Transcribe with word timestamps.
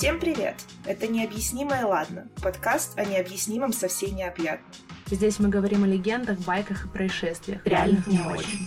Всем 0.00 0.16
привет! 0.18 0.56
Это 0.86 1.06
«Необъяснимое 1.08 1.84
ладно»— 1.84 2.30
подкаст 2.42 2.98
о 2.98 3.04
необъяснимом 3.04 3.74
со 3.74 3.86
всей 3.86 4.12
необъятным. 4.12 4.72
Здесь 5.08 5.38
мы 5.38 5.50
говорим 5.50 5.84
о 5.84 5.86
легендах, 5.86 6.38
байках 6.38 6.86
и 6.86 6.88
происшествиях, 6.88 7.66
реальных 7.66 8.06
не 8.06 8.18
очень. 8.18 8.66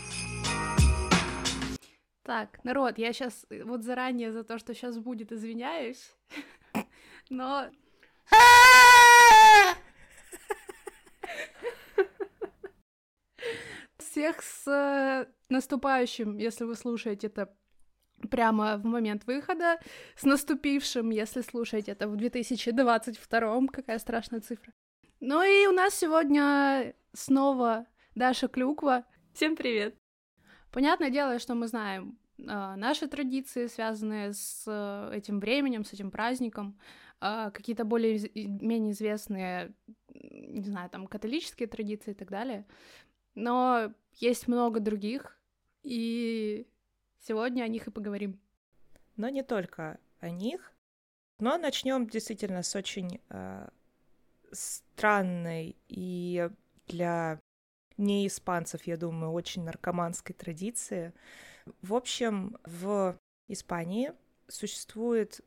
Так, 2.22 2.64
народ, 2.64 3.00
я 3.00 3.12
сейчас 3.14 3.48
вот 3.66 3.82
заранее 3.82 4.32
за 4.32 4.44
то, 4.44 4.60
что 4.60 4.76
сейчас 4.76 5.00
будет, 5.00 5.32
извиняюсь, 5.32 6.16
но... 7.32 7.68
Всех 13.98 14.44
с 14.44 14.68
э, 14.68 15.26
наступающим, 15.50 16.38
если 16.38 16.66
вы 16.66 16.76
слушаете 16.76 17.26
это 17.26 17.52
прямо 18.30 18.78
в 18.78 18.86
момент 18.86 19.26
выхода, 19.26 19.80
с 20.16 20.24
наступившим, 20.24 21.10
если 21.10 21.42
слушаете 21.42 21.92
это 21.92 22.08
в 22.08 22.16
2022, 22.16 23.68
какая 23.72 24.00
страшная 24.00 24.42
цифра. 24.42 24.74
Ну 25.20 25.42
и 25.42 25.68
у 25.68 25.72
нас 25.72 25.96
сегодня 25.96 26.94
снова 27.14 27.86
Даша 28.16 28.48
Клюква. 28.48 29.06
Всем 29.34 29.56
привет! 29.56 29.96
Понятное 30.72 31.10
дело, 31.10 31.40
что 31.40 31.56
мы 31.56 31.68
знаем 31.68 32.18
э, 32.38 32.44
наши 32.44 33.08
традиции, 33.08 33.68
связанные 33.68 34.34
с 34.34 34.64
э, 34.68 35.16
этим 35.16 35.40
временем, 35.40 35.86
с 35.86 35.94
этим 35.94 36.12
праздником, 36.12 36.80
э, 37.22 37.52
какие-то 37.54 37.86
более-менее 37.86 38.92
известные, 38.92 39.74
не 40.10 40.64
знаю, 40.64 40.90
там, 40.90 41.08
католические 41.08 41.68
традиции 41.68 42.12
и 42.12 42.16
так 42.16 42.30
далее. 42.30 42.66
Но 43.36 43.94
есть 44.16 44.48
много 44.48 44.80
других, 44.80 45.40
и 45.84 46.68
сегодня 47.24 47.64
о 47.64 47.68
них 47.68 47.88
и 47.88 47.92
поговорим. 47.92 48.40
Но 49.16 49.30
не 49.30 49.44
только 49.44 50.00
о 50.20 50.30
них. 50.30 50.74
Но 51.40 51.58
начнем 51.58 52.08
действительно 52.08 52.64
с 52.64 52.76
очень 52.76 53.20
э, 53.30 53.68
странной 54.52 55.76
и 55.88 56.50
для 56.88 57.40
не 57.98 58.28
испанцев, 58.28 58.84
я 58.88 58.98
думаю, 58.98 59.32
очень 59.32 59.64
наркоманской 59.64 60.36
традиции. 60.36 61.14
В 61.82 61.94
общем, 61.94 62.58
в 62.66 63.18
Испании 63.48 64.14
существует 64.48 65.42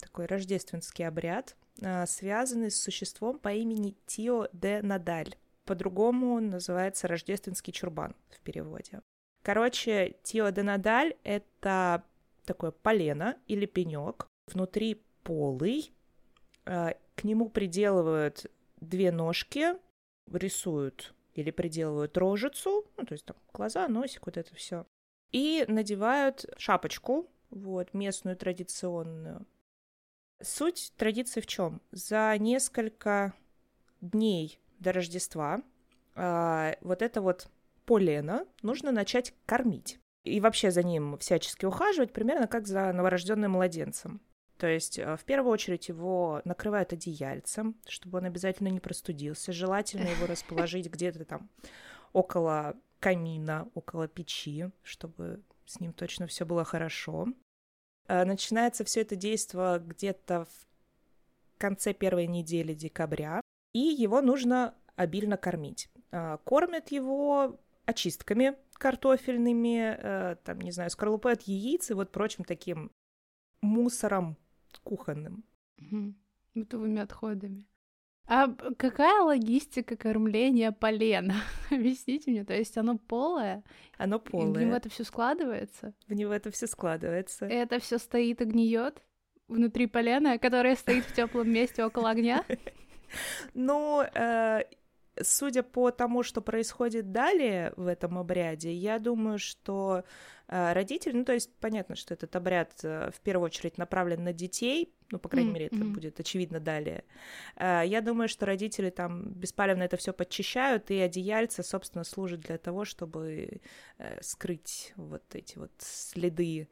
такой 0.00 0.26
рождественский 0.26 1.06
обряд, 1.06 1.56
а, 1.82 2.06
связанный 2.06 2.70
с 2.70 2.80
существом 2.80 3.38
по 3.38 3.52
имени 3.52 3.96
Тио 4.06 4.48
де 4.52 4.82
Надаль. 4.82 5.36
По-другому 5.64 6.40
называется 6.40 7.08
рождественский 7.08 7.72
чурбан 7.72 8.14
в 8.30 8.40
переводе. 8.40 9.00
Короче, 9.44 10.16
Тио 10.22 10.50
де 10.50 10.62
Надаль— 10.62 11.16
это 11.22 12.02
такое 12.46 12.70
полено 12.70 13.36
или 13.46 13.66
пенек, 13.66 14.26
внутри 14.46 15.02
полый, 15.22 15.92
а, 16.64 16.94
к 17.14 17.24
нему 17.24 17.50
приделывают 17.50 18.46
две 18.80 19.12
ножки, 19.12 19.76
рисуют 20.32 21.14
или 21.34 21.50
приделывают 21.50 22.16
рожицу, 22.16 22.86
ну, 22.96 23.04
то 23.04 23.12
есть 23.12 23.26
там 23.26 23.36
глаза, 23.52 23.86
носик, 23.86 24.24
вот 24.24 24.38
это 24.38 24.54
все. 24.54 24.86
И 25.30 25.66
надевают 25.68 26.46
шапочку, 26.56 27.28
вот, 27.50 27.92
местную 27.92 28.38
традиционную. 28.38 29.46
Суть 30.40 30.94
традиции 30.96 31.42
в 31.42 31.46
чем? 31.46 31.82
За 31.92 32.34
несколько 32.38 33.34
дней 34.00 34.58
до 34.78 34.92
Рождества 34.92 35.60
э, 36.14 36.76
вот 36.80 37.02
это 37.02 37.20
вот 37.20 37.48
полено 37.84 38.46
нужно 38.62 38.92
начать 38.92 39.34
кормить. 39.46 39.98
И 40.24 40.40
вообще 40.40 40.70
за 40.70 40.82
ним 40.82 41.18
всячески 41.18 41.66
ухаживать, 41.66 42.12
примерно 42.12 42.46
как 42.46 42.66
за 42.66 42.92
новорожденным 42.92 43.52
младенцем. 43.52 44.20
То 44.56 44.66
есть 44.66 44.98
э, 44.98 45.16
в 45.16 45.24
первую 45.24 45.52
очередь 45.52 45.88
его 45.88 46.40
накрывают 46.44 46.92
одеяльцем, 46.92 47.76
чтобы 47.86 48.18
он 48.18 48.24
обязательно 48.24 48.68
не 48.68 48.80
простудился. 48.80 49.52
Желательно 49.52 50.08
его 50.08 50.26
расположить 50.26 50.90
где-то 50.90 51.24
там 51.24 51.50
около 52.12 52.74
камина, 53.00 53.68
около 53.74 54.08
печи, 54.08 54.70
чтобы 54.82 55.42
с 55.66 55.80
ним 55.80 55.92
точно 55.92 56.26
все 56.26 56.46
было 56.46 56.64
хорошо. 56.64 57.28
Э, 58.06 58.24
начинается 58.24 58.84
все 58.84 59.02
это 59.02 59.16
действо 59.16 59.78
где-то 59.78 60.46
в 60.46 61.58
конце 61.58 61.92
первой 61.92 62.26
недели 62.26 62.74
декабря, 62.74 63.40
и 63.72 63.80
его 63.80 64.20
нужно 64.20 64.74
обильно 64.96 65.36
кормить. 65.36 65.90
Э, 66.12 66.38
кормят 66.44 66.92
его 66.92 67.60
очистками 67.86 68.56
картофельными, 68.74 70.36
там, 70.44 70.60
не 70.60 70.72
знаю, 70.72 70.90
скорлупой 70.90 71.32
от 71.32 71.42
яиц 71.42 71.90
и 71.90 71.94
вот 71.94 72.10
прочим 72.10 72.44
таким 72.44 72.90
мусором 73.60 74.36
кухонным. 74.82 75.44
Угу. 75.78 76.14
Бытовыми 76.54 77.00
отходами. 77.00 77.66
А 78.26 78.48
какая 78.78 79.22
логистика 79.22 79.96
кормления 79.96 80.72
полена? 80.72 81.34
Объясните 81.70 82.30
мне, 82.30 82.44
то 82.44 82.54
есть 82.54 82.76
оно 82.78 82.96
полое? 82.96 83.62
Оно 83.98 84.18
полое. 84.18 84.62
И 84.62 84.64
в 84.64 84.66
него 84.66 84.76
это 84.76 84.88
все 84.88 85.04
складывается? 85.04 85.94
В 86.06 86.14
него 86.14 86.32
это 86.32 86.50
все 86.50 86.66
складывается. 86.66 87.46
Это 87.46 87.78
все 87.80 87.98
стоит 87.98 88.40
и 88.40 88.44
гниет 88.44 89.02
внутри 89.46 89.86
полена, 89.86 90.38
которое 90.38 90.74
стоит 90.74 91.04
в 91.04 91.14
теплом 91.14 91.50
месте 91.50 91.84
около 91.84 92.10
огня? 92.10 92.44
Ну, 93.52 94.02
э, 94.02 94.62
судя 95.22 95.62
по 95.62 95.90
тому, 95.90 96.22
что 96.22 96.40
происходит 96.40 97.12
далее 97.12 97.72
в 97.76 97.86
этом 97.86 98.18
обряде, 98.18 98.72
я 98.72 98.98
думаю, 98.98 99.38
что 99.38 100.04
э, 100.48 100.72
родители, 100.72 101.12
ну 101.12 101.24
то 101.24 101.32
есть 101.32 101.54
понятно, 101.60 101.96
что 101.96 102.14
этот 102.14 102.34
обряд 102.34 102.72
э, 102.82 103.10
в 103.10 103.20
первую 103.20 103.46
очередь 103.46 103.78
направлен 103.78 104.24
на 104.24 104.32
детей, 104.32 104.92
ну 105.10 105.18
по 105.18 105.28
крайней 105.28 105.50
mm-hmm. 105.50 105.52
мере 105.52 105.66
это 105.66 105.84
будет 105.84 106.20
очевидно 106.20 106.60
далее. 106.60 107.04
Э, 107.56 107.82
я 107.84 108.00
думаю, 108.00 108.28
что 108.28 108.46
родители 108.46 108.90
там 108.90 109.32
беспалевно 109.32 109.84
это 109.84 109.96
все 109.96 110.12
подчищают, 110.12 110.90
и 110.90 110.98
одеяльце, 110.98 111.62
собственно, 111.62 112.04
служит 112.04 112.40
для 112.40 112.58
того, 112.58 112.84
чтобы 112.84 113.60
скрыть 114.20 114.92
вот 114.96 115.22
эти 115.34 115.58
вот 115.58 115.72
следы 115.78 116.68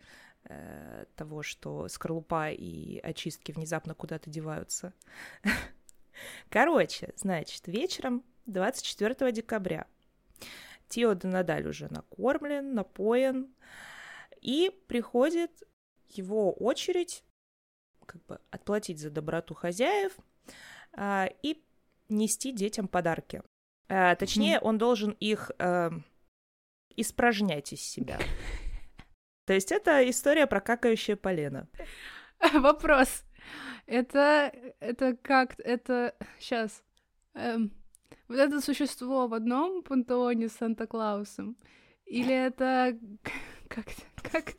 того, 1.15 1.45
что 1.45 1.87
скорлупа 1.87 2.51
и 2.51 2.99
очистки 2.99 3.53
внезапно 3.53 3.95
куда-то 3.95 4.29
деваются. 4.29 4.93
Короче, 6.49 7.13
значит, 7.17 7.69
вечером 7.69 8.25
24 8.47 9.33
декабря. 9.33 9.87
Тио 10.89 11.15
Донадаль 11.15 11.67
уже 11.67 11.89
накормлен, 11.91 12.75
напоен, 12.75 13.55
и 14.41 14.71
приходит 14.89 15.63
его 16.09 16.53
очередь 16.53 17.25
как 18.07 18.25
бы 18.27 18.41
отплатить 18.51 18.99
за 18.99 19.11
доброту 19.11 19.55
хозяев 19.55 20.13
а, 20.93 21.31
и 21.43 21.63
нести 22.09 22.53
детям 22.53 22.89
подарки. 22.89 23.43
А, 23.89 24.15
точнее, 24.17 24.59
он 24.61 24.79
должен 24.79 25.13
их 25.13 25.51
а, 25.59 25.91
испражнять 26.97 27.73
из 27.73 27.81
себя. 27.81 28.19
То 29.47 29.55
есть 29.55 29.73
это 29.73 30.09
история 30.09 30.47
про 30.47 30.61
какающее 30.61 31.17
полено. 31.17 31.69
Вопрос. 32.53 33.25
Это, 33.87 34.53
это 34.81 35.17
как, 35.17 35.59
это, 35.59 36.15
сейчас, 36.39 36.83
эм, 37.35 37.73
вот 38.33 38.41
это 38.41 38.61
существо 38.61 39.29
в 39.29 39.35
одном 39.35 39.83
пантеоне 39.83 40.49
с 40.49 40.53
Санта-Клаусом? 40.53 41.57
Или 42.07 42.35
это... 42.35 42.99
Как, 43.69 43.87
как, 44.31 44.53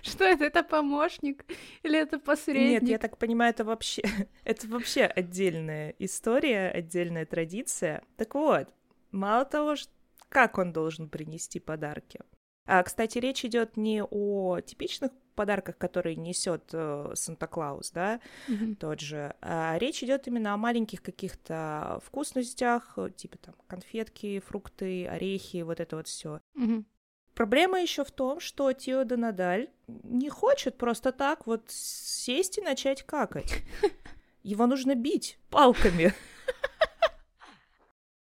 что 0.00 0.24
это? 0.24 0.46
Это 0.46 0.62
помощник? 0.62 1.44
Или 1.82 1.98
это 1.98 2.18
посредник? 2.18 2.80
Нет, 2.80 2.90
я 2.90 2.98
так 2.98 3.18
понимаю, 3.18 3.50
это 3.50 3.62
вообще, 3.62 4.02
это 4.44 4.66
вообще 4.68 5.02
отдельная 5.04 5.94
история, 5.98 6.70
отдельная 6.70 7.26
традиция. 7.26 8.02
Так 8.16 8.34
вот, 8.34 8.68
мало 9.10 9.44
того, 9.44 9.74
как 10.30 10.56
он 10.56 10.72
должен 10.72 11.10
принести 11.10 11.60
подарки. 11.60 12.20
А, 12.64 12.82
кстати, 12.82 13.18
речь 13.18 13.44
идет 13.44 13.76
не 13.76 14.02
о 14.02 14.60
типичных 14.60 15.12
подарках, 15.38 15.78
которые 15.78 16.16
несет 16.16 16.64
э, 16.72 17.12
Санта-Клаус, 17.14 17.92
да, 17.92 18.20
mm-hmm. 18.48 18.74
тот 18.74 18.98
же. 18.98 19.36
А 19.40 19.78
речь 19.78 20.02
идет 20.02 20.26
именно 20.26 20.52
о 20.52 20.56
маленьких 20.56 21.00
каких-то 21.00 22.00
вкусностях, 22.04 22.94
э, 22.96 23.10
типа 23.16 23.38
там 23.38 23.54
конфетки, 23.68 24.40
фрукты, 24.40 25.06
орехи, 25.06 25.62
вот 25.62 25.78
это 25.78 25.94
вот 25.94 26.08
все. 26.08 26.40
Mm-hmm. 26.56 26.84
Проблема 27.34 27.80
еще 27.80 28.04
в 28.04 28.10
том, 28.10 28.40
что 28.40 28.72
Тио 28.72 29.04
Надаль 29.04 29.68
не 29.86 30.28
хочет 30.28 30.76
просто 30.76 31.12
так 31.12 31.46
вот 31.46 31.62
сесть 31.68 32.58
и 32.58 32.62
начать 32.62 33.04
какать. 33.04 33.62
Его 34.42 34.66
нужно 34.66 34.96
бить 34.96 35.38
палками. 35.50 36.12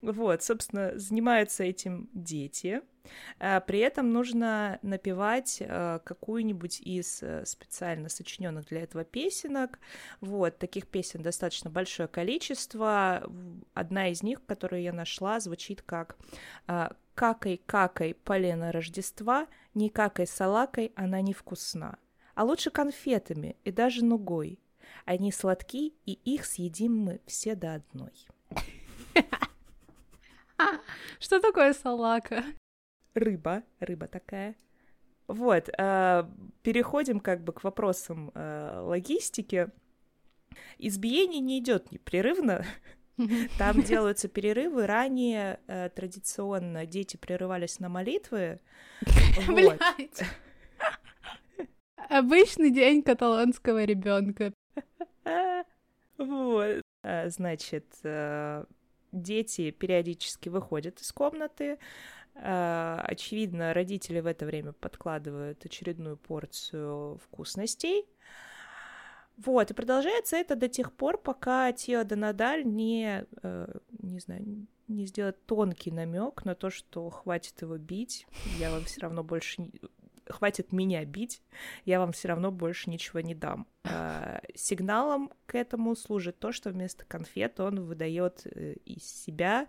Вот, 0.02 0.42
собственно, 0.42 0.98
занимаются 0.98 1.62
этим 1.62 2.08
дети. 2.14 2.80
А, 3.38 3.60
при 3.60 3.80
этом 3.80 4.12
нужно 4.12 4.78
напевать 4.82 5.62
а, 5.62 5.98
какую-нибудь 5.98 6.80
из 6.80 7.22
э, 7.22 7.44
специально 7.44 8.08
сочиненных 8.08 8.66
для 8.66 8.82
этого 8.82 9.04
песенок. 9.04 9.78
Вот, 10.20 10.58
таких 10.58 10.86
песен 10.86 11.22
достаточно 11.22 11.70
большое 11.70 12.08
количество. 12.08 13.30
Одна 13.74 14.08
из 14.08 14.22
них, 14.22 14.44
которую 14.46 14.82
я 14.82 14.92
нашла, 14.92 15.38
звучит 15.40 15.82
как 15.82 16.16
а, 16.66 16.92
«Какай, 17.14 17.60
какай, 17.66 18.14
полено 18.14 18.72
Рождества, 18.72 19.46
не 19.74 19.90
какай 19.90 20.26
салакой, 20.26 20.92
она 20.94 21.20
невкусна. 21.20 21.98
А 22.34 22.44
лучше 22.44 22.70
конфетами 22.70 23.56
и 23.64 23.70
даже 23.70 24.02
нугой. 24.02 24.58
Они 25.04 25.30
сладки, 25.30 25.92
и 26.06 26.12
их 26.12 26.46
съедим 26.46 26.96
мы 26.96 27.20
все 27.26 27.54
до 27.54 27.74
одной. 27.74 28.26
Что 31.18 31.40
такое 31.40 31.72
салака? 31.72 32.44
Рыба, 33.14 33.62
рыба 33.80 34.06
такая. 34.06 34.56
Вот, 35.26 35.68
э, 35.78 36.24
переходим 36.62 37.20
как 37.20 37.44
бы 37.44 37.52
к 37.52 37.62
вопросам 37.62 38.32
э, 38.34 38.80
логистики. 38.82 39.68
Избиение 40.78 41.40
не 41.40 41.60
идет 41.60 41.92
непрерывно. 41.92 42.64
Там 43.58 43.82
делаются 43.82 44.28
перерывы. 44.28 44.86
Ранее 44.86 45.60
э, 45.66 45.88
традиционно 45.90 46.86
дети 46.86 47.16
прерывались 47.16 47.78
на 47.80 47.88
молитвы. 47.88 48.60
Вот. 49.46 49.80
Обычный 52.08 52.70
день 52.70 53.02
каталонского 53.02 53.84
ребенка. 53.84 54.52
Вот. 56.18 56.82
А, 57.02 57.28
значит, 57.28 57.86
дети 59.12 59.70
периодически 59.70 60.48
выходят 60.48 61.00
из 61.00 61.12
комнаты. 61.12 61.78
А, 62.34 63.02
очевидно, 63.06 63.74
родители 63.74 64.20
в 64.20 64.26
это 64.26 64.46
время 64.46 64.72
подкладывают 64.72 65.64
очередную 65.64 66.16
порцию 66.16 67.18
вкусностей. 67.18 68.06
Вот, 69.36 69.70
и 69.70 69.74
продолжается 69.74 70.36
это 70.36 70.54
до 70.54 70.68
тех 70.68 70.92
пор, 70.92 71.16
пока 71.16 71.72
Тео 71.72 72.04
Надаль 72.04 72.64
не, 72.64 73.24
э, 73.42 73.78
не 73.98 74.20
знаю, 74.20 74.66
не 74.86 75.06
сделает 75.06 75.42
тонкий 75.46 75.90
намек 75.90 76.44
на 76.44 76.54
то, 76.54 76.68
что 76.68 77.08
хватит 77.08 77.62
его 77.62 77.78
бить, 77.78 78.26
я 78.58 78.70
вам 78.70 78.84
все 78.84 79.00
равно 79.00 79.24
больше 79.24 79.70
хватит 80.30 80.72
меня 80.72 81.04
бить, 81.04 81.42
я 81.84 81.98
вам 82.00 82.12
все 82.12 82.28
равно 82.28 82.50
больше 82.50 82.90
ничего 82.90 83.20
не 83.20 83.34
дам. 83.34 83.66
А, 83.84 84.40
сигналом 84.54 85.30
к 85.46 85.54
этому 85.54 85.96
служит 85.96 86.38
то, 86.38 86.52
что 86.52 86.70
вместо 86.70 87.04
конфет 87.04 87.60
он 87.60 87.80
выдает 87.80 88.42
э, 88.44 88.74
из 88.84 89.04
себя 89.04 89.66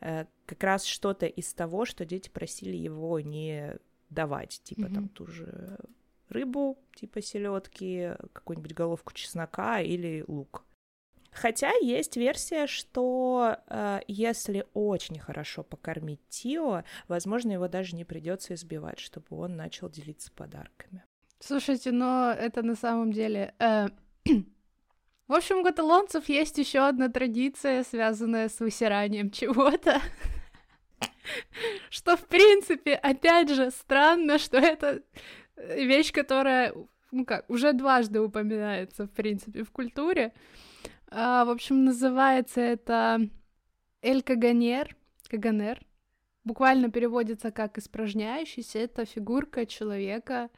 э, 0.00 0.26
как 0.46 0.62
раз 0.64 0.84
что-то 0.84 1.26
из 1.26 1.52
того, 1.54 1.84
что 1.84 2.04
дети 2.04 2.28
просили 2.28 2.76
его 2.76 3.20
не 3.20 3.76
давать, 4.10 4.60
типа 4.64 4.80
mm-hmm. 4.86 4.94
там 4.94 5.08
ту 5.08 5.26
же 5.26 5.78
рыбу, 6.28 6.78
типа 6.94 7.20
селедки, 7.22 8.12
какую-нибудь 8.32 8.74
головку 8.74 9.12
чеснока 9.12 9.80
или 9.80 10.24
лук. 10.26 10.64
Хотя 11.32 11.72
есть 11.80 12.16
версия, 12.16 12.66
что 12.66 13.56
э, 13.66 14.00
если 14.06 14.66
очень 14.74 15.18
хорошо 15.18 15.62
покормить 15.62 16.20
Тио, 16.28 16.84
возможно, 17.08 17.52
его 17.52 17.68
даже 17.68 17.96
не 17.96 18.04
придется 18.04 18.52
избивать, 18.54 18.98
чтобы 18.98 19.26
он 19.30 19.56
начал 19.56 19.88
делиться 19.88 20.30
подарками. 20.30 21.04
Слушайте, 21.40 21.90
но 21.90 22.30
это 22.30 22.62
на 22.62 22.76
самом 22.76 23.12
деле... 23.12 23.54
Э... 23.58 23.88
В 25.28 25.34
общем, 25.34 25.58
у 25.58 25.64
каталонцев 25.64 26.28
есть 26.28 26.58
еще 26.58 26.80
одна 26.80 27.08
традиция, 27.08 27.84
связанная 27.84 28.50
с 28.50 28.60
высиранием 28.60 29.30
чего-то. 29.30 30.02
Что, 31.90 32.18
в 32.18 32.26
принципе, 32.26 32.94
опять 32.94 33.48
же, 33.48 33.70
странно, 33.70 34.38
что 34.38 34.58
это 34.58 35.02
вещь, 35.56 36.12
которая, 36.12 36.74
ну 37.12 37.24
как, 37.24 37.48
уже 37.48 37.72
дважды 37.72 38.20
упоминается, 38.20 39.06
в 39.06 39.10
принципе, 39.10 39.64
в 39.64 39.70
культуре. 39.70 40.34
А, 41.08 41.44
в 41.44 41.50
общем, 41.50 41.84
называется 41.84 42.60
это 42.60 43.28
Эль 44.00 44.22
Каганер, 44.22 44.96
Каганер. 45.28 45.80
Буквально 46.44 46.90
переводится 46.90 47.52
как 47.52 47.78
испражняющийся. 47.78 48.80
Это 48.80 49.04
фигурка 49.04 49.64
человека, 49.66 50.50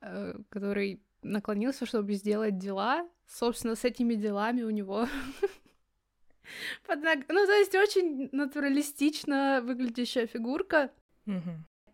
э, 0.00 0.34
который 0.48 1.00
наклонился, 1.22 1.86
чтобы 1.86 2.14
сделать 2.14 2.58
дела. 2.58 3.08
Собственно, 3.28 3.76
с 3.76 3.84
этими 3.84 4.14
делами 4.14 4.62
у 4.62 4.70
него 4.70 5.06
под 6.86 7.02
ног... 7.02 7.18
Ну, 7.28 7.46
то 7.46 7.52
есть 7.52 7.74
очень 7.74 8.28
натуралистично 8.32 9.60
выглядящая 9.62 10.26
фигурка. 10.26 10.90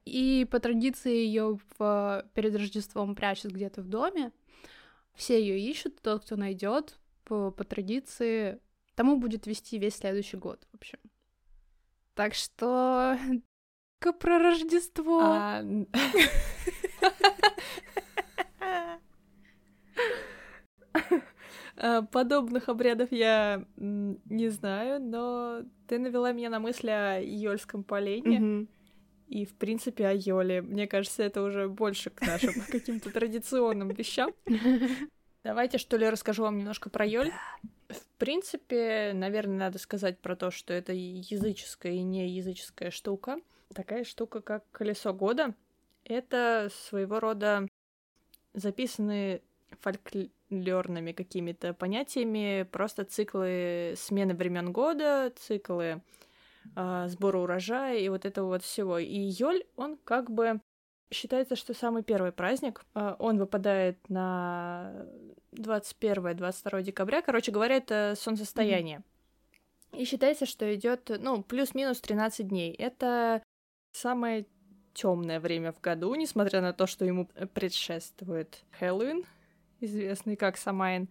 И 0.05 0.47
по 0.51 0.59
традиции 0.59 1.13
ее 1.15 1.59
в... 1.79 2.25
перед 2.33 2.57
Рождеством 2.57 3.15
прячут 3.15 3.53
где-то 3.53 3.83
в 3.83 3.89
доме. 3.89 4.33
Все 5.15 5.39
ее 5.39 5.61
ищут, 5.61 6.01
тот, 6.01 6.25
кто 6.25 6.37
найдет, 6.37 6.99
по, 7.29 7.51
по 7.51 7.65
традиции 7.65 8.61
тому 8.95 9.17
будет 9.17 9.47
вести 9.47 9.79
весь 9.79 9.97
следующий 9.97 10.37
год, 10.37 10.67
в 10.73 10.77
общем. 10.77 10.99
Так 12.15 12.35
что 12.35 13.17
как 14.01 14.19
про 14.19 14.39
Рождество. 14.39 15.21
А... 15.23 15.63
А, 21.81 22.03
подобных 22.03 22.69
обрядов 22.69 23.13
я 23.13 23.65
не 23.77 24.49
знаю, 24.49 25.01
но 25.01 25.63
ты 25.87 26.01
навела 26.01 26.33
меня 26.33 26.51
на 26.51 26.59
мысли 26.59 26.91
о 26.91 27.21
Йольском 27.21 27.85
полене. 27.85 28.67
И, 29.29 29.45
в 29.45 29.55
принципе, 29.55 30.07
о 30.07 30.13
Йоле. 30.13 30.61
Мне 30.61 30.89
кажется, 30.89 31.23
это 31.23 31.43
уже 31.43 31.69
больше 31.69 32.11
к 32.11 32.21
нашим 32.23 32.55
каким-то 32.69 33.13
традиционным 33.13 33.91
вещам. 33.91 34.33
Давайте, 35.49 35.79
что 35.79 35.97
ли, 35.97 36.07
расскажу 36.11 36.43
вам 36.43 36.59
немножко 36.59 36.91
про 36.91 37.07
Йоль. 37.07 37.33
В 37.89 38.19
принципе, 38.19 39.13
наверное, 39.15 39.57
надо 39.57 39.79
сказать 39.79 40.19
про 40.19 40.37
то, 40.37 40.51
что 40.51 40.75
это 40.75 40.93
языческая 40.93 41.93
и 41.93 42.03
не 42.03 42.29
языческая 42.29 42.91
штука. 42.91 43.39
Такая 43.75 44.05
штука, 44.05 44.43
как 44.43 44.71
колесо 44.73 45.15
года. 45.15 45.55
Это 46.05 46.69
своего 46.71 47.19
рода 47.19 47.67
записанные 48.53 49.41
фольклорными 49.81 51.13
какими-то 51.13 51.73
понятиями, 51.73 52.69
просто 52.71 53.07
циклы 53.07 53.95
смены 53.97 54.35
времен 54.35 54.71
года, 54.71 55.33
циклы 55.35 56.03
э, 56.77 57.07
сбора 57.09 57.39
урожая 57.39 57.97
и 57.97 58.11
вот 58.11 58.27
этого 58.27 58.49
вот 58.49 58.65
всего. 58.65 58.99
И 58.99 59.17
Йоль, 59.17 59.65
он 59.77 59.97
как 60.05 60.31
бы 60.31 60.61
Считается, 61.11 61.57
что 61.57 61.73
самый 61.73 62.03
первый 62.03 62.33
праздник, 62.33 62.85
а, 62.93 63.17
он 63.19 63.39
выпадает 63.39 63.97
на 64.11 65.07
21-22 65.53 66.83
декабря. 66.83 67.23
Короче 67.23 67.53
говоря, 67.53 67.77
это 67.77 68.15
солнцестояние. 68.17 68.99
Mm-hmm. 68.99 70.01
И 70.01 70.05
считается, 70.05 70.47
что 70.47 70.75
идет, 70.75 71.11
ну, 71.19 71.43
плюс-минус 71.43 72.01
13 72.01 72.47
дней. 72.49 72.73
Это 72.73 73.43
самое 73.93 74.47
темное 74.93 75.41
время 75.41 75.73
в 75.73 75.81
году, 75.81 76.15
несмотря 76.15 76.61
на 76.61 76.73
то, 76.73 76.87
что 76.87 77.05
ему 77.05 77.27
предшествует 77.55 78.65
Хэллоуин, 78.79 79.25
известный 79.81 80.37
как 80.37 80.57
Самайн. 80.57 81.09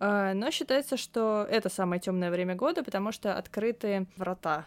А, 0.00 0.34
но 0.34 0.50
считается, 0.50 0.96
что 0.96 1.46
это 1.48 1.68
самое 1.68 2.00
темное 2.00 2.30
время 2.30 2.54
года, 2.54 2.82
потому 2.82 3.12
что 3.12 3.36
открыты 3.36 4.06
врата 4.16 4.66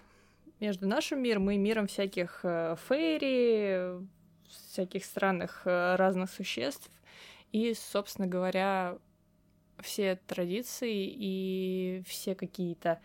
между 0.59 0.87
нашим 0.87 1.21
миром 1.21 1.49
и 1.51 1.57
миром 1.57 1.87
всяких 1.87 2.41
э, 2.43 2.75
фейри, 2.87 4.05
всяких 4.47 5.05
странных 5.05 5.63
э, 5.65 5.95
разных 5.95 6.29
существ. 6.31 6.89
И, 7.51 7.73
собственно 7.73 8.27
говоря, 8.27 8.97
все 9.81 10.19
традиции 10.27 11.05
и 11.07 12.03
все 12.05 12.35
какие-то 12.35 12.99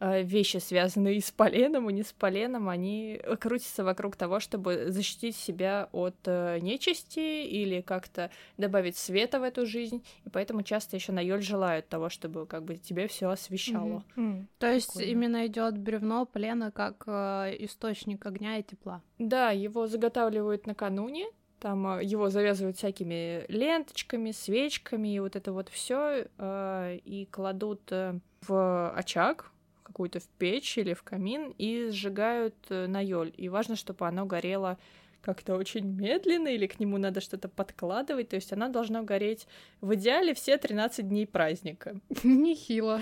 э, 0.00 0.22
вещи, 0.22 0.56
связанные 0.56 1.20
с 1.20 1.30
поленом 1.30 1.88
и 1.88 1.92
не 1.92 2.02
с 2.02 2.12
поленом, 2.12 2.68
они 2.68 3.20
крутятся 3.40 3.84
вокруг 3.84 4.16
того, 4.16 4.40
чтобы 4.40 4.90
защитить 4.90 5.36
себя 5.36 5.88
от 5.92 6.16
э, 6.24 6.58
нечисти 6.60 7.44
или 7.46 7.80
как-то 7.80 8.30
добавить 8.58 8.96
света 8.96 9.40
в 9.40 9.42
эту 9.42 9.66
жизнь. 9.66 10.04
И 10.24 10.30
поэтому 10.30 10.62
часто 10.62 10.96
еще 10.96 11.12
на 11.12 11.20
Йоль 11.20 11.42
желают 11.42 11.88
того, 11.88 12.08
чтобы 12.08 12.46
как 12.46 12.64
бы 12.64 12.76
тебе 12.76 13.06
все 13.06 13.28
освещало. 13.28 14.04
Mm-hmm. 14.16 14.40
Mm. 14.40 14.46
То 14.58 14.72
есть 14.72 14.94
Прикольно. 14.94 15.10
именно 15.10 15.46
идет 15.46 15.78
бревно 15.78 16.26
полено 16.26 16.72
как 16.72 17.04
э, 17.06 17.56
источник 17.60 18.26
огня 18.26 18.58
и 18.58 18.62
тепла. 18.62 19.02
Да, 19.18 19.50
его 19.50 19.86
заготавливают 19.86 20.66
накануне, 20.66 21.26
там 21.62 21.98
э, 21.98 22.04
его 22.04 22.28
завязывают 22.28 22.76
всякими 22.76 23.44
ленточками, 23.48 24.32
свечками 24.32 25.14
и 25.14 25.20
вот 25.20 25.36
это 25.36 25.52
вот 25.52 25.68
все 25.68 26.26
э, 26.36 26.98
и 27.04 27.26
кладут 27.30 27.80
э, 27.90 28.18
в 28.46 28.90
очаг 28.90 29.52
какую-то 29.84 30.18
в 30.18 30.26
печь 30.38 30.76
или 30.76 30.92
в 30.92 31.04
камин 31.04 31.54
и 31.58 31.90
сжигают 31.90 32.56
э, 32.68 32.86
на 32.88 33.00
ёль. 33.00 33.32
И 33.36 33.48
важно, 33.48 33.76
чтобы 33.76 34.08
оно 34.08 34.26
горело 34.26 34.76
как-то 35.22 35.56
очень 35.56 35.86
медленно, 35.86 36.48
или 36.48 36.66
к 36.66 36.80
нему 36.80 36.98
надо 36.98 37.20
что-то 37.20 37.48
подкладывать, 37.48 38.28
то 38.28 38.36
есть 38.36 38.52
она 38.52 38.68
должна 38.68 39.02
гореть 39.02 39.46
в 39.80 39.94
идеале 39.94 40.34
все 40.34 40.58
13 40.58 41.08
дней 41.08 41.26
праздника. 41.26 42.00
Нехило. 42.22 43.00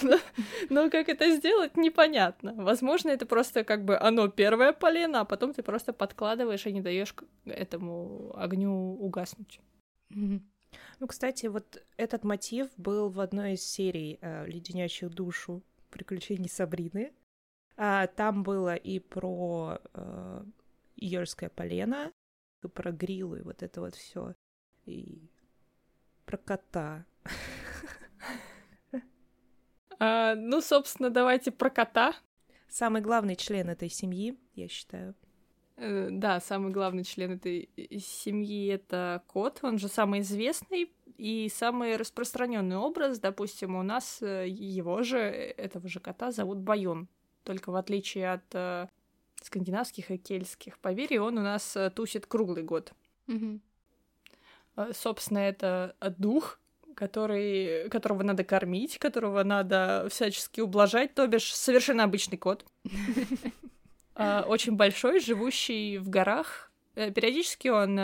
Но 0.70 0.90
как 0.90 1.08
это 1.08 1.30
сделать, 1.34 1.76
непонятно. 1.76 2.54
Возможно, 2.56 3.10
это 3.10 3.26
просто 3.26 3.64
как 3.64 3.84
бы 3.84 3.98
оно 3.98 4.28
первое 4.28 4.72
полено, 4.72 5.20
а 5.20 5.24
потом 5.24 5.52
ты 5.52 5.62
просто 5.62 5.92
подкладываешь 5.92 6.66
и 6.66 6.72
не 6.72 6.80
даешь 6.80 7.14
этому 7.44 8.32
огню 8.36 8.96
угаснуть. 9.00 9.60
Ну, 10.10 11.06
кстати, 11.06 11.46
вот 11.46 11.82
этот 11.96 12.24
мотив 12.24 12.68
был 12.76 13.08
в 13.08 13.20
одной 13.20 13.54
из 13.54 13.62
серий 13.62 14.18
э, 14.20 14.46
«Леденящих 14.46 15.10
душу» 15.10 15.62
приключений 15.90 16.48
Сабрины. 16.48 17.12
А, 17.76 18.06
там 18.08 18.42
было 18.42 18.74
и 18.74 18.98
про 18.98 19.78
э, 19.94 20.44
Йорское 21.06 21.48
полено, 21.48 22.12
и 22.62 22.68
про 22.68 22.92
грилы, 22.92 23.42
вот 23.42 23.62
это 23.62 23.80
вот 23.80 23.94
все. 23.94 24.34
И 24.86 25.30
про 26.24 26.36
кота. 26.36 27.04
А, 30.00 30.36
ну, 30.36 30.60
собственно, 30.60 31.10
давайте 31.10 31.50
про 31.50 31.70
кота. 31.70 32.14
Самый 32.68 33.02
главный 33.02 33.34
член 33.34 33.68
этой 33.68 33.88
семьи, 33.88 34.38
я 34.54 34.68
считаю. 34.68 35.16
Э, 35.76 36.08
да, 36.10 36.40
самый 36.40 36.70
главный 36.72 37.04
член 37.04 37.32
этой 37.32 37.68
семьи 37.98 38.68
это 38.68 39.22
кот. 39.26 39.60
Он 39.62 39.78
же 39.78 39.88
самый 39.88 40.20
известный 40.20 40.92
и 41.16 41.48
самый 41.48 41.96
распространенный 41.96 42.76
образ. 42.76 43.18
Допустим, 43.18 43.76
у 43.76 43.82
нас 43.82 44.22
э, 44.22 44.48
его 44.48 45.02
же, 45.02 45.18
этого 45.18 45.88
же 45.88 45.98
кота 46.00 46.30
зовут 46.30 46.58
Байон. 46.58 47.08
Только 47.42 47.70
в 47.70 47.76
отличие 47.76 48.32
от 48.32 48.54
э, 48.54 48.88
скандинавских 49.42 50.10
и 50.10 50.18
кельтских 50.18 50.78
поверий, 50.78 51.18
он 51.18 51.38
у 51.38 51.42
нас 51.42 51.76
э, 51.76 51.90
тусит 51.90 52.26
круглый 52.26 52.62
год. 52.62 52.92
Э, 54.76 54.92
Собственно, 54.92 55.38
это 55.38 55.96
дух, 56.18 56.60
который, 56.94 57.88
которого 57.90 58.22
надо 58.22 58.44
кормить, 58.44 58.98
которого 58.98 59.42
надо 59.44 60.06
всячески 60.10 60.60
ублажать, 60.60 61.14
то 61.14 61.26
бишь 61.26 61.54
совершенно 61.54 62.04
обычный 62.04 62.38
кот. 62.38 62.64
А, 64.20 64.44
Очень 64.48 64.74
большой, 64.74 65.20
живущий 65.20 65.96
в 65.98 66.08
горах. 66.08 66.72
Э, 66.96 67.12
Периодически 67.12 67.68
он 67.68 67.94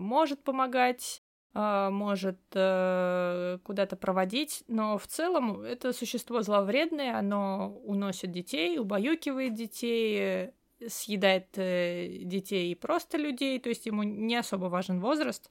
может 0.00 0.42
помогать, 0.42 1.22
может 1.52 2.38
куда-то 2.50 3.96
проводить, 4.00 4.64
но 4.68 4.96
в 4.96 5.06
целом 5.06 5.60
это 5.60 5.92
существо 5.92 6.40
зловредное, 6.40 7.18
оно 7.18 7.80
уносит 7.84 8.30
детей, 8.30 8.78
убаюкивает 8.78 9.54
детей, 9.54 10.52
съедает 10.86 11.46
э, 11.56 12.18
детей 12.22 12.72
и 12.72 12.74
просто 12.74 13.18
людей, 13.18 13.58
то 13.58 13.68
есть 13.68 13.86
ему 13.86 14.02
не 14.02 14.36
особо 14.36 14.66
важен 14.66 15.00
возраст, 15.00 15.50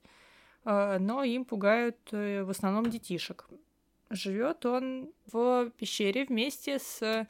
э, 0.65 0.97
но 0.99 1.23
им 1.23 1.45
пугают 1.45 1.97
э, 2.11 2.43
в 2.43 2.49
основном 2.49 2.89
детишек. 2.89 3.47
Живет 4.09 4.65
он 4.65 5.11
в 5.31 5.69
пещере 5.77 6.25
вместе 6.25 6.79
с 6.79 7.27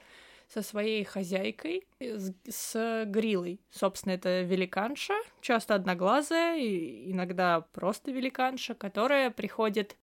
со 0.47 0.61
своей 0.61 1.03
хозяйкой, 1.03 1.85
с, 1.99 2.33
с 2.49 3.05
Грилой. 3.05 3.59
Собственно, 3.69 4.13
это 4.13 4.43
великанша, 4.43 5.13
часто 5.41 5.75
одноглазая, 5.75 6.57
и 6.57 7.11
иногда 7.11 7.61
просто 7.73 8.11
великанша, 8.11 8.73
которая 8.73 9.29
приходит 9.29 9.97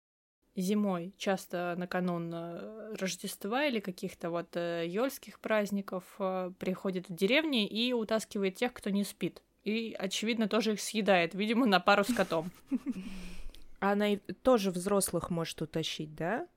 зимой, 0.56 1.14
часто 1.16 1.74
накануне 1.76 2.30
э, 2.34 2.94
Рождества 2.98 3.64
или 3.66 3.80
каких-то 3.80 4.30
вот 4.30 4.56
э, 4.56 4.84
ёльских 4.86 5.40
праздников, 5.40 6.04
э, 6.18 6.52
приходит 6.58 7.08
в 7.08 7.14
деревни 7.14 7.66
и 7.66 7.92
утаскивает 7.92 8.56
тех, 8.56 8.72
кто 8.72 8.90
не 8.90 9.04
спит. 9.04 9.42
И, 9.64 9.94
очевидно, 9.98 10.48
тоже 10.48 10.72
их 10.72 10.80
съедает, 10.80 11.34
видимо, 11.34 11.66
на 11.66 11.80
пару 11.80 12.04
с 12.04 12.12
котом. 12.12 12.50
Она 13.80 14.14
и 14.14 14.16
тоже 14.16 14.70
взрослых 14.70 15.30
может 15.30 15.60
утащить, 15.62 16.14
да? 16.14 16.48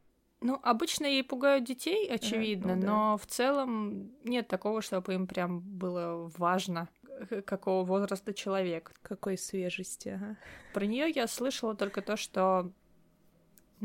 Ну, 0.41 0.59
обычно 0.61 1.05
ей 1.05 1.23
пугают 1.23 1.63
детей, 1.63 2.09
очевидно, 2.09 2.75
ну 2.75 2.81
да. 2.81 2.87
но 2.87 3.17
в 3.17 3.25
целом 3.25 4.11
нет 4.25 4.49
такого, 4.49 4.81
чтобы 4.81 5.13
им 5.13 5.25
прям 5.25 5.61
было 5.61 6.29
важно, 6.37 6.89
какого 7.45 7.85
возраста 7.85 8.33
человек. 8.33 8.91
Какой 9.01 9.37
свежести, 9.37 10.09
ага. 10.09 10.37
Про 10.73 10.85
нее 10.85 11.09
я 11.09 11.27
слышала 11.27 11.75
только 11.75 12.01
то, 12.01 12.17
что 12.17 12.71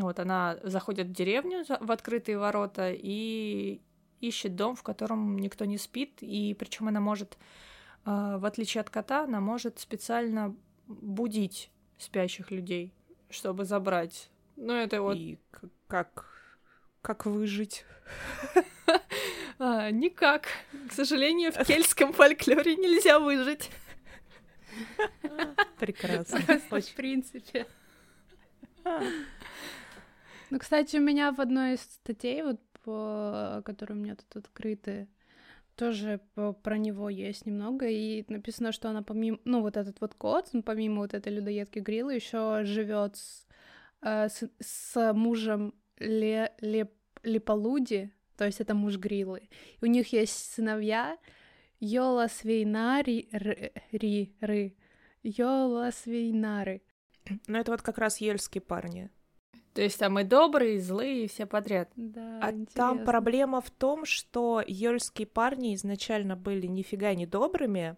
вот 0.04 0.18
она 0.18 0.58
заходит 0.62 1.08
в 1.08 1.12
деревню 1.12 1.64
в 1.80 1.90
открытые 1.90 2.38
ворота 2.38 2.92
и 2.92 3.80
ищет 4.20 4.56
дом, 4.56 4.74
в 4.76 4.82
котором 4.82 5.38
никто 5.38 5.64
не 5.64 5.78
спит, 5.78 6.18
и 6.20 6.54
причем 6.54 6.88
она 6.88 7.00
может, 7.00 7.38
а, 8.04 8.38
в 8.38 8.44
отличие 8.44 8.80
от 8.80 8.90
кота, 8.90 9.24
она 9.24 9.40
может 9.40 9.78
специально 9.78 10.54
будить 10.86 11.70
спящих 11.98 12.50
людей, 12.50 12.92
чтобы 13.30 13.64
забрать. 13.64 14.30
Ну, 14.56 14.72
это 14.72 15.02
вот 15.02 15.16
И 15.16 15.38
как, 15.86 16.26
как 17.02 17.26
выжить? 17.26 17.84
А, 19.60 19.90
никак. 19.90 20.46
К 20.88 20.92
сожалению, 20.92 21.50
в 21.50 21.56
кельтском 21.66 22.12
фольклоре 22.12 22.76
нельзя 22.76 23.18
выжить. 23.18 23.70
Прекрасно. 25.80 26.38
В 26.38 26.94
принципе. 26.94 27.66
Ну, 30.50 30.58
кстати, 30.58 30.96
у 30.96 31.00
меня 31.00 31.32
в 31.32 31.40
одной 31.40 31.74
из 31.74 31.82
статей, 31.82 32.42
вот 32.42 32.60
по, 32.84 33.62
которые 33.64 33.98
у 33.98 34.00
меня 34.00 34.16
тут 34.16 34.44
открыты, 34.44 35.08
тоже 35.76 36.20
про 36.62 36.76
него 36.76 37.08
есть 37.08 37.46
немного, 37.46 37.86
и 37.86 38.24
написано, 38.28 38.72
что 38.72 38.88
она 38.90 39.02
помимо, 39.02 39.38
ну, 39.44 39.60
вот 39.60 39.76
этот 39.76 40.00
вот 40.00 40.14
кот, 40.14 40.48
он 40.52 40.62
помимо 40.62 41.02
вот 41.02 41.14
этой 41.14 41.32
людоедки 41.32 41.78
Грилы 41.78 42.14
еще 42.14 42.64
живет 42.64 43.16
с, 43.16 43.46
э, 44.02 44.28
с, 44.28 44.50
с 44.60 45.12
мужем 45.12 45.74
Ле, 45.98 46.52
Ле- 46.60 46.90
Леполуди, 47.22 48.10
то 48.36 48.44
есть 48.44 48.60
это 48.60 48.74
муж 48.74 48.96
Грилы. 48.98 49.48
И 49.80 49.84
у 49.84 49.86
них 49.86 50.12
есть 50.12 50.52
сыновья 50.54 51.18
Йола 51.78 52.28
Свейнари, 52.28 53.28
Р- 53.32 53.72
Ри, 53.92 54.34
Ры, 54.40 54.74
Йола 55.22 55.90
Свейнары. 55.92 56.82
Ну, 57.46 57.58
это 57.58 57.70
вот 57.70 57.82
как 57.82 57.98
раз 57.98 58.20
ельские 58.20 58.62
парни. 58.62 59.10
То 59.78 59.84
есть 59.84 59.96
там 60.00 60.18
и 60.18 60.24
добрые, 60.24 60.74
и 60.74 60.80
злые, 60.80 61.26
и 61.26 61.28
все 61.28 61.46
подряд. 61.46 61.88
Да, 61.94 62.40
А 62.42 62.46
там 62.50 62.56
интересно. 62.56 63.04
проблема 63.04 63.60
в 63.60 63.70
том, 63.70 64.04
что 64.04 64.60
ёльские 64.66 65.28
парни 65.28 65.72
изначально 65.76 66.34
были 66.34 66.66
нифига 66.66 67.14
не 67.14 67.26
добрыми, 67.26 67.94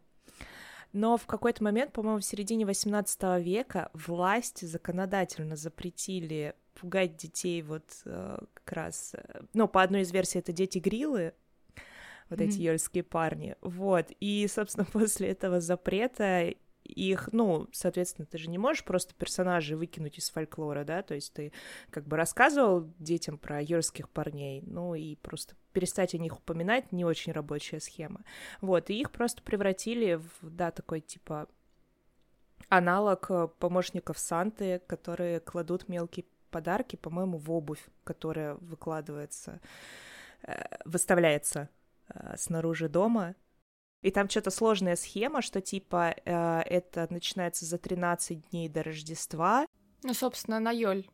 но 0.92 1.16
в 1.16 1.24
какой-то 1.24 1.64
момент, 1.64 1.94
по-моему, 1.94 2.18
в 2.20 2.24
середине 2.26 2.66
18 2.66 3.42
века 3.42 3.88
власти 3.94 4.66
законодательно 4.66 5.56
запретили 5.56 6.54
пугать 6.78 7.16
детей 7.16 7.62
вот 7.62 7.84
э, 8.04 8.38
как 8.52 8.72
раз... 8.76 9.14
э, 9.14 9.40
Ну, 9.54 9.66
по 9.66 9.80
одной 9.82 10.02
из 10.02 10.12
версий, 10.12 10.38
это 10.40 10.52
дети-грилы, 10.52 11.32
вот 12.28 12.42
эти 12.42 12.56
Мгм. 12.56 12.62
ёльские 12.62 13.04
парни. 13.04 13.56
Вот. 13.62 14.08
И, 14.20 14.46
собственно, 14.48 14.84
после 14.92 15.28
этого 15.28 15.60
запрета 15.62 16.52
их, 16.90 17.28
ну, 17.32 17.68
соответственно, 17.72 18.26
ты 18.26 18.38
же 18.38 18.48
не 18.50 18.58
можешь 18.58 18.84
просто 18.84 19.14
персонажей 19.14 19.76
выкинуть 19.76 20.18
из 20.18 20.30
фольклора, 20.30 20.84
да, 20.84 21.02
то 21.02 21.14
есть 21.14 21.32
ты 21.32 21.52
как 21.90 22.06
бы 22.06 22.16
рассказывал 22.16 22.90
детям 22.98 23.38
про 23.38 23.62
юрских 23.62 24.08
парней, 24.08 24.62
ну 24.66 24.94
и 24.94 25.16
просто 25.16 25.54
перестать 25.72 26.14
о 26.14 26.18
них 26.18 26.38
упоминать 26.38 26.92
не 26.92 27.04
очень 27.04 27.32
рабочая 27.32 27.80
схема. 27.80 28.22
Вот, 28.60 28.90
и 28.90 29.00
их 29.00 29.10
просто 29.10 29.42
превратили 29.42 30.14
в, 30.14 30.50
да, 30.50 30.70
такой 30.70 31.00
типа 31.00 31.48
аналог 32.68 33.30
э, 33.30 33.48
помощников 33.58 34.18
Санты, 34.18 34.80
которые 34.86 35.40
кладут 35.40 35.88
мелкие 35.88 36.24
подарки, 36.50 36.96
по-моему, 36.96 37.38
в 37.38 37.50
обувь, 37.50 37.84
которая 38.04 38.54
выкладывается, 38.54 39.60
э, 40.42 40.62
выставляется 40.84 41.68
э, 42.08 42.36
снаружи 42.36 42.88
дома. 42.88 43.34
И 44.02 44.10
там 44.10 44.28
что-то 44.28 44.50
сложная 44.50 44.96
схема, 44.96 45.42
что 45.42 45.60
типа 45.60 46.14
э, 46.24 46.60
это 46.66 47.06
начинается 47.10 47.66
за 47.66 47.78
13 47.78 48.50
дней 48.50 48.68
до 48.68 48.82
Рождества, 48.82 49.66
Ну, 50.02 50.14
собственно, 50.14 50.58
на 50.60 50.70
Йоль. 50.70 51.06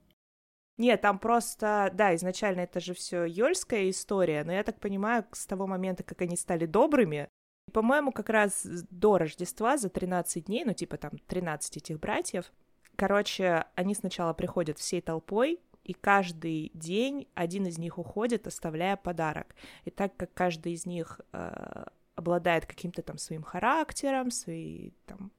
нет, 0.79 1.01
там 1.01 1.19
просто, 1.19 1.91
да, 1.95 2.15
изначально 2.15 2.61
это 2.61 2.81
же 2.81 2.95
все 2.95 3.25
ёльская 3.25 3.91
история, 3.91 4.45
но 4.45 4.53
я 4.53 4.63
так 4.63 4.79
понимаю, 4.79 5.25
с 5.33 5.47
того 5.47 5.67
момента, 5.67 6.03
как 6.05 6.23
они 6.23 6.37
стали 6.37 6.67
добрыми, 6.67 7.29
по-моему, 7.73 8.13
как 8.13 8.29
раз 8.29 8.63
до 8.65 9.19
Рождества, 9.19 9.77
за 9.77 9.89
13 9.89 10.45
дней, 10.45 10.65
ну, 10.65 10.73
типа 10.73 10.97
там 10.97 11.13
13 11.27 11.79
этих 11.79 11.99
братьев, 11.99 12.53
короче, 12.95 13.65
они 13.75 13.95
сначала 13.95 14.33
приходят 14.35 14.79
всей 14.79 15.01
толпой, 15.01 15.61
и 15.83 15.93
каждый 15.93 16.71
день 16.75 17.29
один 17.35 17.67
из 17.67 17.79
них 17.79 17.99
уходит, 17.99 18.47
оставляя 18.47 18.97
подарок. 18.97 19.55
И 19.85 19.91
так 19.91 20.17
как 20.17 20.35
каждый 20.35 20.73
из 20.73 20.85
них 20.85 21.21
э, 21.33 21.85
обладает 22.17 22.67
каким-то 22.67 23.03
там 23.03 23.19
своим 23.19 23.43
характером, 23.43 24.31
своей 24.31 24.95
там 25.07 25.31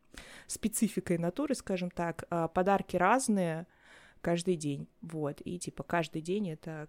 спецификой 0.47 1.17
натуры, 1.17 1.53
скажем 1.55 1.91
так, 1.91 2.23
э, 2.29 2.47
подарки 2.53 2.95
разные, 2.95 3.67
каждый 4.21 4.55
день, 4.55 4.87
вот, 5.01 5.41
и 5.43 5.59
типа 5.59 5.83
каждый 5.83 6.21
день 6.21 6.49
это 6.51 6.87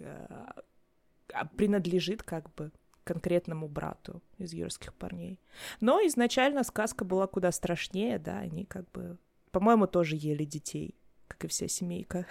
а, 0.00 1.44
принадлежит 1.56 2.22
как 2.22 2.54
бы 2.54 2.72
конкретному 3.04 3.68
брату 3.68 4.22
из 4.36 4.52
юрских 4.52 4.94
парней. 4.94 5.40
Но 5.80 6.00
изначально 6.06 6.62
сказка 6.62 7.04
была 7.04 7.26
куда 7.26 7.52
страшнее, 7.52 8.18
да, 8.18 8.38
они 8.38 8.64
как 8.64 8.90
бы, 8.92 9.18
по-моему, 9.50 9.86
тоже 9.86 10.16
ели 10.16 10.44
детей, 10.44 10.94
как 11.26 11.44
и 11.44 11.48
вся 11.48 11.68
семейка. 11.68 12.26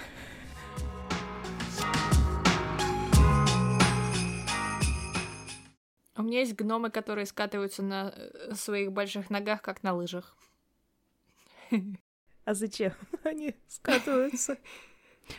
У 6.18 6.24
меня 6.24 6.40
есть 6.40 6.56
гномы, 6.56 6.90
которые 6.90 7.26
скатываются 7.26 7.84
на 7.84 8.14
э, 8.16 8.54
своих 8.56 8.92
больших 8.92 9.30
ногах, 9.30 9.62
как 9.62 9.84
на 9.84 9.94
лыжах. 9.94 10.36
А 12.46 12.54
зачем 12.54 12.94
они 13.24 13.56
скатываются? 13.68 14.58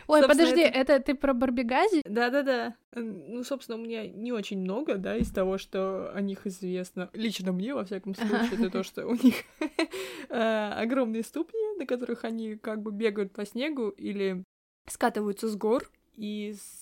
Ой, 0.05 0.21
Собственно, 0.21 0.27
подожди, 0.27 0.61
это- 0.61 0.93
это... 0.93 0.99
ты 1.03 1.15
про 1.15 1.33
Барбигази? 1.33 2.03
Да-да-да. 2.05 2.75
Ну, 2.93 3.43
собственно, 3.43 3.79
у 3.79 3.81
меня 3.81 4.07
не 4.07 4.31
очень 4.31 4.59
много, 4.59 4.97
да, 4.97 5.17
из 5.17 5.31
того, 5.31 5.57
что 5.57 6.11
о 6.13 6.21
них 6.21 6.45
известно. 6.45 7.09
Лично 7.13 7.51
мне, 7.51 7.73
во 7.73 7.83
всяком 7.83 8.13
случае, 8.13 8.49
это 8.53 8.69
то, 8.69 8.83
что 8.83 9.07
у 9.07 9.13
них 9.15 9.35
э, 10.29 10.71
огромные 10.75 11.23
ступни, 11.23 11.77
на 11.79 11.87
которых 11.87 12.23
они 12.23 12.55
как 12.55 12.83
бы 12.83 12.91
бегают 12.91 13.33
по 13.33 13.43
снегу 13.47 13.89
или 13.89 14.43
скатываются 14.87 15.47
с 15.49 15.55
гор. 15.55 15.89
И 16.15 16.53
с- 16.53 16.78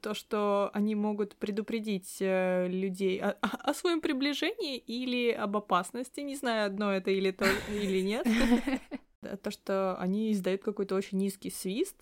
то, 0.00 0.14
что 0.14 0.70
они 0.72 0.94
могут 0.94 1.36
предупредить 1.36 2.18
э, 2.20 2.68
людей 2.68 3.20
о, 3.20 3.32
о 3.40 3.74
своем 3.74 4.00
приближении 4.00 4.78
или 4.78 5.30
об 5.30 5.56
опасности. 5.56 6.20
Не 6.20 6.36
знаю, 6.36 6.66
одно 6.66 6.92
это 6.92 7.10
или 7.10 7.30
то, 7.30 7.46
или 7.68 8.00
нет. 8.00 8.26
То, 9.42 9.52
что 9.52 9.96
они 9.98 10.32
издают 10.32 10.64
какой-то 10.64 10.96
очень 10.96 11.18
низкий 11.18 11.50
свист, 11.50 11.96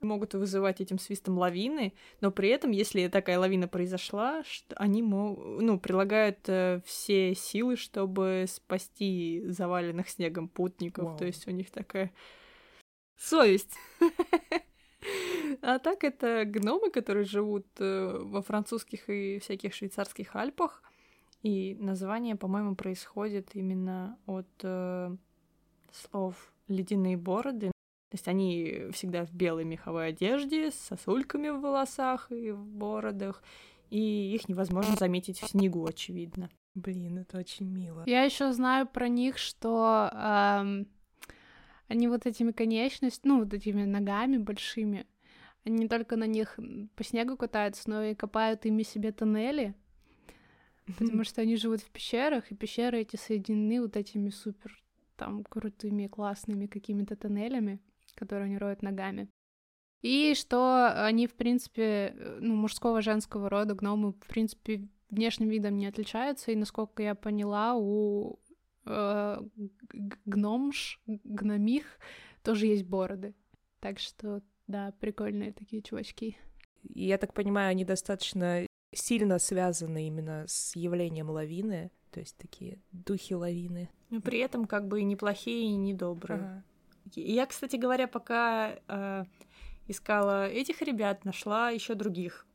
могут 0.00 0.34
вызывать 0.34 0.80
этим 0.80 0.98
свистом 0.98 1.36
лавины, 1.38 1.92
но 2.20 2.30
при 2.30 2.48
этом, 2.48 2.70
если 2.70 3.08
такая 3.08 3.38
лавина 3.38 3.68
произошла, 3.68 4.42
они 4.76 5.02
ну, 5.02 5.78
прилагают 5.78 6.38
э, 6.48 6.80
все 6.86 7.34
силы, 7.34 7.76
чтобы 7.76 8.46
спасти 8.48 9.42
заваленных 9.46 10.08
снегом 10.08 10.48
путников. 10.48 11.04
Wow. 11.04 11.18
То 11.18 11.26
есть 11.26 11.46
у 11.48 11.50
них 11.50 11.70
такая 11.70 12.12
совесть. 13.16 13.76
А 15.62 15.78
так 15.78 16.04
это 16.04 16.44
гномы, 16.44 16.90
которые 16.90 17.24
живут 17.24 17.66
э, 17.78 18.18
во 18.22 18.42
французских 18.42 19.08
и 19.08 19.38
всяких 19.38 19.74
швейцарских 19.74 20.34
Альпах. 20.36 20.82
И 21.42 21.76
название, 21.78 22.36
по-моему, 22.36 22.74
происходит 22.74 23.54
именно 23.54 24.18
от 24.26 24.48
э, 24.62 25.16
слов 25.92 26.52
ледяные 26.66 27.16
бороды. 27.16 27.68
То 28.10 28.14
есть 28.14 28.26
они 28.28 28.86
всегда 28.92 29.24
в 29.26 29.32
белой 29.32 29.64
меховой 29.64 30.08
одежде, 30.08 30.70
с 30.70 30.74
сосульками 30.74 31.50
в 31.50 31.60
волосах 31.60 32.32
и 32.32 32.50
в 32.50 32.64
бородах, 32.64 33.42
и 33.90 34.34
их 34.34 34.48
невозможно 34.48 34.96
заметить 34.96 35.40
в 35.40 35.48
снегу, 35.48 35.86
очевидно. 35.86 36.48
Блин, 36.74 37.18
это 37.18 37.38
очень 37.38 37.66
мило. 37.66 38.04
Я 38.06 38.22
еще 38.22 38.52
знаю 38.52 38.86
про 38.86 39.08
них, 39.08 39.36
что 39.36 40.10
эм, 40.12 40.86
они 41.88 42.08
вот 42.08 42.26
этими 42.26 42.52
конечностями, 42.52 43.32
ну, 43.32 43.40
вот 43.40 43.52
этими 43.52 43.84
ногами 43.84 44.38
большими, 44.38 45.06
они 45.64 45.76
не 45.78 45.88
только 45.88 46.16
на 46.16 46.26
них 46.26 46.58
по 46.94 47.04
снегу 47.04 47.36
катаются, 47.36 47.88
но 47.90 48.02
и 48.02 48.14
копают 48.14 48.66
ими 48.66 48.82
себе 48.82 49.12
тоннели, 49.12 49.74
потому 50.98 51.24
что 51.24 51.42
они 51.42 51.56
живут 51.56 51.80
в 51.80 51.90
пещерах, 51.90 52.50
и 52.50 52.54
пещеры 52.56 53.00
эти 53.00 53.16
соединены 53.16 53.82
вот 53.82 53.96
этими 53.96 54.30
супер 54.30 54.82
там 55.16 55.44
крутыми, 55.44 56.06
классными 56.06 56.66
какими-то 56.66 57.16
тоннелями, 57.16 57.80
которые 58.14 58.46
они 58.46 58.58
роют 58.58 58.82
ногами. 58.82 59.28
И 60.00 60.34
что 60.34 61.04
они, 61.04 61.26
в 61.26 61.34
принципе, 61.34 62.14
ну, 62.40 62.54
мужского, 62.54 63.02
женского 63.02 63.50
рода 63.50 63.74
гномы, 63.74 64.12
в 64.12 64.26
принципе, 64.28 64.88
внешним 65.10 65.48
видом 65.48 65.76
не 65.76 65.86
отличаются, 65.86 66.52
и, 66.52 66.56
насколько 66.56 67.02
я 67.02 67.16
поняла, 67.16 67.74
у 67.74 68.38
э, 68.84 69.40
гномш, 70.24 71.00
гномих 71.06 71.98
тоже 72.44 72.66
есть 72.66 72.84
бороды. 72.84 73.34
Так 73.80 73.98
что, 73.98 74.40
да, 74.68 74.92
прикольные 75.00 75.52
такие 75.52 75.82
чувачки. 75.82 76.36
Я 76.82 77.18
так 77.18 77.34
понимаю, 77.34 77.70
они 77.70 77.84
достаточно 77.84 78.66
сильно 78.94 79.38
связаны 79.38 80.06
именно 80.06 80.44
с 80.46 80.76
явлением 80.76 81.30
лавины, 81.30 81.90
то 82.10 82.20
есть 82.20 82.36
такие 82.36 82.80
духи 82.92 83.34
лавины. 83.34 83.90
Но 84.10 84.20
при 84.20 84.38
этом 84.38 84.66
как 84.66 84.86
бы 84.86 85.00
и 85.00 85.04
неплохие, 85.04 85.64
и 85.64 85.76
недобрые. 85.76 86.40
Ага. 86.40 86.64
Я, 87.14 87.46
кстати 87.46 87.76
говоря, 87.76 88.06
пока 88.06 88.78
э, 88.86 89.24
искала 89.86 90.46
этих 90.46 90.82
ребят, 90.82 91.24
нашла 91.24 91.70
еще 91.70 91.94
других, 91.94 92.46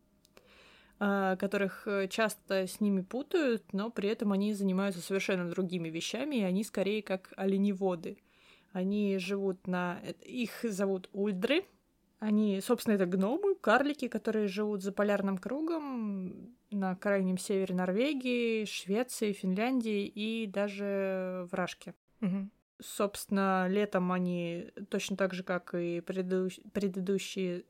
э, 1.00 1.36
которых 1.40 1.88
э, 1.88 2.08
часто 2.08 2.68
с 2.68 2.80
ними 2.80 3.02
путают, 3.02 3.74
но 3.74 3.90
при 3.90 4.10
этом 4.10 4.32
они 4.32 4.54
занимаются 4.54 5.02
совершенно 5.02 5.50
другими 5.50 5.90
вещами, 5.90 6.38
и 6.38 6.44
они 6.44 6.64
скорее 6.64 7.02
как 7.02 7.34
оленеводы. 7.36 8.20
Они 8.72 9.18
живут 9.18 9.68
на... 9.68 10.00
Э, 10.04 10.14
их 10.24 10.64
зовут 10.64 11.10
ульдры. 11.14 11.66
Они, 12.24 12.62
собственно, 12.62 12.96
это 12.96 13.06
гномы, 13.06 13.54
карлики, 13.56 14.08
которые 14.08 14.48
живут 14.48 14.82
за 14.82 14.94
полярным 14.94 15.38
кругом 15.38 16.56
на 16.72 16.96
крайнем 16.96 17.38
севере 17.38 17.76
Норвегии, 17.76 18.64
Швеции, 18.64 19.34
Финляндии 19.34 20.06
и 20.06 20.48
даже 20.48 21.50
в 21.52 21.54
Рашке. 21.54 21.94
Угу. 22.22 22.48
Собственно, 22.80 23.68
летом 23.68 24.10
они 24.14 24.72
точно 24.90 25.18
так 25.18 25.34
же, 25.34 25.44
как 25.44 25.76
и 25.76 26.00
преду... 26.00 26.48
предыдущие, 26.72 27.66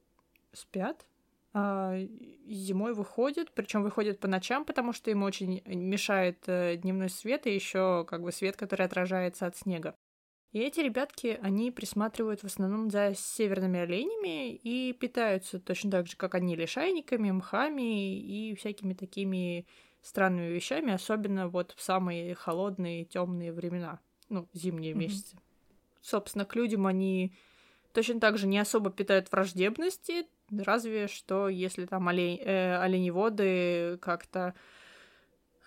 спят, 0.51 1.07
а 1.53 1.97
зимой 2.45 2.93
выходят, 2.93 3.51
причем 3.55 3.81
выходят 3.81 4.19
по 4.19 4.27
ночам, 4.27 4.65
потому 4.65 4.93
что 4.93 5.09
им 5.09 5.23
очень 5.23 5.63
мешает 5.65 6.43
э, 6.45 6.77
дневной 6.77 7.09
свет 7.09 7.47
и 7.47 7.55
еще 7.55 8.05
как 8.07 8.21
бы 8.21 8.31
свет, 8.31 8.55
который 8.55 8.85
отражается 8.85 9.47
от 9.47 9.57
снега. 9.57 9.95
И 10.53 10.59
эти 10.59 10.81
ребятки, 10.81 11.39
они 11.41 11.71
присматривают 11.71 12.41
в 12.41 12.45
основном 12.45 12.91
за 12.91 13.15
северными 13.15 13.79
оленями 13.79 14.53
и 14.53 14.93
питаются 14.93 15.59
точно 15.59 15.89
так 15.89 16.07
же, 16.07 16.15
как 16.15 16.35
они, 16.35 16.55
лишайниками, 16.55 17.31
мхами 17.31 18.19
и 18.19 18.55
всякими 18.55 18.93
такими 18.93 19.65
странными 20.03 20.53
вещами, 20.53 20.93
особенно 20.93 21.47
вот 21.47 21.73
в 21.75 21.81
самые 21.81 22.35
холодные, 22.35 23.03
темные 23.03 23.51
времена, 23.51 23.99
ну, 24.29 24.47
зимние 24.53 24.93
mm-hmm. 24.93 24.97
месяцы. 24.97 25.37
Собственно, 26.01 26.45
к 26.45 26.55
людям 26.55 26.85
они 26.85 27.33
точно 27.91 28.19
так 28.19 28.37
же 28.37 28.45
не 28.45 28.59
особо 28.59 28.91
питают 28.91 29.31
враждебности, 29.31 30.27
разве 30.51 31.07
что 31.07 31.49
если 31.49 31.87
там 31.87 32.07
олень, 32.09 32.39
э, 32.39 32.77
оленеводы 32.77 33.97
как-то 34.01 34.53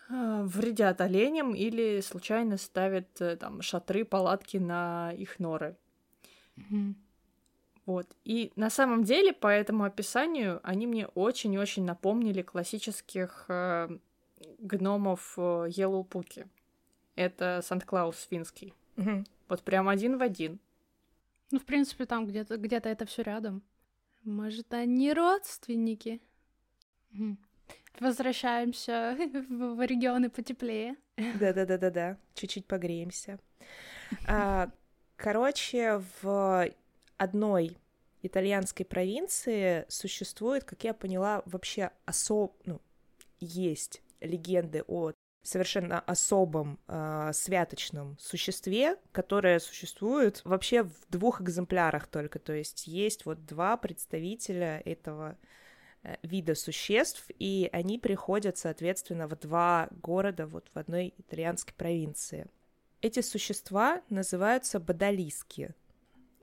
вредят 0.09 1.01
оленям 1.01 1.55
или 1.55 2.01
случайно 2.01 2.57
ставят 2.59 3.21
э, 3.21 3.37
там 3.37 3.63
шатры, 3.63 4.05
палатки 4.05 4.57
на 4.57 5.13
их 5.13 5.39
норы. 5.39 5.77
Mm-hmm. 6.57 6.95
Вот. 7.87 8.07
И 8.25 8.53
на 8.57 8.71
самом 8.71 9.05
деле, 9.05 9.33
по 9.33 9.49
этому 9.49 9.85
описанию, 9.85 10.61
они 10.63 10.87
мне 10.87 11.07
очень-очень 11.09 11.85
напомнили 11.85 12.43
классических 12.43 13.47
э, 13.49 13.89
гномов 14.59 15.35
э, 15.37 15.67
Елупуки. 15.71 16.47
Это 17.15 17.61
Санта-Клаус 17.65 18.27
финский. 18.31 18.75
Mm-hmm. 18.97 19.27
Вот 19.49 19.63
прям 19.63 19.89
один 19.89 20.19
в 20.19 20.23
один. 20.23 20.61
Ну, 21.51 21.59
в 21.59 21.65
принципе, 21.65 22.07
там 22.07 22.27
где-то 22.27 22.57
где 22.57 22.77
это 22.77 23.07
все 23.07 23.23
рядом. 23.23 23.63
Может, 24.25 24.75
они 24.75 25.13
родственники? 25.13 26.21
Угу. 27.13 27.37
Возвращаемся 28.01 29.17
в 29.49 29.87
регионы 29.87 30.31
потеплее. 30.31 30.97
Да-да-да-да-да. 31.17 32.19
Чуть-чуть 32.35 32.67
погреемся. 32.67 33.39
А, 34.27 34.71
короче, 35.17 36.03
в 36.23 36.69
одной 37.17 37.79
итальянской 38.23 38.85
провинции 38.85 39.85
существует, 39.89 40.65
как 40.65 40.85
я 40.85 40.95
поняла, 40.95 41.43
вообще 41.47 41.91
особ... 42.05 42.55
ну, 42.65 42.81
есть 43.41 44.03
легенды 44.21 44.83
о 44.87 45.13
совершенно 45.43 46.01
особом 46.01 46.79
э, 46.89 47.31
святочном 47.33 48.17
существе, 48.19 48.97
которое 49.13 49.61
существует 49.61 50.43
вообще 50.45 50.83
в 50.83 50.93
двух 51.09 51.41
экземплярах 51.41 52.09
только. 52.09 52.39
То 52.39 52.53
есть 52.53 52.87
есть 52.87 53.25
вот 53.27 53.47
два 53.47 53.77
представителя 53.77 54.83
этого 54.85 55.39
вида 56.23 56.55
существ, 56.55 57.31
и 57.39 57.69
они 57.73 57.99
приходят, 57.99 58.57
соответственно, 58.59 59.27
в 59.27 59.39
два 59.39 59.89
города, 59.91 60.47
вот 60.47 60.71
в 60.75 60.79
одной 60.79 61.15
итальянской 61.19 61.75
провинции. 61.75 62.47
Эти 63.03 63.21
существа 63.21 64.03
называются 64.09 64.81
бодолиски. 64.81 65.75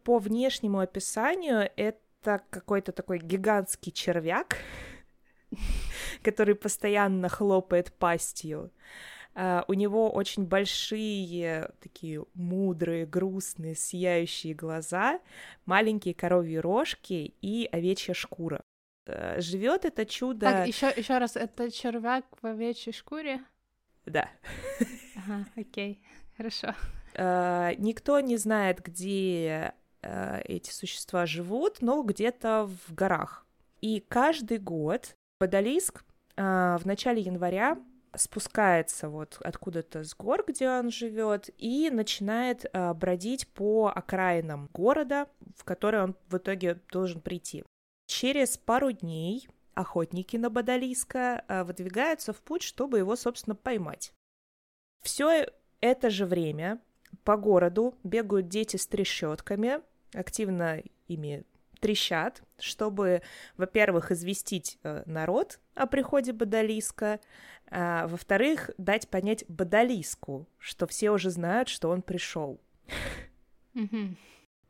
По 0.04 0.20
внешнему 0.20 0.80
описанию 0.80 1.70
это 1.76 2.42
какой-то 2.50 2.92
такой 2.92 3.20
гигантский 3.20 3.92
червяк, 3.92 4.58
который 6.24 6.56
постоянно 6.56 7.30
хлопает 7.30 7.94
пастью. 7.94 8.72
Uh, 9.36 9.66
у 9.68 9.74
него 9.74 10.12
очень 10.12 10.46
большие, 10.46 11.72
такие 11.82 12.24
мудрые, 12.36 13.08
грустные, 13.08 13.74
сияющие 13.74 14.54
глаза, 14.54 15.20
маленькие 15.66 16.14
коровьи 16.14 16.58
рожки 16.58 17.34
и 17.42 17.68
овечья 17.72 18.14
шкура. 18.14 18.62
Э, 19.06 19.42
живет 19.42 19.86
это 19.86 20.06
чудо. 20.06 20.46
Так, 20.46 20.68
еще, 20.68 20.94
еще 20.96 21.18
раз, 21.18 21.36
это 21.36 21.70
червяк 21.70 22.26
в 22.42 22.46
овечьей 22.46 22.94
шкуре? 22.94 23.42
Да. 24.06 24.30
Ага, 25.18 25.46
окей, 25.56 26.02
хорошо. 26.38 26.74
Uh, 27.14 27.76
никто 27.78 28.20
не 28.22 28.38
знает, 28.38 28.82
где 28.82 29.76
uh, 30.02 30.42
эти 30.46 30.72
существа 30.72 31.28
живут, 31.28 31.82
но 31.82 32.02
где-то 32.02 32.68
в 32.88 32.94
горах. 32.94 33.46
И 33.82 34.00
каждый 34.00 34.58
год 34.58 35.16
Подолиск 35.38 36.04
uh, 36.38 36.80
в 36.80 36.86
начале 36.86 37.22
января 37.22 37.78
спускается 38.16 39.10
вот 39.10 39.38
откуда-то 39.44 40.04
с 40.04 40.16
гор, 40.16 40.44
где 40.48 40.70
он 40.70 40.90
живет, 40.90 41.50
и 41.58 41.90
начинает 41.92 42.66
бродить 42.96 43.48
по 43.50 43.92
окраинам 43.94 44.70
города, 44.72 45.28
в 45.56 45.64
который 45.64 46.02
он 46.02 46.16
в 46.28 46.38
итоге 46.38 46.80
должен 46.92 47.22
прийти. 47.22 47.64
Через 48.06 48.58
пару 48.58 48.92
дней 48.92 49.48
охотники 49.74 50.38
на 50.38 50.50
Бадалиска 50.50 51.44
э, 51.48 51.64
выдвигаются 51.64 52.34
в 52.34 52.42
путь, 52.42 52.62
чтобы 52.62 53.00
его, 53.00 53.16
собственно, 53.16 53.56
поймать. 53.56 54.14
Все 55.02 55.48
это 55.82 56.10
же 56.10 56.26
время 56.26 56.80
по 57.24 57.38
городу 57.38 57.96
бегают 58.04 58.48
дети 58.48 58.78
с 58.78 58.88
трещотками, 58.88 59.82
активно 60.14 60.82
ими 61.08 61.44
трещат, 61.80 62.42
чтобы, 62.60 63.22
во-первых, 63.58 64.12
известить 64.12 64.80
э, 64.84 65.04
народ 65.06 65.60
о 65.76 65.86
приходе 65.86 66.32
Бадалиска, 66.32 67.20
а, 67.70 68.08
во-вторых, 68.08 68.70
дать 68.78 69.10
понять 69.10 69.44
Бадалиску, 69.50 70.48
что 70.60 70.88
все 70.88 71.12
уже 71.12 71.30
знают, 71.30 71.68
что 71.68 71.90
он 71.90 72.02
пришел. 72.02 72.62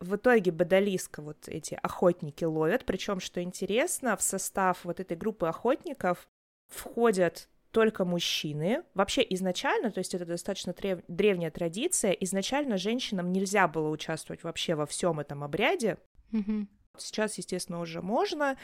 В 0.03 0.17
итоге 0.17 0.51
Бадалиска 0.51 1.21
вот 1.21 1.47
эти 1.47 1.79
охотники 1.81 2.43
ловят, 2.43 2.83
причем, 2.83 3.21
что 3.21 3.41
интересно, 3.41 4.17
в 4.17 4.21
состав 4.21 4.83
вот 4.83 4.99
этой 4.99 5.15
группы 5.15 5.47
охотников 5.47 6.27
входят 6.67 7.47
только 7.71 8.03
мужчины. 8.03 8.83
Вообще 8.95 9.25
изначально, 9.29 9.91
то 9.91 9.99
есть 9.99 10.13
это 10.13 10.25
достаточно 10.25 10.75
древняя 11.07 11.51
традиция, 11.51 12.11
изначально 12.11 12.77
женщинам 12.77 13.31
нельзя 13.31 13.69
было 13.69 13.87
участвовать 13.87 14.43
вообще 14.43 14.75
во 14.75 14.85
всем 14.85 15.21
этом 15.21 15.41
обряде. 15.41 15.97
Mm-hmm. 16.33 16.67
Сейчас, 16.97 17.37
естественно, 17.37 17.79
уже 17.79 18.01
можно, 18.01 18.57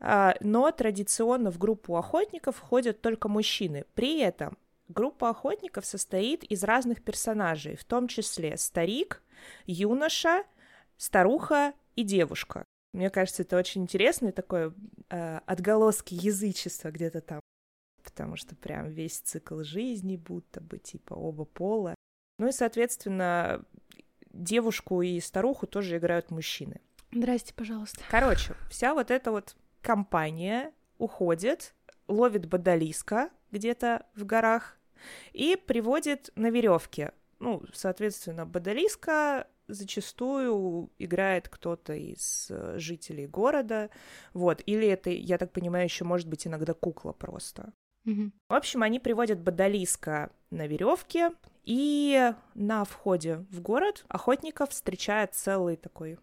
а, 0.00 0.34
но 0.40 0.70
традиционно 0.70 1.52
в 1.52 1.58
группу 1.58 1.94
охотников 1.96 2.56
входят 2.56 3.02
только 3.02 3.28
мужчины. 3.28 3.84
При 3.94 4.18
этом 4.20 4.56
группа 4.88 5.28
охотников 5.28 5.84
состоит 5.84 6.42
из 6.42 6.64
разных 6.64 7.04
персонажей, 7.04 7.76
в 7.76 7.84
том 7.84 8.08
числе 8.08 8.56
старик, 8.56 9.22
юноша, 9.66 10.44
старуха 11.00 11.72
и 11.96 12.04
девушка. 12.04 12.64
Мне 12.92 13.08
кажется, 13.08 13.42
это 13.42 13.56
очень 13.56 13.82
интересный 13.82 14.32
такой 14.32 14.74
э, 15.08 15.40
отголоски 15.46 16.14
язычества 16.14 16.90
где-то 16.90 17.22
там, 17.22 17.40
потому 18.04 18.36
что 18.36 18.54
прям 18.54 18.88
весь 18.88 19.18
цикл 19.18 19.62
жизни 19.62 20.16
будто 20.16 20.60
бы 20.60 20.78
типа 20.78 21.14
оба 21.14 21.46
пола. 21.46 21.94
Ну 22.38 22.48
и, 22.48 22.52
соответственно, 22.52 23.64
девушку 24.32 25.00
и 25.00 25.20
старуху 25.20 25.66
тоже 25.66 25.96
играют 25.96 26.30
мужчины. 26.30 26.80
Здрасте, 27.12 27.54
пожалуйста. 27.54 28.00
Короче, 28.10 28.54
вся 28.68 28.92
вот 28.92 29.10
эта 29.10 29.30
вот 29.30 29.56
компания 29.80 30.72
уходит, 30.98 31.74
ловит 32.08 32.46
бодолиска 32.46 33.30
где-то 33.52 34.06
в 34.14 34.26
горах 34.26 34.76
и 35.32 35.56
приводит 35.56 36.30
на 36.34 36.50
веревке. 36.50 37.12
Ну, 37.38 37.62
соответственно, 37.72 38.44
бодолиска 38.44 39.46
зачастую 39.72 40.90
играет 40.98 41.48
кто-то 41.48 41.94
из 41.94 42.48
э, 42.50 42.78
жителей 42.78 43.26
города, 43.26 43.90
вот, 44.32 44.62
или 44.66 44.86
это, 44.86 45.10
я 45.10 45.38
так 45.38 45.52
понимаю, 45.52 45.84
еще 45.84 46.04
может 46.04 46.28
быть 46.28 46.46
иногда 46.46 46.74
кукла 46.74 47.12
просто. 47.12 47.72
Mm-hmm. 48.06 48.30
В 48.48 48.54
общем, 48.54 48.82
они 48.82 48.98
приводят 48.98 49.40
бодолиска 49.40 50.30
на 50.50 50.66
веревке, 50.66 51.32
и 51.64 52.32
на 52.54 52.84
входе 52.84 53.44
в 53.50 53.60
город 53.60 54.04
охотников 54.08 54.70
встречает 54.70 55.34
целый 55.34 55.76
такой 55.76 56.18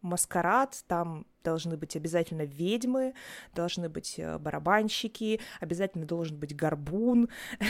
маскарад, 0.00 0.84
там 0.86 1.26
должны 1.42 1.76
быть 1.76 1.96
обязательно 1.96 2.42
ведьмы, 2.42 3.14
должны 3.54 3.88
быть 3.88 4.18
э, 4.18 4.38
барабанщики, 4.38 5.40
обязательно 5.60 6.06
должен 6.06 6.38
быть 6.38 6.54
горбун. 6.54 7.28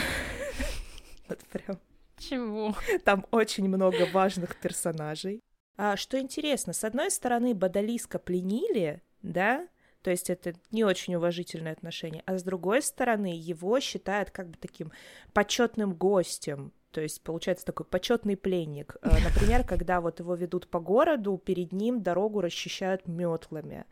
Вот 1.29 1.39
прям. 1.45 1.79
Чего? 2.29 2.75
Там 3.03 3.25
очень 3.31 3.67
много 3.67 4.07
важных 4.11 4.55
персонажей. 4.59 5.41
А 5.75 5.97
что 5.97 6.19
интересно, 6.19 6.73
с 6.73 6.83
одной 6.83 7.09
стороны, 7.09 7.53
Бадалиска 7.55 8.19
пленили, 8.19 9.01
да, 9.21 9.67
то 10.03 10.11
есть 10.11 10.29
это 10.29 10.53
не 10.71 10.83
очень 10.83 11.15
уважительное 11.15 11.71
отношение, 11.71 12.21
а 12.25 12.37
с 12.37 12.43
другой 12.43 12.81
стороны, 12.81 13.33
его 13.35 13.79
считают 13.79 14.29
как 14.29 14.49
бы 14.49 14.57
таким 14.57 14.91
почетным 15.33 15.93
гостем, 15.93 16.73
то 16.91 17.01
есть 17.01 17.23
получается 17.23 17.65
такой 17.65 17.87
почетный 17.87 18.37
пленник. 18.37 18.97
Э, 19.01 19.09
например, 19.23 19.63
когда 19.67 19.99
вот 19.99 20.19
его 20.19 20.35
ведут 20.35 20.67
по 20.67 20.79
городу, 20.79 21.41
перед 21.43 21.71
ним 21.71 22.03
дорогу 22.03 22.39
расчищают 22.39 23.07
метлами. 23.07 23.85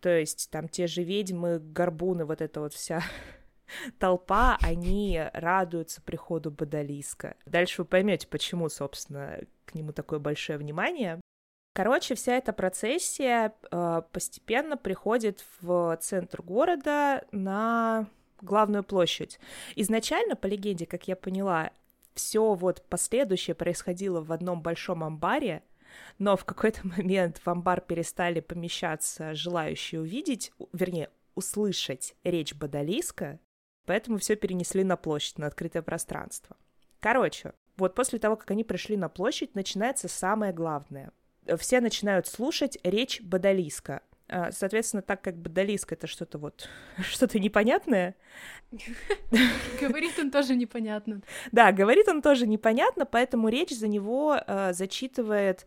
То 0.00 0.08
есть 0.08 0.50
там 0.50 0.66
те 0.66 0.86
же 0.86 1.02
ведьмы, 1.02 1.58
горбуны, 1.58 2.24
вот 2.24 2.40
эта 2.40 2.60
вот 2.60 2.72
вся 2.72 3.02
толпа, 3.98 4.58
они 4.62 5.22
радуются 5.32 6.02
приходу 6.02 6.50
Бадалиска. 6.50 7.36
Дальше 7.46 7.82
вы 7.82 7.86
поймете, 7.86 8.26
почему, 8.26 8.68
собственно, 8.68 9.40
к 9.64 9.74
нему 9.74 9.92
такое 9.92 10.18
большое 10.18 10.58
внимание. 10.58 11.20
Короче, 11.74 12.14
вся 12.14 12.36
эта 12.36 12.52
процессия 12.52 13.54
э, 13.70 14.02
постепенно 14.12 14.76
приходит 14.76 15.44
в 15.60 15.96
центр 16.00 16.42
города 16.42 17.24
на 17.30 18.06
главную 18.40 18.82
площадь. 18.82 19.38
Изначально, 19.76 20.34
по 20.34 20.46
легенде, 20.46 20.86
как 20.86 21.06
я 21.06 21.14
поняла, 21.14 21.70
все 22.14 22.54
вот 22.54 22.84
последующее 22.88 23.54
происходило 23.54 24.20
в 24.20 24.32
одном 24.32 24.62
большом 24.62 25.04
амбаре, 25.04 25.62
но 26.18 26.36
в 26.36 26.44
какой-то 26.44 26.80
момент 26.86 27.38
в 27.38 27.48
амбар 27.48 27.80
перестали 27.80 28.40
помещаться 28.40 29.34
желающие 29.34 30.00
увидеть, 30.00 30.52
вернее, 30.72 31.08
услышать 31.34 32.16
речь 32.24 32.54
Бадалиска, 32.54 33.38
поэтому 33.86 34.18
все 34.18 34.36
перенесли 34.36 34.84
на 34.84 34.96
площадь, 34.96 35.38
на 35.38 35.46
открытое 35.46 35.82
пространство. 35.82 36.56
Короче, 37.00 37.54
вот 37.76 37.94
после 37.94 38.18
того, 38.18 38.36
как 38.36 38.50
они 38.50 38.62
пришли 38.62 38.96
на 38.96 39.08
площадь, 39.08 39.54
начинается 39.54 40.08
самое 40.08 40.52
главное. 40.52 41.12
Все 41.58 41.80
начинают 41.80 42.26
слушать 42.26 42.78
речь 42.84 43.20
Бадалиска. 43.22 44.02
А, 44.28 44.52
соответственно, 44.52 45.02
так 45.02 45.22
как 45.22 45.36
Бадалиск— 45.36 45.92
это 45.94 46.06
что-то 46.06 46.38
вот, 46.38 46.68
что-то 47.00 47.40
непонятное. 47.40 48.14
Говорит 49.80 50.18
он 50.18 50.30
тоже 50.30 50.54
непонятно. 50.54 51.22
Да, 51.50 51.72
говорит 51.72 52.08
он 52.08 52.22
тоже 52.22 52.46
непонятно, 52.46 53.06
поэтому 53.06 53.48
речь 53.48 53.76
за 53.76 53.88
него 53.88 54.36
э, 54.46 54.72
зачитывает 54.72 55.66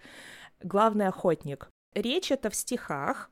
главный 0.61 1.07
охотник. 1.07 1.69
Речь 1.93 2.31
это 2.31 2.49
в 2.49 2.55
стихах, 2.55 3.29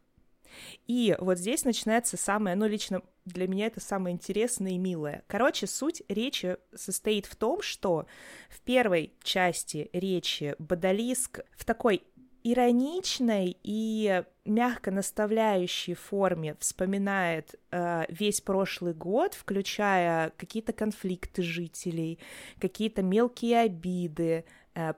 и 0.88 1.16
вот 1.20 1.38
здесь 1.38 1.66
начинается 1.66 2.18
самое, 2.18 2.56
ну, 2.56 2.68
лично 2.68 3.02
для 3.26 3.48
меня 3.48 3.68
это 3.68 3.80
самое 3.80 4.14
интересное 4.14 4.72
и 4.72 4.78
милое. 4.78 5.24
Короче, 5.28 5.68
суть 5.68 6.02
речи 6.08 6.58
состоит 6.76 7.26
в 7.26 7.36
том, 7.36 7.62
что 7.62 8.06
в 8.50 8.62
первой 8.62 9.14
части 9.24 9.90
речи 9.94 10.56
Бадалиск 10.58 11.42
в 11.56 11.66
такой 11.66 12.04
ироничной 12.44 13.58
и 13.62 14.24
мягко 14.46 14.90
наставляющей 14.92 15.94
форме 15.94 16.56
вспоминает 16.60 17.56
э, 17.72 18.06
весь 18.10 18.42
прошлый 18.42 18.94
год, 18.94 19.36
включая 19.36 20.32
какие-то 20.38 20.74
конфликты 20.74 21.44
жителей, 21.44 22.18
какие-то 22.60 23.04
мелкие 23.04 23.60
обиды, 23.60 24.46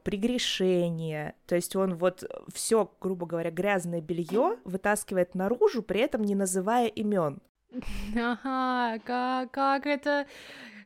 прегрешения. 0.03 1.35
То 1.45 1.55
есть 1.55 1.75
он 1.75 1.95
вот 1.95 2.23
все, 2.53 2.91
грубо 3.01 3.25
говоря, 3.25 3.51
грязное 3.51 4.01
белье 4.01 4.57
вытаскивает 4.65 5.35
наружу, 5.35 5.81
при 5.81 6.01
этом 6.01 6.23
не 6.23 6.35
называя 6.35 6.87
имен. 6.87 7.41
Ага, 8.15 8.99
как, 9.05 9.51
как 9.51 9.87
это 9.87 10.27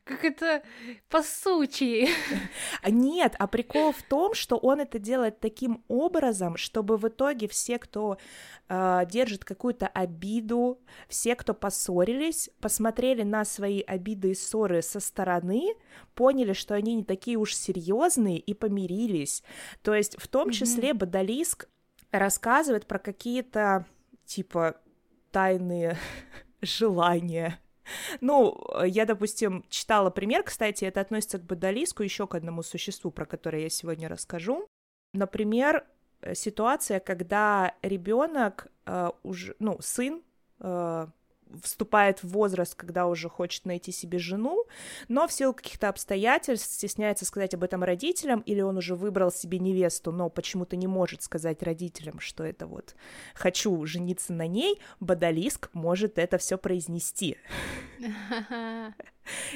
как 0.08 0.24
это 0.24 0.64
по 1.10 1.22
сути. 1.22 2.08
А 2.82 2.90
нет, 2.90 3.36
а 3.40 3.48
прикол 3.48 3.92
в 3.92 4.02
том, 4.04 4.34
что 4.34 4.58
он 4.58 4.80
это 4.80 5.00
делает 5.00 5.40
таким 5.40 5.84
образом, 5.88 6.56
чтобы 6.58 6.98
в 6.98 7.08
итоге 7.08 7.48
все, 7.48 7.80
кто 7.80 8.18
э, 8.70 9.02
держит 9.10 9.44
какую-то 9.44 9.88
обиду, 9.88 10.80
все, 11.10 11.36
кто 11.36 11.54
поссорились, 11.54 12.50
посмотрели 12.62 13.24
на 13.24 13.46
свои 13.46 13.82
обиды 13.82 14.32
и 14.32 14.36
ссоры 14.36 14.82
со 14.82 15.00
стороны, 15.00 15.76
поняли, 16.16 16.54
что 16.54 16.76
они 16.76 16.96
не 16.96 17.04
такие 17.04 17.38
уж 17.38 17.54
серьезные 17.54 18.38
и 18.38 18.54
помирились. 18.54 19.44
То 19.82 19.94
есть 19.94 20.18
в 20.20 20.28
том 20.28 20.52
числе 20.52 20.92
mm-hmm. 20.92 20.98
Бадалиск 20.98 21.70
рассказывает 22.12 22.86
про 22.86 23.00
какие-то 23.00 23.86
типа 24.26 24.78
тайные 25.32 25.98
желания 26.62 27.60
ну, 28.22 28.58
я, 28.86 29.06
допустим, 29.06 29.66
читала 29.70 30.10
пример, 30.10 30.44
кстати, 30.44 30.86
это 30.86 31.02
относится 31.02 31.40
к 31.40 31.44
Бадалиску, 31.44 32.04
еще 32.04 32.28
к 32.28 32.36
одному 32.36 32.64
существу, 32.64 33.12
про 33.12 33.26
которое 33.26 33.64
я 33.64 33.70
сегодня 33.70 34.10
расскажу. 34.10 34.68
Например, 35.14 35.86
э, 36.22 36.36
ситуация, 36.36 37.00
когда 37.00 37.76
ребенок 37.82 38.68
э, 38.86 39.10
уже, 39.24 39.56
ну, 39.60 39.78
сын 39.82 40.22
э, 40.60 41.08
вступает 41.64 42.24
в 42.24 42.30
возраст, 42.30 42.76
когда 42.76 43.08
уже 43.08 43.30
хочет 43.30 43.66
найти 43.66 43.92
себе 43.92 44.20
жену, 44.20 44.66
но 45.08 45.28
в 45.28 45.34
силу 45.34 45.54
каких-то 45.54 45.90
обстоятельств 45.90 46.74
стесняется 46.74 47.26
сказать 47.26 47.54
об 47.54 47.64
этом 47.64 47.84
родителям, 47.84 48.42
или 48.42 48.62
он 48.62 48.78
уже 48.78 48.96
выбрал 48.96 49.32
себе 49.32 49.60
невесту, 49.60 50.12
но 50.12 50.30
почему-то 50.30 50.76
не 50.76 50.88
может 50.88 51.24
сказать 51.24 51.64
родителям, 51.64 52.20
что 52.20 52.44
это 52.44 52.68
вот 52.68 52.96
хочу 53.34 53.86
жениться 53.86 54.34
на 54.34 54.48
ней, 54.48 54.80
Бадалиск 55.00 55.70
может 55.74 56.18
это 56.18 56.38
все 56.38 56.58
произнести. 56.58 57.38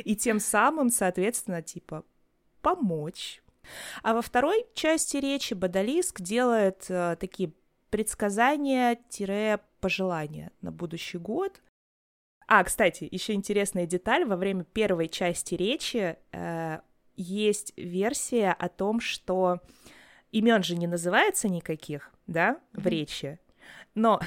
И 0.03 0.15
тем 0.15 0.39
самым, 0.39 0.89
соответственно, 0.89 1.61
типа, 1.61 2.03
помочь. 2.61 3.41
А 4.03 4.13
во 4.13 4.21
второй 4.21 4.65
части 4.73 5.17
речи 5.17 5.53
Бадалиск 5.53 6.21
делает 6.21 6.85
э, 6.89 7.17
такие 7.19 7.51
предсказания-пожелания 7.89 10.51
на 10.61 10.71
будущий 10.71 11.17
год, 11.17 11.61
а, 12.53 12.65
кстати, 12.65 13.07
еще 13.09 13.31
интересная 13.31 13.85
деталь, 13.85 14.25
во 14.25 14.35
время 14.35 14.65
первой 14.65 15.07
части 15.07 15.55
речи 15.55 16.17
э, 16.33 16.79
есть 17.15 17.71
версия 17.77 18.51
о 18.51 18.67
том, 18.67 18.99
что 18.99 19.61
имен 20.33 20.61
же 20.61 20.75
не 20.75 20.85
называется 20.85 21.47
никаких, 21.47 22.11
да, 22.27 22.59
в 22.73 22.85
речи. 22.87 23.39
Но, 23.95 24.19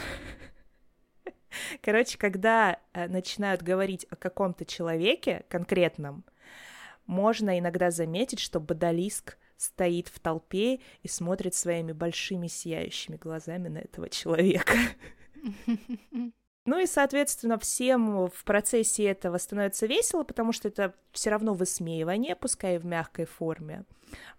короче, 1.82 2.16
когда 2.16 2.78
э, 2.94 3.08
начинают 3.08 3.60
говорить 3.60 4.06
о 4.08 4.16
каком-то 4.16 4.64
человеке 4.64 5.44
конкретном, 5.50 6.24
можно 7.04 7.58
иногда 7.58 7.90
заметить, 7.90 8.40
что 8.40 8.58
Бадалиск 8.58 9.37
стоит 9.58 10.08
в 10.08 10.18
толпе 10.18 10.80
и 11.02 11.08
смотрит 11.08 11.54
своими 11.54 11.92
большими 11.92 12.46
сияющими 12.46 13.16
глазами 13.16 13.68
на 13.68 13.78
этого 13.80 14.08
человека. 14.08 14.78
Ну 16.66 16.79
и, 16.79 16.87
соответственно, 16.87 17.59
всем 17.59 18.29
в 18.29 18.44
процессе 18.44 19.05
этого 19.05 19.37
становится 19.37 19.87
весело, 19.87 20.22
потому 20.24 20.53
что 20.53 20.68
это 20.68 20.94
все 21.12 21.31
равно 21.31 21.53
высмеивание, 21.53 22.35
пускай 22.35 22.77
и 22.77 22.79
в 22.79 22.87
мягкой 22.87 23.27
форме. 23.27 23.85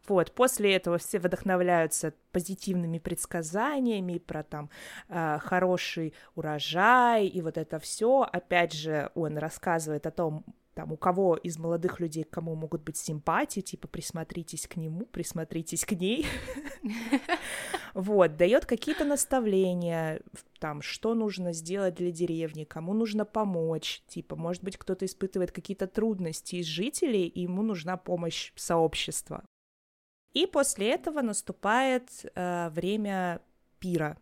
Вот, 0.08 0.32
после 0.32 0.76
этого 0.76 0.98
все 0.98 1.20
вдохновляются 1.20 2.14
позитивными 2.32 2.98
предсказаниями 2.98 4.18
про 4.18 4.44
там 4.44 4.70
э, 5.10 5.40
хороший 5.42 6.14
урожай 6.36 7.28
и 7.28 7.42
вот 7.42 7.58
это 7.58 7.80
все. 7.80 8.28
Опять 8.32 8.74
же, 8.74 9.12
он 9.16 9.38
рассказывает 9.38 10.08
о 10.08 10.12
том, 10.12 10.46
там, 10.76 10.92
у 10.92 10.98
кого 10.98 11.38
из 11.38 11.58
молодых 11.58 12.02
людей, 12.02 12.26
к 12.26 12.30
кому 12.30 12.54
могут 12.54 12.84
быть 12.84 12.98
симпатии, 12.98 13.62
типа, 13.62 13.88
присмотритесь 13.88 14.68
к 14.68 14.76
нему, 14.76 15.06
присмотритесь 15.06 15.86
к 15.86 15.94
ней. 15.94 16.28
Вот, 17.94 18.36
дает 18.36 18.66
какие-то 18.66 19.06
наставления, 19.06 20.20
там, 20.60 20.82
что 20.82 21.14
нужно 21.14 21.54
сделать 21.54 21.96
для 21.96 22.12
деревни, 22.12 22.66
кому 22.66 22.94
нужно 22.94 23.24
помочь, 23.24 24.04
типа, 24.08 24.36
может 24.36 24.62
быть, 24.66 24.76
кто-то 24.76 25.06
испытывает 25.06 25.54
какие-то 25.54 25.88
трудности 25.88 26.58
из 26.58 26.66
жителей, 26.66 27.26
и 27.26 27.44
ему 27.44 27.62
нужна 27.62 27.96
помощь 27.96 28.52
сообщества. 28.58 29.46
И 30.34 30.46
после 30.46 30.92
этого 30.92 31.22
наступает 31.22 32.10
э, 32.36 32.70
время 32.72 33.42
пира. 33.80 34.18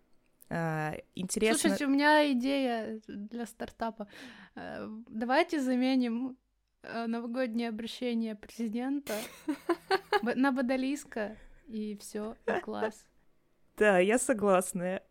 Э, 0.49 0.99
интересно... 1.15 1.57
Слушайте, 1.57 1.87
у 1.87 1.89
меня 1.89 2.31
идея 2.33 3.01
для 3.07 3.47
стартапа. 3.47 4.07
Э, 4.53 4.87
давайте 5.09 5.59
заменим 5.59 6.37
новогоднее 6.83 7.69
обращение 7.69 8.35
президента 8.35 9.13
на 10.21 10.51
Бадалийска, 10.51 11.37
и 11.67 11.97
все, 11.97 12.35
класс. 12.61 13.05
Да, 13.77 13.99
я 13.99 14.19
согласна. 14.19 15.01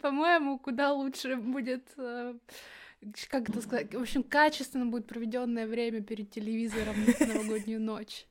По-моему, 0.00 0.58
куда 0.58 0.92
лучше 0.92 1.36
будет, 1.36 1.88
э, 1.96 2.34
как 3.28 3.48
это 3.48 3.60
сказать, 3.60 3.94
в 3.94 4.00
общем, 4.00 4.22
качественно 4.22 4.86
будет 4.86 5.06
проведенное 5.06 5.66
время 5.66 6.02
перед 6.02 6.30
телевизором 6.30 6.94
в 6.94 7.20
новогоднюю 7.20 7.80
ночь. 7.80 8.26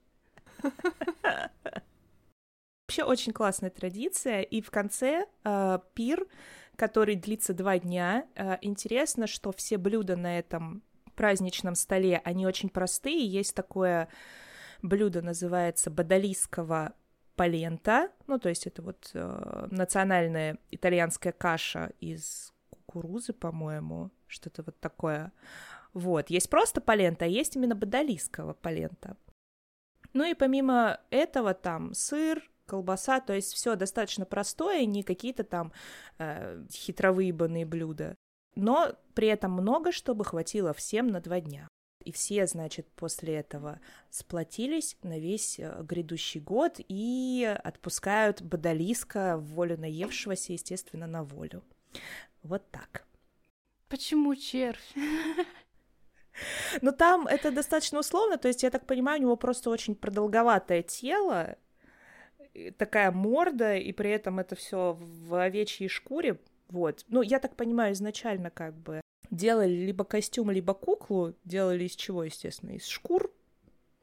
Вообще 2.88 3.04
очень 3.04 3.34
классная 3.34 3.72
традиция, 3.72 4.42
и 4.42 4.62
в 4.62 4.70
конце 4.72 5.26
э, 5.44 5.80
пир, 5.96 6.28
который 6.76 7.16
длится 7.16 7.54
два 7.54 7.80
дня. 7.80 8.28
Э, 8.36 8.58
интересно, 8.62 9.28
что 9.28 9.52
все 9.52 9.78
блюда 9.78 10.16
на 10.16 10.40
этом 10.40 10.84
праздничном 11.16 11.76
столе, 11.76 12.22
они 12.24 12.46
очень 12.46 12.70
простые. 12.70 13.26
Есть 13.26 13.56
такое 13.56 14.10
блюдо, 14.82 15.22
называется 15.22 15.90
бадалийского 15.90 16.94
полента, 17.36 18.12
ну, 18.28 18.40
то 18.40 18.50
есть 18.50 18.66
это 18.66 18.82
вот 18.82 19.12
э, 19.14 19.68
национальная 19.72 20.58
итальянская 20.72 21.34
каша 21.34 21.92
из 22.00 22.54
кукурузы, 22.70 23.34
по-моему, 23.34 24.12
что-то 24.28 24.64
вот 24.64 24.80
такое. 24.80 25.32
Вот, 25.94 26.30
есть 26.30 26.50
просто 26.50 26.82
полента, 26.82 27.26
а 27.26 27.28
есть 27.28 27.56
именно 27.56 27.76
бадалийского 27.76 28.54
полента. 28.54 29.18
Ну 30.14 30.24
и 30.24 30.34
помимо 30.34 31.00
этого 31.10 31.54
там 31.54 31.94
сыр, 31.94 32.42
колбаса, 32.66 33.20
то 33.20 33.34
есть 33.34 33.54
все 33.54 33.76
достаточно 33.76 34.26
простое, 34.26 34.86
не 34.86 35.04
какие-то 35.04 35.44
там 35.44 35.72
э, 36.18 36.64
хитровыебанные 36.72 37.66
блюда 37.66 38.16
но 38.56 38.96
при 39.14 39.28
этом 39.28 39.52
много, 39.52 39.92
чтобы 39.92 40.26
хватило 40.26 40.74
всем 40.74 41.08
на 41.08 41.22
два 41.22 41.40
дня. 41.40 41.68
И 42.04 42.12
все, 42.12 42.46
значит, 42.46 42.88
после 42.96 43.36
этого 43.36 43.80
сплотились 44.12 44.96
на 45.02 45.18
весь 45.18 45.60
э, 45.60 45.82
грядущий 45.82 46.40
год 46.40 46.76
и 46.78 47.58
отпускают 47.64 48.44
Бадалиска, 48.44 49.38
волю 49.38 49.78
наевшегося, 49.80 50.54
естественно, 50.54 51.08
на 51.08 51.24
волю. 51.24 51.64
Вот 52.44 52.70
так. 52.70 53.06
Почему 53.90 54.36
червь? 54.36 54.94
Ну, 56.82 56.92
там 56.92 57.28
это 57.28 57.50
достаточно 57.50 58.00
условно, 58.00 58.38
то 58.38 58.50
есть, 58.50 58.62
я 58.64 58.70
так 58.70 58.86
понимаю, 58.86 59.20
у 59.20 59.22
него 59.22 59.36
просто 59.38 59.70
очень 59.70 59.96
продолговатое 59.96 60.84
тело, 60.84 61.56
такая 62.78 63.12
морда, 63.12 63.78
и 63.78 63.94
при 63.94 64.10
этом 64.12 64.40
это 64.40 64.56
все 64.56 64.98
в 65.00 65.34
овечьей 65.34 65.88
шкуре, 65.88 66.38
вот. 66.70 67.06
Ну, 67.08 67.22
я 67.22 67.40
так 67.40 67.56
понимаю, 67.56 67.94
изначально 67.94 68.50
как 68.50 68.76
бы 68.76 69.02
делали 69.32 69.74
либо 69.74 70.04
костюм, 70.04 70.52
либо 70.52 70.74
куклу. 70.74 71.34
Делали 71.44 71.86
из 71.86 71.96
чего, 71.96 72.24
естественно? 72.24 72.72
Из 72.72 72.86
шкур. 72.86 73.32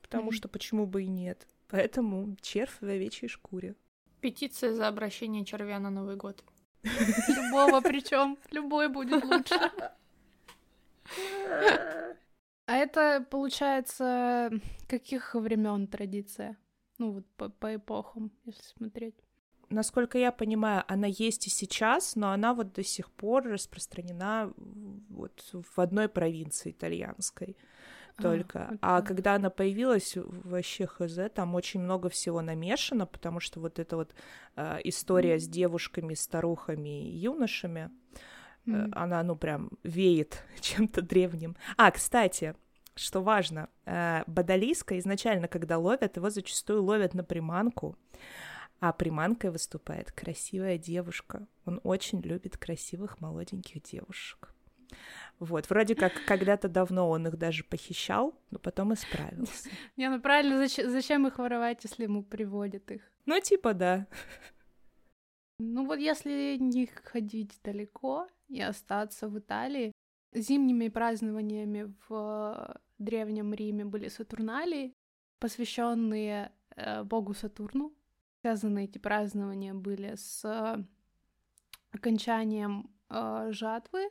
Потому 0.00 0.30
mm-hmm. 0.30 0.34
что 0.34 0.48
почему 0.48 0.86
бы 0.86 1.04
и 1.04 1.08
нет. 1.08 1.46
Поэтому 1.68 2.36
червь 2.40 2.76
в 2.80 2.84
овечьей 2.84 3.28
шкуре. 3.28 3.74
Петиция 4.20 4.72
за 4.74 4.88
обращение 4.88 5.44
червя 5.44 5.78
на 5.78 5.90
Новый 5.90 6.16
год. 6.16 6.44
Любого 6.82 7.80
причем. 7.80 8.38
Любой 8.50 8.88
будет 8.88 9.24
лучше. 9.24 9.54
А 12.66 12.76
это, 12.76 13.26
получается, 13.28 14.50
каких 14.86 15.34
времен 15.34 15.86
традиция? 15.86 16.56
Ну, 16.98 17.12
вот 17.12 17.26
по, 17.36 17.48
по 17.48 17.74
эпохам, 17.74 18.30
если 18.44 18.62
смотреть 18.62 19.16
насколько 19.72 20.18
я 20.18 20.32
понимаю, 20.32 20.84
она 20.88 21.06
есть 21.06 21.46
и 21.46 21.50
сейчас, 21.50 22.16
но 22.16 22.32
она 22.32 22.54
вот 22.54 22.72
до 22.72 22.84
сих 22.84 23.10
пор 23.10 23.44
распространена 23.44 24.52
вот 25.08 25.42
в 25.52 25.78
одной 25.80 26.08
провинции 26.08 26.70
итальянской 26.70 27.56
только. 28.20 28.78
А, 28.80 28.98
а 28.98 29.02
когда 29.02 29.34
она 29.34 29.50
появилась, 29.50 30.14
вообще 30.16 30.86
хз, 30.86 31.18
там 31.34 31.54
очень 31.54 31.80
много 31.80 32.08
всего 32.08 32.42
намешано, 32.42 33.06
потому 33.06 33.40
что 33.40 33.60
вот 33.60 33.78
эта 33.78 33.96
вот 33.96 34.14
э, 34.56 34.78
история 34.84 35.36
mm. 35.36 35.38
с 35.38 35.48
девушками, 35.48 36.14
старухами 36.14 37.08
и 37.08 37.16
юношами, 37.16 37.90
mm. 38.66 38.88
э, 38.88 38.90
она, 38.92 39.22
ну, 39.22 39.36
прям 39.36 39.70
веет 39.82 40.44
чем-то 40.60 41.02
древним. 41.02 41.56
А, 41.76 41.90
кстати, 41.90 42.54
что 42.94 43.22
важно, 43.22 43.68
э, 43.86 44.22
Бадалиска 44.26 44.98
изначально, 44.98 45.48
когда 45.48 45.78
ловят, 45.78 46.16
его 46.16 46.30
зачастую 46.30 46.82
ловят 46.82 47.14
на 47.14 47.24
приманку, 47.24 47.96
а 48.82 48.92
приманкой 48.92 49.52
выступает 49.52 50.10
красивая 50.10 50.76
девушка. 50.76 51.46
Он 51.66 51.80
очень 51.84 52.20
любит 52.20 52.56
красивых 52.56 53.20
молоденьких 53.20 53.80
девушек. 53.80 54.52
Вот, 55.38 55.70
вроде 55.70 55.94
как 55.94 56.12
когда-то 56.26 56.68
давно 56.68 57.08
он 57.08 57.28
их 57.28 57.38
даже 57.38 57.62
похищал, 57.62 58.34
но 58.50 58.58
потом 58.58 58.92
исправился. 58.92 59.70
Не, 59.96 60.10
ну 60.10 60.20
правильно, 60.20 60.58
зачем, 60.58 60.90
зачем 60.90 61.28
их 61.28 61.38
воровать, 61.38 61.84
если 61.84 62.02
ему 62.02 62.24
приводят 62.24 62.90
их? 62.90 63.02
Ну, 63.24 63.40
типа, 63.40 63.72
да. 63.72 64.08
Ну 65.60 65.86
вот 65.86 66.00
если 66.00 66.56
не 66.58 66.86
ходить 66.86 67.60
далеко 67.62 68.26
и 68.48 68.60
остаться 68.60 69.28
в 69.28 69.38
Италии, 69.38 69.92
зимними 70.32 70.88
празднованиями 70.88 71.94
в 72.08 72.80
Древнем 72.98 73.54
Риме 73.54 73.84
были 73.84 74.08
Сатурналии, 74.08 74.92
посвященные 75.38 76.50
э, 76.74 77.04
богу 77.04 77.32
Сатурну, 77.32 77.94
связаны 78.42 78.84
эти 78.84 78.98
празднования 78.98 79.72
были 79.72 80.16
с 80.16 80.44
э, 80.44 80.84
окончанием 81.92 82.90
э, 83.08 83.48
жатвы. 83.50 84.10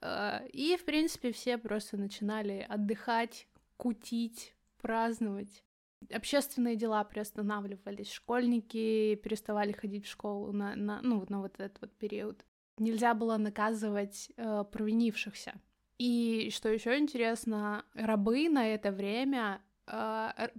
Э, 0.00 0.46
и, 0.52 0.76
в 0.76 0.84
принципе, 0.84 1.32
все 1.32 1.58
просто 1.58 1.96
начинали 1.96 2.64
отдыхать, 2.68 3.48
кутить, 3.76 4.54
праздновать. 4.80 5.64
Общественные 6.12 6.76
дела 6.76 7.02
приостанавливались, 7.02 8.12
школьники 8.12 9.16
переставали 9.16 9.72
ходить 9.72 10.06
в 10.06 10.10
школу 10.10 10.52
на, 10.52 10.76
на, 10.76 11.02
ну, 11.02 11.24
на 11.28 11.40
вот 11.40 11.58
этот 11.58 11.80
вот 11.80 11.98
период. 11.98 12.46
Нельзя 12.78 13.14
было 13.14 13.36
наказывать 13.36 14.30
э, 14.36 14.64
провинившихся. 14.70 15.54
И 15.98 16.50
что 16.52 16.68
еще 16.68 16.96
интересно, 16.96 17.84
рабы 17.94 18.48
на 18.48 18.68
это 18.68 18.92
время 18.92 19.60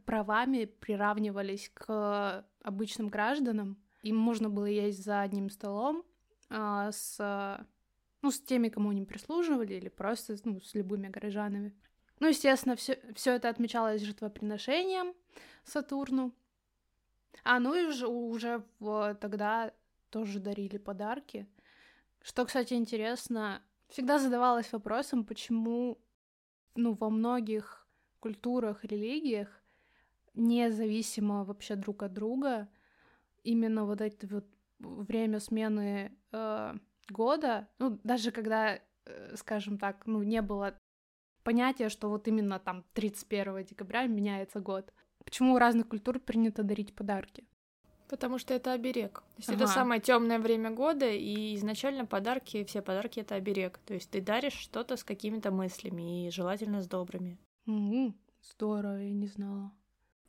правами 0.06 0.66
приравнивались 0.66 1.70
к 1.74 2.46
обычным 2.64 3.10
гражданам. 3.10 3.78
Им 4.02 4.18
можно 4.18 4.50
было 4.50 4.66
есть 4.66 5.04
за 5.04 5.22
одним 5.22 5.50
столом 5.50 6.04
э, 6.50 6.90
с, 6.92 7.68
ну, 8.22 8.32
с 8.32 8.40
теми, 8.40 8.70
кому 8.70 8.90
они 8.90 9.04
прислуживали, 9.04 9.74
или 9.74 9.90
просто 9.90 10.38
ну, 10.46 10.62
с 10.62 10.74
любыми 10.74 11.10
горожанами. 11.10 11.76
Ну, 12.20 12.28
естественно, 12.28 12.76
все, 12.76 13.00
все 13.14 13.36
это 13.36 13.50
отмечалось 13.50 14.02
жертвоприношением 14.02 15.14
Сатурну. 15.64 16.34
А, 17.44 17.60
ну 17.60 17.76
и 17.76 17.86
уже, 17.86 18.08
уже 18.08 18.64
в, 18.80 19.16
тогда 19.16 19.74
тоже 20.10 20.40
дарили 20.40 20.78
подарки. 20.78 21.48
Что, 22.22 22.46
кстати, 22.46 22.74
интересно, 22.74 23.62
всегда 23.88 24.20
задавалась 24.20 24.72
вопросом, 24.72 25.24
почему 25.24 25.98
ну, 26.76 26.94
во 26.94 27.10
многих 27.10 27.79
культурах, 28.20 28.84
религиях, 28.84 29.48
независимо 30.34 31.44
вообще 31.44 31.76
друг 31.76 32.04
от 32.04 32.14
друга, 32.14 32.68
именно 33.44 33.86
вот 33.86 34.02
это 34.02 34.28
вот 34.28 34.46
время 34.80 35.40
смены 35.40 36.12
э, 36.32 36.74
года, 37.10 37.68
ну, 37.80 38.00
даже 38.04 38.32
когда, 38.32 38.80
э, 39.06 39.36
скажем 39.36 39.78
так, 39.78 40.06
ну, 40.06 40.24
не 40.24 40.42
было 40.42 40.76
понятия, 41.44 41.90
что 41.90 42.10
вот 42.10 42.28
именно 42.28 42.60
там 42.60 42.84
31 42.94 43.64
декабря 43.66 44.08
меняется 44.08 44.60
год. 44.60 44.94
Почему 45.24 45.56
у 45.56 45.58
разных 45.58 45.88
культур 45.88 46.20
принято 46.20 46.64
дарить 46.64 46.96
подарки? 46.96 47.44
Потому 48.08 48.40
что 48.40 48.56
это 48.56 48.72
оберег. 48.72 49.20
То 49.20 49.38
есть 49.38 49.50
ага. 49.50 49.64
это 49.64 49.68
самое 49.68 50.02
темное 50.02 50.40
время 50.40 50.72
года, 50.72 51.08
и 51.08 51.56
изначально 51.56 52.06
подарки, 52.06 52.64
все 52.64 52.82
подарки 52.82 53.20
это 53.20 53.36
оберег. 53.36 53.78
То 53.86 53.94
есть 53.94 54.10
ты 54.10 54.22
даришь 54.22 54.54
что-то 54.54 54.98
с 54.98 55.04
какими-то 55.04 55.52
мыслями, 55.52 56.28
и 56.28 56.32
желательно 56.32 56.82
с 56.82 56.88
добрыми. 56.88 57.38
Mm-hmm. 57.70 58.14
Здорово, 58.42 58.98
я 58.98 59.14
не 59.14 59.28
знала. 59.28 59.72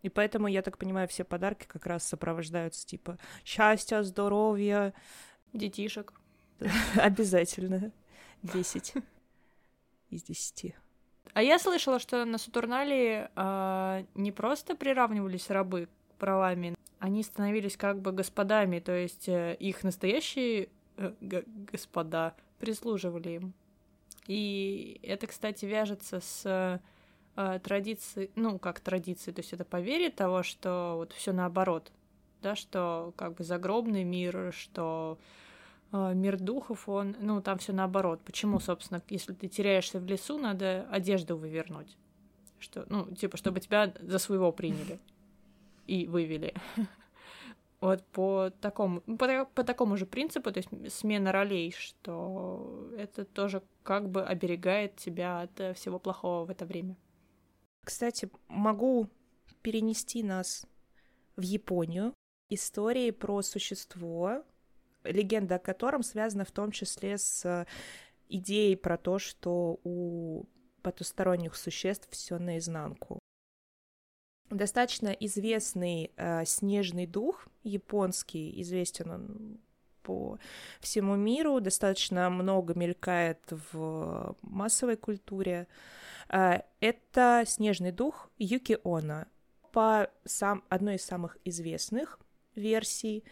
И 0.03 0.09
поэтому, 0.09 0.47
я 0.47 0.63
так 0.63 0.77
понимаю, 0.77 1.09
все 1.09 1.25
подарки 1.25 1.67
как 1.67 1.87
раз 1.87 2.07
сопровождаются 2.07 2.87
типа 2.87 3.19
счастья, 3.45 4.03
здоровья. 4.03 4.93
Детишек. 5.53 6.13
Обязательно. 6.97 7.93
Десять 8.43 8.95
из 10.11 10.23
десяти. 10.23 10.75
А 11.33 11.43
я 11.43 11.59
слышала, 11.59 11.99
что 11.99 12.25
на 12.25 12.37
Сатурнале 12.39 13.31
э, 13.35 14.05
не 14.15 14.33
просто 14.33 14.75
приравнивались 14.75 15.49
рабы 15.49 15.89
правами, 16.19 16.75
они 16.99 17.23
становились 17.23 17.77
как 17.77 18.01
бы 18.01 18.13
господами, 18.13 18.81
то 18.81 18.93
есть 18.93 19.29
э, 19.29 19.57
их 19.61 19.85
настоящие 19.85 20.69
э, 20.97 21.13
господа 21.21 22.35
прислуживали 22.59 23.31
им. 23.31 23.55
И 24.27 25.01
это, 25.03 25.29
кстати, 25.29 25.65
вяжется 25.65 26.21
с 26.21 26.81
э, 27.41 27.59
традицией, 27.61 28.31
ну, 28.37 28.59
как 28.59 28.81
традиции, 28.81 29.33
то 29.33 29.41
есть 29.41 29.53
это 29.53 29.65
поверье 29.65 30.11
того, 30.11 30.43
что 30.43 30.95
вот 30.97 31.13
все 31.13 31.33
наоборот, 31.33 31.91
да, 32.43 32.55
что 32.55 33.13
как 33.17 33.35
бы 33.35 33.45
загробный 33.45 34.05
мир, 34.05 34.53
что 34.53 35.19
э, 35.93 36.13
мир 36.15 36.39
духов, 36.39 36.89
он, 36.89 37.17
ну, 37.21 37.41
там 37.41 37.59
все 37.59 37.73
наоборот. 37.73 38.21
Почему, 38.25 38.61
собственно, 38.61 39.03
если 39.09 39.33
ты 39.33 39.49
теряешься 39.49 39.99
в 40.01 40.07
лесу, 40.07 40.39
надо 40.39 40.87
одежду 40.91 41.37
вывернуть? 41.37 41.97
Что, 42.59 42.85
ну, 42.89 43.11
типа, 43.15 43.37
чтобы 43.37 43.61
тебя 43.61 43.93
за 44.01 44.19
своего 44.19 44.53
приняли 44.53 44.99
и 45.87 46.07
вывели. 46.07 46.55
Вот 47.81 48.05
по 48.09 48.51
такому, 48.61 49.01
по, 49.01 49.47
по 49.55 49.65
такому 49.65 49.97
же 49.97 50.05
принципу, 50.05 50.53
то 50.53 50.59
есть 50.59 50.69
смена 50.95 51.33
ролей, 51.33 51.73
что 51.75 52.91
это 52.99 53.25
тоже 53.25 53.63
как 53.83 54.11
бы 54.11 54.23
оберегает 54.23 54.97
тебя 54.97 55.41
от 55.41 55.59
э, 55.61 55.73
всего 55.73 55.99
плохого 55.99 56.45
в 56.45 56.51
это 56.51 56.67
время. 56.67 56.95
Кстати, 57.85 58.31
могу 58.49 59.09
перенести 59.63 60.23
нас 60.23 60.67
в 61.37 61.43
Японию. 61.43 62.15
Истории 62.49 63.11
про 63.11 63.43
существо, 63.43 64.45
легенда 65.05 65.57
о 65.57 65.61
котором 65.61 66.03
связана 66.03 66.45
в 66.45 66.51
том 66.51 66.73
числе 66.73 67.17
с 67.17 67.67
идеей 68.29 68.77
про 68.77 68.97
то, 68.97 69.19
что 69.19 69.81
у 69.85 70.47
потусторонних 70.83 71.55
существ 71.57 72.09
все 72.11 72.39
наизнанку. 72.39 73.19
Достаточно 74.51 75.09
известный 75.09 76.13
э, 76.17 76.45
снежный 76.45 77.07
дух 77.07 77.47
японский, 77.63 78.61
известен 78.63 79.11
он 79.11 79.61
по 80.03 80.39
всему 80.81 81.17
миру, 81.17 81.61
достаточно 81.61 82.31
много 82.31 82.75
мелькает 82.75 83.41
в 83.73 84.37
массовой 84.43 84.97
культуре. 84.97 85.67
Э, 86.29 86.61
это 86.81 87.45
снежный 87.47 87.93
дух 87.93 88.31
Юки 88.39 88.79
Она. 88.85 89.27
По 89.73 90.11
сам, 90.25 90.65
одной 90.69 90.97
из 90.97 91.05
самых 91.05 91.39
известных 91.45 92.19
версий 92.55 93.25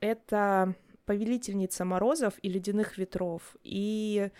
это 0.00 0.74
повелительница 1.04 1.84
морозов 1.84 2.34
и 2.42 2.48
ледяных 2.48 2.98
ветров, 2.98 3.56
и 3.62 4.30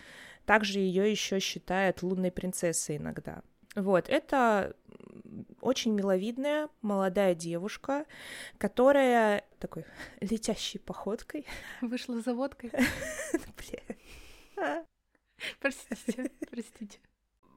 также 0.45 0.79
ее 0.79 1.11
еще 1.11 1.39
считают 1.39 2.01
лунной 2.01 2.31
принцессой 2.31 2.97
иногда. 2.97 3.41
Вот, 3.75 4.09
это 4.09 4.75
очень 5.61 5.93
миловидная 5.93 6.69
молодая 6.81 7.35
девушка, 7.35 8.05
которая 8.57 9.43
такой 9.61 9.85
летящей 10.19 10.79
походкой 10.79 11.45
вышла 11.81 12.19
за 12.21 12.33
водкой. 12.33 12.71
Простите, 15.59 16.29
простите. 16.51 16.99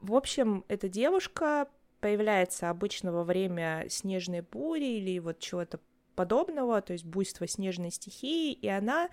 В 0.00 0.14
общем, 0.14 0.64
эта 0.68 0.88
девушка 0.88 1.68
появляется 2.00 2.70
обычно 2.70 3.12
во 3.12 3.24
время 3.24 3.86
снежной 3.88 4.40
бури 4.40 4.98
или 4.98 5.18
вот 5.18 5.38
чего-то 5.38 5.80
подобного, 6.14 6.80
то 6.80 6.92
есть 6.92 7.04
буйства 7.04 7.46
снежной 7.46 7.90
стихии, 7.90 8.52
и 8.52 8.68
она 8.68 9.10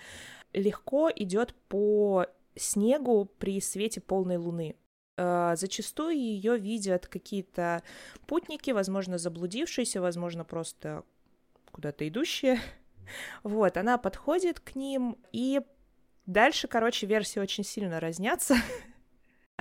легко 0.54 1.10
идет 1.14 1.54
по 1.68 2.28
снегу 2.56 3.26
при 3.40 3.60
свете 3.60 4.02
полной 4.02 4.38
луны. 4.38 4.76
Э, 5.18 5.56
зачастую 5.56 6.16
ее 6.16 6.58
видят 6.58 7.08
какие-то 7.08 7.84
путники, 8.28 8.72
возможно, 8.72 9.18
заблудившиеся, 9.18 10.02
возможно, 10.02 10.46
просто 10.46 11.04
куда-то 11.72 12.08
идущие. 12.08 12.60
Вот, 13.44 13.78
она 13.78 13.98
подходит 13.98 14.60
к 14.60 14.76
ним, 14.76 15.18
и 15.32 15.62
дальше, 16.26 16.68
короче, 16.68 17.08
версии 17.08 17.40
очень 17.40 17.64
сильно 17.64 18.00
разнятся. 18.00 18.56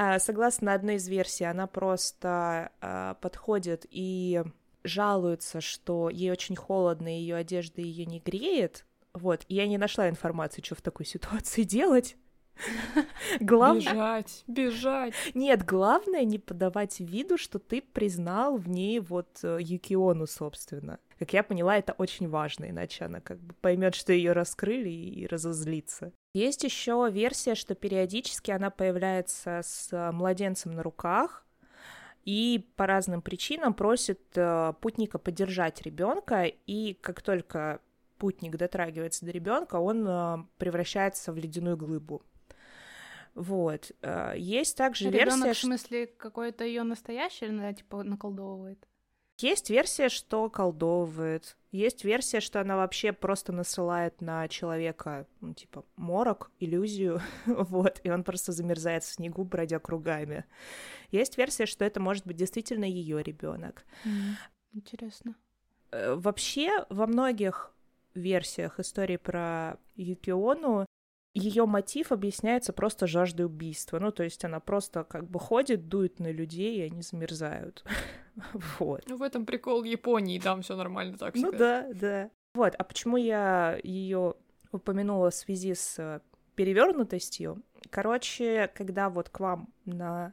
А, 0.03 0.19
согласно 0.19 0.73
одной 0.73 0.95
из 0.95 1.07
версий, 1.09 1.45
она 1.45 1.67
просто 1.67 2.73
а, 2.81 3.15
подходит 3.17 3.85
и 3.91 4.43
жалуется, 4.83 5.61
что 5.61 6.09
ей 6.09 6.31
очень 6.31 6.57
холодно, 6.57 7.09
ее 7.09 7.37
одежда 7.37 7.83
ее 7.83 8.07
не 8.07 8.19
греет. 8.19 8.87
Вот, 9.13 9.45
и 9.49 9.57
я 9.57 9.67
не 9.67 9.77
нашла 9.77 10.09
информации, 10.09 10.63
что 10.63 10.75
в 10.75 10.81
такой 10.81 11.05
ситуации 11.05 11.63
делать. 11.65 12.17
Главное... 13.41 13.81
Бежать, 13.81 14.45
бежать. 14.47 15.15
Нет, 15.35 15.65
главное 15.65 16.25
не 16.25 16.39
подавать 16.39 17.01
виду, 17.01 17.39
что 17.39 17.59
ты 17.59 17.81
признал 17.83 18.57
в 18.57 18.69
ней 18.69 19.01
вот 19.01 19.41
э, 19.43 19.59
Юкиону, 19.61 20.27
собственно. 20.27 20.99
Как 21.21 21.35
я 21.35 21.43
поняла, 21.43 21.77
это 21.77 21.93
очень 21.93 22.31
важно, 22.31 22.71
иначе 22.71 23.05
она 23.05 23.21
как 23.21 23.39
бы 23.41 23.53
поймет, 23.61 23.95
что 23.95 24.11
ее 24.11 24.33
раскрыли 24.33 24.89
и 24.89 25.27
разозлится. 25.27 26.13
Есть 26.33 26.65
еще 26.65 27.11
версия, 27.13 27.55
что 27.55 27.75
периодически 27.75 28.51
она 28.51 28.71
появляется 28.71 29.61
с 29.63 30.11
младенцем 30.13 30.73
на 30.73 30.83
руках, 30.83 31.47
и 32.25 32.67
по 32.75 32.87
разным 32.87 33.21
причинам 33.21 33.75
просит 33.75 34.21
э, 34.35 34.73
путника 34.81 35.19
поддержать 35.19 35.83
ребенка, 35.83 36.45
и 36.45 36.95
как 37.03 37.21
только 37.21 37.83
путник 38.17 38.57
дотрагивается 38.57 39.27
до 39.27 39.31
ребенка, 39.31 39.77
он 39.77 40.07
э, 40.09 40.39
превращается 40.57 41.35
в 41.35 41.37
ледяную 41.37 41.77
глыбу. 41.77 42.23
Вот. 43.35 43.93
Э, 44.01 44.33
есть 44.39 44.75
также 44.75 45.11
Ребенок, 45.11 45.45
версия... 45.45 45.53
в 45.53 45.65
смысле, 45.65 46.07
какой-то 46.07 46.65
ее 46.65 46.83
настоящий, 46.83 47.45
или 47.45 47.53
она, 47.53 47.75
типа, 47.75 48.05
наколдовывает? 48.05 48.87
Есть 49.43 49.71
версия, 49.71 50.09
что 50.09 50.51
колдовывает. 50.51 51.57
Есть 51.73 52.05
версия, 52.05 52.41
что 52.41 52.61
она 52.61 52.77
вообще 52.77 53.13
просто 53.13 53.53
насылает 53.53 54.21
на 54.21 54.49
человека, 54.49 55.27
ну, 55.41 55.55
типа, 55.55 55.85
морок, 55.97 56.51
иллюзию, 56.59 57.23
вот, 57.47 58.01
и 58.03 58.11
он 58.11 58.25
просто 58.25 58.53
замерзает 58.53 59.05
в 59.05 59.13
снегу, 59.13 59.45
бродя 59.45 59.79
кругами. 59.79 60.45
Есть 61.11 61.39
версия, 61.39 61.67
что 61.67 61.85
это 61.85 62.01
может 62.01 62.27
быть 62.27 62.37
действительно 62.37 62.85
ее 62.85 63.23
ребенок. 63.23 63.85
Mm, 64.05 64.35
интересно. 64.73 65.35
Э, 65.93 66.15
вообще, 66.15 66.85
во 66.91 67.07
многих 67.07 67.73
версиях 68.15 68.81
истории 68.81 69.17
про 69.17 69.79
Юкиону 69.95 70.87
ее 71.33 71.65
мотив 71.67 72.11
объясняется 72.11 72.73
просто 72.73 73.07
жаждой 73.07 73.47
убийства. 73.47 73.99
Ну, 73.99 74.11
то 74.11 74.25
есть 74.25 74.45
она 74.45 74.59
просто 74.61 75.05
как 75.05 75.29
бы 75.31 75.39
ходит, 75.39 75.89
дует 75.89 76.19
на 76.19 76.31
людей, 76.33 76.79
и 76.79 76.83
они 76.83 77.03
замерзают. 77.03 77.85
вот. 78.79 79.03
Ну, 79.09 79.17
в 79.17 79.23
этом 79.23 79.47
прикол 79.47 79.85
Японии, 79.85 80.39
там 80.39 80.63
все 80.63 80.77
нормально 80.77 81.17
так 81.19 81.35
Ну 81.35 81.53
да, 81.53 81.89
да. 81.93 82.31
Вот, 82.55 82.75
а 82.77 82.85
почему 82.85 83.17
я 83.17 83.79
ее 83.83 84.35
упомянула 84.73 85.31
в 85.31 85.35
связи 85.35 85.75
с 85.75 86.21
перевернутостью? 86.57 87.63
Короче, 87.91 88.71
когда 88.75 89.09
вот 89.09 89.29
к 89.29 89.41
вам 89.41 89.69
на 89.85 90.33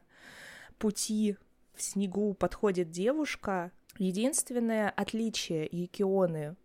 пути 0.78 1.36
в 1.74 1.82
снегу 1.82 2.34
подходит 2.34 2.90
девушка, 2.90 3.72
единственное 3.98 4.90
отличие 4.90 5.68
Юкионы 5.70 6.56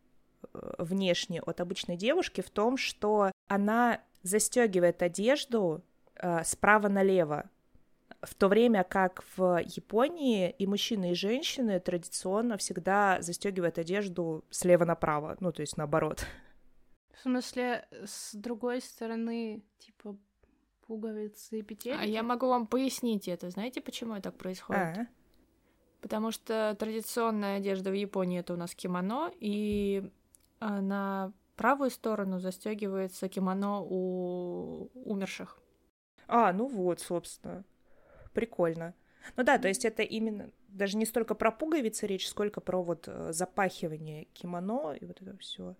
э, 0.54 0.74
внешне 0.80 1.42
от 1.42 1.62
обычной 1.62 1.98
девушки 1.98 2.42
в 2.42 2.50
том, 2.50 2.78
что 2.78 3.32
она 3.48 4.02
застегивает 4.24 5.02
одежду 5.02 5.84
э, 6.16 6.44
справа 6.44 6.90
налево, 6.90 7.50
в 8.24 8.34
то 8.36 8.48
время 8.48 8.84
как 8.84 9.24
в 9.36 9.62
Японии 9.64 10.50
и 10.50 10.66
мужчины, 10.66 11.12
и 11.12 11.16
женщины 11.16 11.80
традиционно 11.80 12.58
всегда 12.58 13.22
застегивают 13.22 13.78
одежду 13.78 14.44
слева 14.50 14.86
направо, 14.86 15.38
ну 15.40 15.52
то 15.52 15.62
есть 15.62 15.78
наоборот. 15.78 16.26
В 17.14 17.20
смысле, 17.20 17.86
с 18.06 18.34
другой 18.34 18.82
стороны, 18.82 19.64
типа 19.80 20.18
пуговицы 20.88 21.60
и 21.60 21.62
петельки? 21.62 21.98
А 22.02 22.06
я 22.06 22.24
могу 22.24 22.48
вам 22.48 22.68
пояснить 22.68 23.28
это. 23.28 23.50
Знаете, 23.50 23.82
почему 23.82 24.14
это 24.14 24.32
так 24.32 24.38
происходит? 24.38 24.82
А-а. 24.82 25.08
Потому 26.02 26.32
что 26.32 26.76
традиционная 26.78 27.58
одежда 27.58 27.92
в 27.92 27.94
Японии 27.94 28.40
это 28.40 28.54
у 28.54 28.58
нас 28.58 28.76
кимоно, 28.76 29.32
и 29.40 30.12
на 30.60 31.32
правую 31.56 31.92
сторону 31.92 32.40
застегивается 32.40 33.30
кимоно 33.30 33.80
у 33.82 34.90
умерших. 34.94 35.60
А, 36.28 36.52
ну 36.52 36.68
вот, 36.68 37.00
собственно. 37.00 37.64
Прикольно. 38.34 38.94
Ну 39.38 39.44
да, 39.44 39.58
то 39.58 39.68
есть 39.68 39.86
это 39.86 40.04
именно 40.04 40.50
даже 40.68 40.98
не 40.98 41.06
столько 41.06 41.36
про 41.36 41.52
пуговицы 41.52 42.08
речь, 42.08 42.28
сколько 42.28 42.62
про 42.62 42.82
вот 42.84 43.08
э, 43.08 43.32
запахивание 43.32 44.26
кимоно 44.34 44.94
и 44.94 45.06
вот 45.06 45.22
это 45.22 45.38
все. 45.38 45.76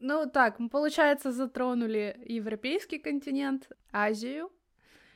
Ну 0.00 0.30
так, 0.30 0.58
мы, 0.58 0.68
получается, 0.68 1.32
затронули 1.32 2.16
европейский 2.24 2.98
континент, 2.98 3.70
Азию. 3.92 4.50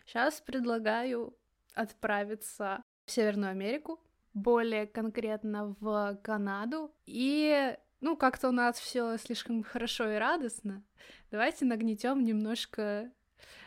Сейчас 0.04 0.40
предлагаю 0.40 1.34
отправиться 1.74 2.82
в 3.06 3.10
Северную 3.10 3.52
Америку, 3.52 4.00
более 4.34 4.86
конкретно 4.86 5.76
в 5.80 6.18
Канаду. 6.22 6.92
И, 7.06 7.76
ну, 8.02 8.16
как-то 8.16 8.48
у 8.48 8.52
нас 8.52 8.78
все 8.78 9.16
слишком 9.16 9.62
хорошо 9.62 10.10
и 10.10 10.16
радостно. 10.16 10.82
Давайте 11.30 11.64
нагнетем 11.64 12.24
немножко, 12.24 13.10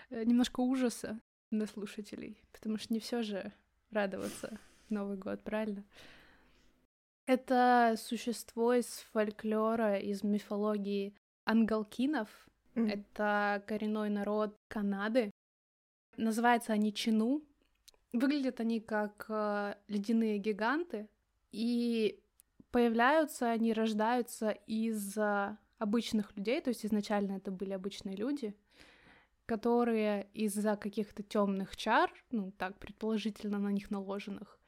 э, 0.10 0.24
немножко 0.26 0.60
ужаса 0.60 1.20
на 1.52 1.66
слушателей, 1.66 2.44
потому 2.52 2.78
что 2.78 2.94
не 2.94 3.00
все 3.00 3.24
же 3.24 3.54
радоваться 3.92 4.60
Новый 4.90 5.18
год, 5.18 5.42
правильно? 5.42 5.86
Это 7.26 7.96
существо 7.98 8.74
из 8.74 9.06
фольклора, 9.14 9.98
из 9.98 10.22
мифологии 10.22 11.16
ангалкинов. 11.46 12.28
Mm. 12.76 12.92
Это 12.92 13.64
коренной 13.66 14.10
народ 14.10 14.60
Канады. 14.68 15.32
Называются 16.18 16.74
они 16.74 16.94
чину. 16.94 17.42
Выглядят 18.12 18.60
они 18.60 18.82
как 18.82 19.28
э, 19.30 19.76
ледяные 19.88 20.40
гиганты. 20.40 21.08
И 21.54 22.20
появляются 22.76 23.50
они, 23.50 23.72
рождаются 23.72 24.50
из 24.50 25.18
э, 25.18 25.58
обычных 25.78 26.36
людей, 26.36 26.60
то 26.60 26.72
есть 26.72 26.86
изначально 26.86 27.38
это 27.38 27.50
были 27.50 27.72
обычные 27.72 28.18
люди, 28.18 28.54
которые 29.46 30.28
из-за 30.34 30.76
каких-то 30.76 31.24
темных 31.24 31.78
чар, 31.78 32.12
ну 32.32 32.52
так 32.52 32.78
предположительно 32.78 33.60
на 33.60 33.70
них 33.70 33.92
наложенных, 33.92 34.60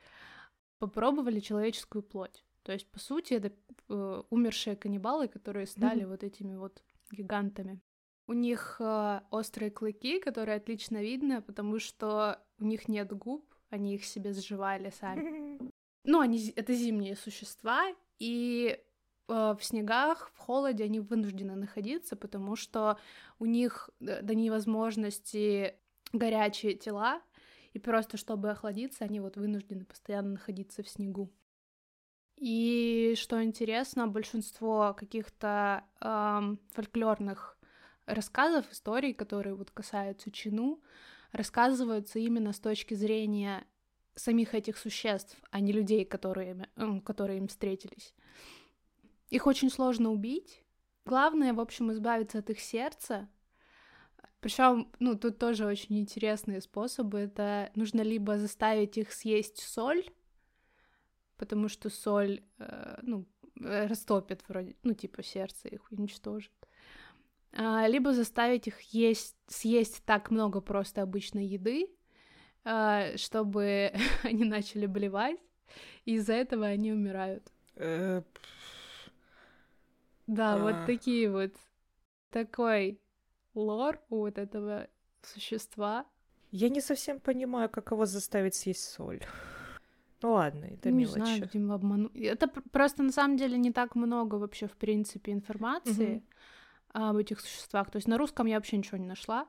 попробовали 0.80 1.42
человеческую 1.42 2.02
плоть. 2.02 2.46
То 2.64 2.72
есть, 2.72 2.90
по 2.90 2.98
сути, 2.98 3.34
это 3.34 3.52
э, 3.90 4.24
умершие 4.30 4.78
каннибалы, 4.78 5.28
которые 5.28 5.68
стали 5.68 6.04
mm-hmm. 6.04 6.08
вот 6.08 6.24
этими 6.24 6.56
вот 6.56 6.82
гигантами. 7.12 7.82
У 8.26 8.32
них 8.32 8.78
э, 8.80 9.20
острые 9.32 9.70
клыки, 9.70 10.22
которые 10.22 10.56
отлично 10.56 11.02
видно, 11.02 11.42
потому 11.42 11.78
что 11.80 12.42
у 12.58 12.64
них 12.64 12.88
нет 12.88 13.12
губ, 13.12 13.54
они 13.70 13.96
их 13.96 14.06
себе 14.06 14.32
сживали 14.32 14.92
сами. 14.92 15.60
Ну, 16.08 16.22
они 16.22 16.54
это 16.56 16.74
зимние 16.74 17.18
существа, 17.18 17.94
и 18.18 18.80
э, 19.28 19.56
в 19.60 19.60
снегах, 19.62 20.32
в 20.34 20.38
холоде 20.38 20.86
они 20.86 21.02
вынуждены 21.02 21.56
находиться, 21.56 22.16
потому 22.16 22.56
что 22.56 22.98
у 23.40 23.46
них 23.46 23.90
до 24.00 24.34
невозможности 24.34 25.76
горячие 26.14 26.76
тела, 26.76 27.22
и 27.74 27.80
просто 27.80 28.16
чтобы 28.16 28.50
охладиться, 28.50 29.04
они 29.04 29.20
вот 29.20 29.36
вынуждены 29.36 29.84
постоянно 29.84 30.32
находиться 30.32 30.82
в 30.82 30.88
снегу. 30.88 31.30
И 32.38 33.16
что 33.18 33.44
интересно, 33.44 34.08
большинство 34.08 34.96
каких-то 34.98 35.84
эм, 36.00 36.58
фольклорных 36.72 37.58
рассказов, 38.06 38.72
историй, 38.72 39.14
которые 39.14 39.56
вот 39.56 39.72
касаются 39.72 40.32
чину, 40.32 40.82
рассказываются 41.34 42.20
именно 42.20 42.54
с 42.54 42.60
точки 42.62 42.94
зрения 42.94 43.66
самих 44.18 44.56
этих 44.56 44.78
существ, 44.78 45.38
а 45.52 45.60
не 45.60 45.72
людей, 45.72 46.06
которые, 46.06 46.70
которые 47.06 47.38
им 47.38 47.48
встретились. 47.48 48.14
Их 49.30 49.48
очень 49.48 49.70
сложно 49.70 50.12
убить. 50.12 50.64
Главное, 51.06 51.54
в 51.54 51.60
общем, 51.60 51.92
избавиться 51.92 52.40
от 52.40 52.50
их 52.50 52.60
сердца. 52.60 53.30
Причем, 54.40 54.92
ну, 55.00 55.18
тут 55.18 55.40
тоже 55.40 55.66
очень 55.66 56.00
интересные 56.00 56.62
способы. 56.62 57.20
Это 57.20 57.72
нужно 57.76 58.02
либо 58.02 58.38
заставить 58.38 58.98
их 58.98 59.12
съесть 59.12 59.60
соль, 59.60 60.06
потому 61.38 61.70
что 61.70 61.90
соль, 61.90 62.44
э, 62.60 63.00
ну, 63.02 63.26
э, 63.60 63.88
растопит 63.88 64.44
вроде, 64.48 64.76
ну, 64.84 64.94
типа 64.94 65.24
сердце 65.24 65.68
их 65.70 65.92
уничтожит. 65.92 66.52
А, 67.54 67.88
либо 67.88 68.14
заставить 68.14 68.68
их 68.68 68.80
есть, 68.82 69.36
съесть 69.48 70.04
так 70.06 70.30
много 70.30 70.62
просто 70.62 71.02
обычной 71.02 71.48
еды, 71.48 71.88
чтобы 73.16 73.94
они 74.24 74.46
начали 74.46 74.86
блевать, 74.86 75.40
и 76.06 76.16
из-за 76.16 76.34
этого 76.34 76.66
они 76.66 76.92
умирают. 76.92 77.44
Э, 77.76 78.22
да, 80.28 80.58
вот 80.58 80.76
такие 80.86 81.32
вот, 81.32 81.54
такой 82.32 83.00
лор 83.54 84.00
у 84.10 84.18
вот 84.18 84.38
этого 84.38 84.88
существа. 85.22 86.06
Я 86.52 86.70
не 86.70 86.82
совсем 86.82 87.20
понимаю, 87.20 87.70
как 87.70 87.92
его 87.92 88.06
заставить 88.06 88.56
съесть 88.56 88.90
соль. 88.90 89.22
Ну 90.22 90.34
ладно, 90.34 90.66
это 90.66 90.90
не 90.90 91.04
мелочи. 91.04 91.20
знаю, 91.20 91.42
видимо, 91.42 91.76
обману. 91.76 92.10
Это 92.16 92.48
просто 92.48 93.04
на 93.04 93.12
самом 93.12 93.38
деле 93.38 93.58
не 93.58 93.72
так 93.72 93.96
много 93.96 94.36
вообще, 94.36 94.68
в 94.68 94.76
принципе, 94.76 95.32
информации 95.32 96.16
угу. 96.16 96.24
об 97.06 97.18
этих 97.18 97.40
существах. 97.40 97.92
То 97.92 97.98
есть 97.98 98.08
на 98.08 98.18
русском 98.18 98.48
я 98.48 98.56
вообще 98.56 98.78
ничего 98.78 98.98
не 98.98 99.06
нашла. 99.06 99.48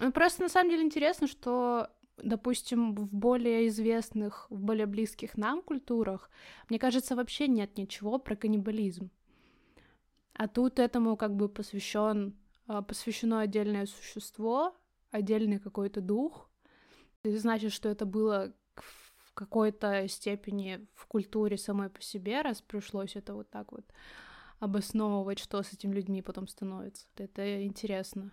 Ну, 0.00 0.10
просто 0.10 0.42
на 0.42 0.48
самом 0.48 0.70
деле 0.70 0.82
интересно, 0.82 1.26
что, 1.26 1.88
допустим, 2.16 2.94
в 2.94 3.12
более 3.12 3.68
известных, 3.68 4.46
в 4.50 4.60
более 4.62 4.86
близких 4.86 5.36
нам 5.36 5.62
культурах, 5.62 6.30
мне 6.68 6.78
кажется, 6.78 7.16
вообще 7.16 7.48
нет 7.48 7.76
ничего 7.76 8.18
про 8.18 8.36
каннибализм. 8.36 9.10
А 10.34 10.48
тут 10.48 10.78
этому 10.78 11.16
как 11.16 11.36
бы 11.36 11.48
посвящен, 11.48 12.36
а, 12.66 12.82
посвящено 12.82 13.40
отдельное 13.40 13.86
существо, 13.86 14.76
отдельный 15.10 15.58
какой-то 15.58 16.00
дух. 16.00 16.50
Это 17.22 17.38
значит, 17.38 17.72
что 17.72 17.88
это 17.88 18.06
было 18.06 18.52
в 18.76 19.34
какой-то 19.34 20.08
степени 20.08 20.86
в 20.94 21.06
культуре 21.06 21.56
самой 21.56 21.90
по 21.90 22.02
себе, 22.02 22.42
раз 22.42 22.60
пришлось 22.60 23.16
это 23.16 23.34
вот 23.34 23.50
так 23.50 23.72
вот 23.72 23.84
обосновывать, 24.58 25.38
что 25.38 25.62
с 25.62 25.72
этими 25.72 25.94
людьми 25.94 26.22
потом 26.22 26.46
становится. 26.46 27.06
Это 27.16 27.64
интересно. 27.64 28.32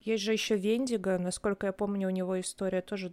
Есть 0.00 0.24
же 0.24 0.32
еще 0.32 0.56
Вендиго, 0.56 1.18
насколько 1.18 1.66
я 1.66 1.72
помню, 1.72 2.08
у 2.08 2.10
него 2.10 2.40
история 2.40 2.80
тоже 2.80 3.12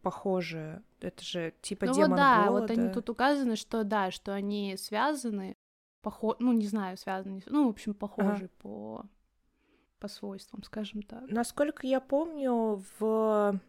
похожая. 0.00 0.82
Это 1.00 1.22
же 1.22 1.54
типа 1.60 1.86
ну 1.86 1.94
демон 1.94 2.10
вот 2.10 2.16
да, 2.16 2.46
голода. 2.46 2.60
вот 2.60 2.70
они 2.70 2.88
тут 2.90 3.10
указаны, 3.10 3.56
что 3.56 3.84
да, 3.84 4.10
что 4.10 4.34
они 4.34 4.76
связаны, 4.76 5.56
похо... 6.00 6.36
ну 6.38 6.52
не 6.52 6.66
знаю, 6.66 6.96
связаны, 6.96 7.42
ну 7.46 7.66
в 7.66 7.70
общем 7.70 7.94
похожи 7.94 8.44
ага. 8.44 8.50
по 8.58 9.06
по 9.98 10.08
свойствам, 10.08 10.64
скажем 10.64 11.02
так. 11.02 11.30
Насколько 11.30 11.86
я 11.86 12.00
помню, 12.00 12.82
в 12.98 13.60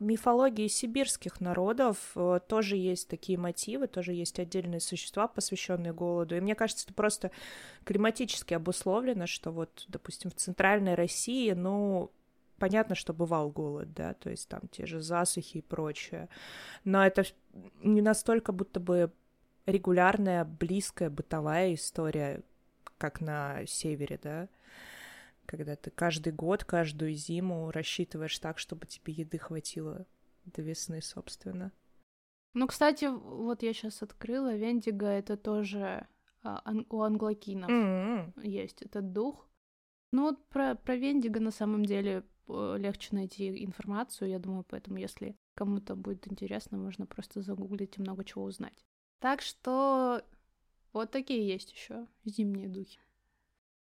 мифологии 0.00 0.68
сибирских 0.68 1.40
народов 1.40 2.12
э, 2.14 2.40
тоже 2.46 2.76
есть 2.76 3.08
такие 3.08 3.38
мотивы, 3.38 3.86
тоже 3.86 4.12
есть 4.12 4.38
отдельные 4.38 4.80
существа, 4.80 5.28
посвященные 5.28 5.92
голоду. 5.92 6.36
И 6.36 6.40
мне 6.40 6.54
кажется, 6.54 6.84
это 6.86 6.94
просто 6.94 7.30
климатически 7.84 8.54
обусловлено, 8.54 9.26
что 9.26 9.50
вот, 9.50 9.84
допустим, 9.88 10.30
в 10.30 10.34
центральной 10.34 10.94
России, 10.94 11.52
ну, 11.52 12.10
понятно, 12.58 12.94
что 12.94 13.12
бывал 13.12 13.50
голод, 13.50 13.92
да, 13.92 14.14
то 14.14 14.30
есть 14.30 14.48
там 14.48 14.62
те 14.70 14.86
же 14.86 15.00
засухи 15.00 15.58
и 15.58 15.62
прочее, 15.62 16.28
но 16.84 17.04
это 17.04 17.24
не 17.82 18.02
настолько 18.02 18.52
будто 18.52 18.80
бы 18.80 19.12
регулярная, 19.66 20.44
близкая, 20.44 21.10
бытовая 21.10 21.74
история, 21.74 22.42
как 22.98 23.20
на 23.20 23.66
севере, 23.66 24.18
да 24.22 24.48
когда 25.48 25.76
ты 25.76 25.90
каждый 25.90 26.32
год, 26.32 26.64
каждую 26.64 27.14
зиму 27.14 27.70
рассчитываешь 27.70 28.38
так, 28.38 28.58
чтобы 28.58 28.86
тебе 28.86 29.14
еды 29.14 29.38
хватило 29.38 30.06
до 30.44 30.60
весны, 30.60 31.00
собственно. 31.00 31.72
Ну, 32.52 32.66
кстати, 32.66 33.06
вот 33.06 33.62
я 33.62 33.72
сейчас 33.72 34.02
открыла, 34.02 34.54
Вендиго— 34.54 35.06
это 35.06 35.38
тоже 35.38 36.06
а, 36.42 36.60
ан- 36.64 36.86
у 36.90 37.00
англокинов 37.00 37.70
mm-hmm. 37.70 38.46
есть 38.46 38.82
этот 38.82 39.12
дух. 39.12 39.48
Ну 40.12 40.24
вот 40.24 40.46
про, 40.48 40.74
про 40.74 40.96
Вендиго 40.96 41.40
на 41.40 41.50
самом 41.50 41.84
деле 41.84 42.24
э, 42.48 42.76
легче 42.78 43.14
найти 43.14 43.64
информацию, 43.64 44.28
я 44.28 44.38
думаю, 44.38 44.64
поэтому 44.68 44.98
если 44.98 45.38
кому-то 45.54 45.96
будет 45.96 46.30
интересно, 46.30 46.76
можно 46.76 47.06
просто 47.06 47.40
загуглить 47.40 47.96
и 47.96 48.02
много 48.02 48.22
чего 48.22 48.44
узнать. 48.44 48.84
Так 49.18 49.40
что 49.40 50.22
вот 50.92 51.10
такие 51.10 51.46
есть 51.46 51.72
еще 51.72 52.06
зимние 52.24 52.68
духи. 52.68 53.00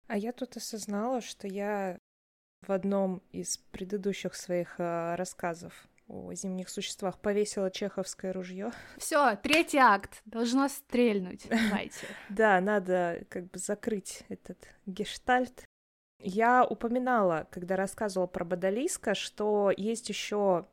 А 0.07 0.17
я 0.17 0.31
тут 0.31 0.57
осознала, 0.57 1.21
что 1.21 1.47
я 1.47 1.97
в 2.61 2.71
одном 2.71 3.21
из 3.31 3.57
предыдущих 3.57 4.35
своих 4.35 4.79
э, 4.79 5.15
рассказов 5.15 5.87
о 6.07 6.33
зимних 6.33 6.69
существах 6.69 7.19
повесила 7.19 7.71
чеховское 7.71 8.31
ружье. 8.31 8.71
Все, 8.97 9.35
третий 9.37 9.77
акт 9.77 10.21
должна 10.25 10.69
стрельнуть. 10.69 11.47
Давайте. 11.49 12.07
Да, 12.29 12.59
надо 12.61 13.25
как 13.29 13.49
бы 13.49 13.59
закрыть 13.59 14.23
этот 14.29 14.57
гештальт. 14.85 15.65
Я 16.19 16.65
упоминала, 16.65 17.47
когда 17.51 17.75
рассказывала 17.75 18.27
про 18.27 18.45
Бадалиска, 18.45 19.15
что 19.15 19.71
есть 19.75 20.09
еще 20.09 20.67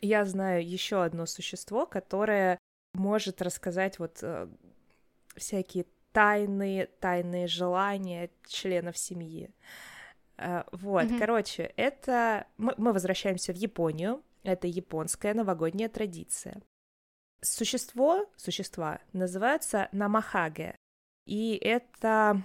я 0.00 0.24
знаю 0.24 0.68
еще 0.68 1.04
одно 1.04 1.26
существо, 1.26 1.86
которое 1.86 2.58
может 2.92 3.40
рассказать 3.40 3.98
вот 3.98 4.18
э, 4.22 4.48
всякие 5.36 5.86
тайные, 6.12 6.86
тайные 6.86 7.46
желания 7.46 8.30
членов 8.46 8.96
семьи. 8.96 9.50
Э, 10.36 10.64
вот, 10.72 11.04
mm-hmm. 11.04 11.18
короче, 11.18 11.72
это 11.76 12.46
мы, 12.56 12.74
мы 12.76 12.92
возвращаемся 12.92 13.52
в 13.52 13.56
Японию. 13.56 14.22
Это 14.42 14.66
японская 14.66 15.34
новогодняя 15.34 15.88
традиция. 15.88 16.60
Существо, 17.40 18.26
существа 18.36 18.98
называются 19.12 19.88
намахаге, 19.92 20.76
и 21.26 21.56
это 21.62 22.42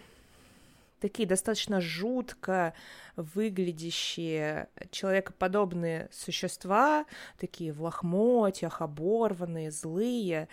такие 0.99 1.27
достаточно 1.27 1.81
жутко 1.81 2.73
выглядящие 3.15 4.69
человекоподобные 4.91 6.09
существа, 6.11 7.05
такие 7.37 7.71
в 7.73 7.81
лохмотьях, 7.81 8.81
оборванные, 8.81 9.71
злые. 9.71 10.47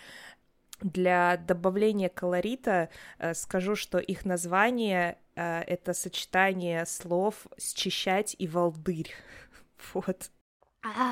Для 0.85 1.37
добавления 1.37 2.09
колорита 2.09 2.89
э, 3.17 3.33
скажу, 3.33 3.75
что 3.75 3.97
их 3.97 4.23
название 4.23 5.17
э, 5.35 5.61
это 5.61 5.93
сочетание 5.93 6.85
слов 6.85 7.47
«счищать» 7.59 8.35
и 8.37 8.47
«волдырь». 8.47 9.11
Вот. 9.93 10.29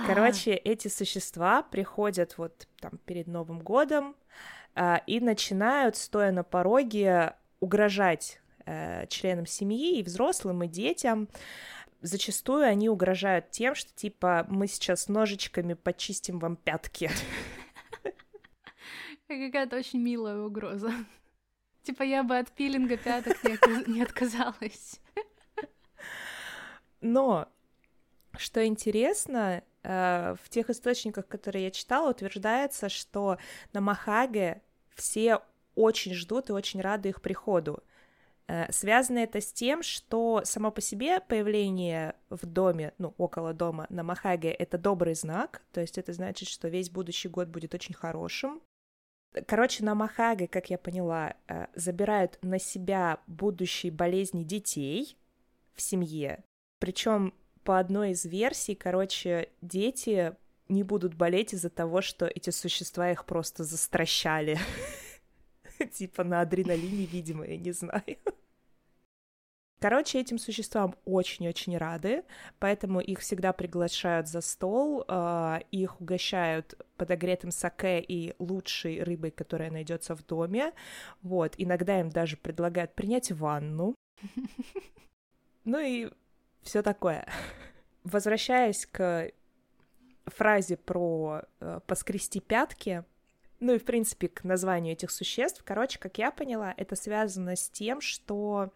Короче, 0.05 0.53
эти 0.53 0.87
существа 0.89 1.63
приходят 1.63 2.37
вот 2.37 2.67
там 2.79 2.99
перед 3.05 3.25
Новым 3.25 3.61
годом 3.61 4.15
э, 4.75 4.97
и 5.07 5.19
начинают, 5.19 5.95
стоя 5.95 6.31
на 6.31 6.43
пороге, 6.43 7.33
угрожать 7.59 8.39
э, 8.67 9.07
членам 9.07 9.47
семьи, 9.47 9.97
и 9.97 10.03
взрослым, 10.03 10.61
и 10.63 10.67
детям. 10.67 11.29
Зачастую 12.01 12.67
они 12.67 12.89
угрожают 12.89 13.49
тем, 13.49 13.73
что 13.73 13.91
типа 13.95 14.45
мы 14.49 14.67
сейчас 14.67 15.07
ножичками 15.07 15.73
почистим 15.73 16.37
вам 16.37 16.57
пятки. 16.57 17.09
Какая-то 19.27 19.77
очень 19.77 19.99
милая 19.99 20.37
угроза. 20.39 20.91
Типа 21.83 22.03
я 22.03 22.23
бы 22.23 22.37
от 22.37 22.51
пилинга 22.51 22.97
пяток 22.97 23.37
не 23.87 24.01
отказалась. 24.01 25.01
Но 27.01 27.49
что 28.37 28.65
интересно, 28.65 29.63
э, 29.83 30.35
в 30.41 30.49
тех 30.49 30.69
источниках, 30.69 31.27
которые 31.27 31.65
я 31.65 31.71
читала, 31.71 32.11
утверждается, 32.11 32.89
что 32.89 33.37
на 33.73 33.81
Махаге 33.81 34.61
все 34.95 35.41
очень 35.75 36.13
ждут 36.13 36.49
и 36.49 36.53
очень 36.53 36.81
рады 36.81 37.09
их 37.09 37.21
приходу. 37.21 37.83
Э, 38.47 38.71
связано 38.71 39.19
это 39.19 39.39
с 39.39 39.51
тем, 39.51 39.83
что 39.83 40.41
само 40.45 40.71
по 40.71 40.81
себе 40.81 41.19
появление 41.21 42.15
в 42.29 42.45
доме, 42.45 42.93
ну, 42.97 43.13
около 43.17 43.53
дома 43.53 43.85
на 43.89 44.03
Махаге— 44.03 44.49
это 44.51 44.77
добрый 44.77 45.15
знак, 45.15 45.61
то 45.71 45.81
есть 45.81 45.97
это 45.97 46.13
значит, 46.13 46.49
что 46.49 46.67
весь 46.67 46.89
будущий 46.89 47.29
год 47.29 47.47
будет 47.47 47.73
очень 47.73 47.93
хорошим. 47.93 48.61
Короче, 49.47 49.83
на 49.83 49.95
Махаге, 49.95 50.47
как 50.47 50.69
я 50.69 50.77
поняла, 50.77 51.35
э, 51.47 51.67
забирают 51.75 52.37
на 52.41 52.59
себя 52.59 53.19
будущие 53.27 53.91
болезни 53.91 54.43
детей 54.43 55.17
в 55.73 55.81
семье. 55.81 56.43
Причем 56.79 57.33
по 57.63 57.79
одной 57.79 58.11
из 58.11 58.25
версий, 58.25 58.75
короче, 58.75 59.49
дети 59.61 60.35
не 60.69 60.83
будут 60.83 61.15
болеть 61.15 61.53
из-за 61.53 61.69
того, 61.69 62.01
что 62.01 62.25
эти 62.25 62.49
существа 62.49 63.11
их 63.11 63.25
просто 63.25 63.63
застращали. 63.63 64.59
Типа 65.93 66.23
на 66.23 66.41
адреналине, 66.41 67.05
видимо, 67.05 67.45
я 67.45 67.57
не 67.57 67.71
знаю. 67.71 68.17
Короче, 69.83 70.21
этим 70.21 70.37
существам 70.39 70.95
очень-очень 71.03 71.75
рады, 71.75 72.23
поэтому 72.59 73.01
их 73.01 73.19
всегда 73.19 73.51
приглашают 73.51 74.29
за 74.29 74.39
стол, 74.39 75.03
э, 75.05 75.59
их 75.71 75.99
угощают 75.99 76.75
подогретым 76.95 77.51
саке 77.51 77.99
и 77.99 78.33
лучшей 78.39 79.03
рыбой, 79.03 79.31
которая 79.31 79.69
найдется 79.71 80.15
в 80.15 80.25
доме. 80.25 80.71
Вот, 81.21 81.55
иногда 81.57 81.99
им 81.99 82.09
даже 82.09 82.37
предлагают 82.37 82.95
принять 82.95 83.33
ванну. 83.33 83.95
Ну 85.65 85.79
и 85.79 86.09
все 86.61 86.81
такое. 86.81 87.27
Возвращаясь 88.05 88.85
к 88.85 89.31
фразе 90.27 90.77
про 90.77 91.41
э, 91.59 91.81
поскрести 91.87 92.39
пятки, 92.39 93.03
ну 93.59 93.73
и, 93.73 93.79
в 93.79 93.83
принципе, 93.83 94.29
к 94.29 94.45
названию 94.45 94.93
этих 94.93 95.11
существ. 95.11 95.61
Короче, 95.65 95.99
как 95.99 96.17
я 96.19 96.31
поняла, 96.31 96.73
это 96.77 96.95
связано 96.95 97.57
с 97.57 97.69
тем, 97.69 97.99
что... 97.99 98.71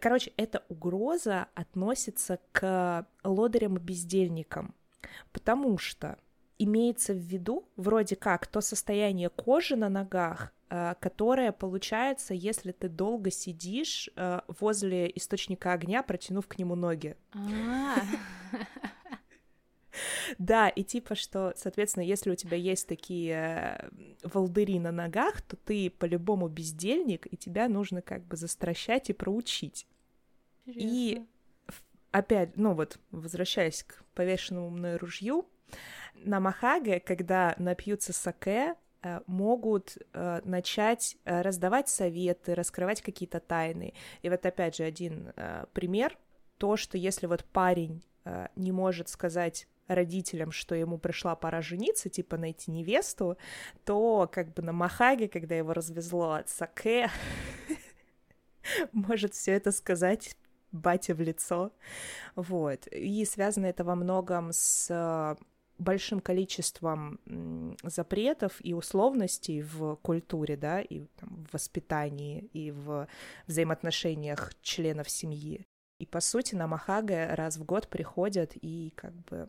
Короче, 0.00 0.32
эта 0.36 0.64
угроза 0.68 1.48
относится 1.54 2.38
к 2.52 3.06
лодырям 3.22 3.76
и 3.76 3.80
бездельникам, 3.80 4.74
потому 5.32 5.78
что 5.78 6.18
имеется 6.58 7.12
в 7.12 7.18
виду 7.18 7.68
вроде 7.76 8.16
как 8.16 8.46
то 8.46 8.60
состояние 8.60 9.28
кожи 9.28 9.76
на 9.76 9.88
ногах, 9.88 10.52
э, 10.70 10.94
которое 11.00 11.52
получается, 11.52 12.34
если 12.34 12.72
ты 12.72 12.88
долго 12.88 13.30
сидишь 13.30 14.08
э, 14.16 14.40
возле 14.60 15.10
источника 15.14 15.72
огня, 15.72 16.02
протянув 16.02 16.46
к 16.46 16.58
нему 16.58 16.74
ноги. 16.74 17.16
А. 17.32 17.96
Да, 20.38 20.68
и 20.68 20.82
типа, 20.82 21.14
что, 21.14 21.52
соответственно, 21.56 22.04
если 22.04 22.30
у 22.30 22.34
тебя 22.34 22.56
есть 22.56 22.88
такие 22.88 23.34
э, 23.34 23.88
волдыри 24.22 24.78
на 24.78 24.92
ногах, 24.92 25.42
то 25.42 25.56
ты 25.56 25.90
по-любому 25.90 26.48
бездельник, 26.48 27.26
и 27.32 27.36
тебя 27.36 27.68
нужно 27.68 28.02
как 28.02 28.24
бы 28.24 28.36
застращать 28.36 29.10
и 29.10 29.12
проучить. 29.12 29.86
И 30.66 31.22
опять, 32.10 32.56
ну 32.56 32.74
вот, 32.74 32.98
возвращаясь 33.10 33.82
к 33.82 34.02
повешенному 34.14 34.70
мной 34.70 34.96
ружью, 34.96 35.46
на 36.14 36.40
Махаге, 36.40 37.00
когда 37.00 37.54
напьются 37.58 38.12
саке, 38.12 38.76
э, 39.02 39.20
могут 39.26 39.98
э, 40.12 40.40
начать 40.44 41.16
раздавать 41.24 41.88
советы, 41.88 42.54
раскрывать 42.54 43.02
какие-то 43.02 43.40
тайны. 43.40 43.94
И 44.22 44.30
вот 44.30 44.44
опять 44.46 44.76
же 44.76 44.84
один 44.84 45.32
пример, 45.72 46.16
то, 46.58 46.76
что 46.76 46.96
если 46.96 47.26
вот 47.26 47.44
парень 47.44 48.02
не 48.56 48.72
может 48.72 49.10
сказать 49.10 49.66
родителям, 49.86 50.52
что 50.52 50.74
ему 50.74 50.98
пришла 50.98 51.34
пора 51.36 51.62
жениться, 51.62 52.08
типа 52.08 52.36
найти 52.36 52.70
невесту, 52.70 53.36
то 53.84 54.28
как 54.32 54.54
бы 54.54 54.62
на 54.62 54.72
Махаге, 54.72 55.28
когда 55.28 55.54
его 55.54 55.72
развезло 55.72 56.32
от 56.32 56.48
Саке, 56.48 57.10
может 58.92 59.34
все 59.34 59.52
это 59.52 59.72
сказать 59.72 60.36
батя 60.72 61.14
в 61.14 61.20
лицо, 61.20 61.72
вот, 62.34 62.86
и 62.88 63.24
связано 63.24 63.66
это 63.66 63.84
во 63.84 63.94
многом 63.94 64.50
с 64.52 65.36
большим 65.78 66.20
количеством 66.20 67.18
запретов 67.82 68.56
и 68.60 68.74
условностей 68.74 69.62
в 69.62 69.96
культуре, 69.96 70.56
да, 70.56 70.80
и 70.80 71.06
там, 71.16 71.44
в 71.44 71.54
воспитании, 71.54 72.48
и 72.52 72.70
в 72.70 73.08
взаимоотношениях 73.46 74.52
членов 74.62 75.10
семьи. 75.10 75.66
И, 75.98 76.06
по 76.06 76.20
сути, 76.20 76.54
на 76.54 76.66
Махага 76.66 77.34
раз 77.34 77.56
в 77.56 77.64
год 77.64 77.88
приходят 77.88 78.52
и 78.54 78.92
как 78.96 79.14
бы 79.24 79.48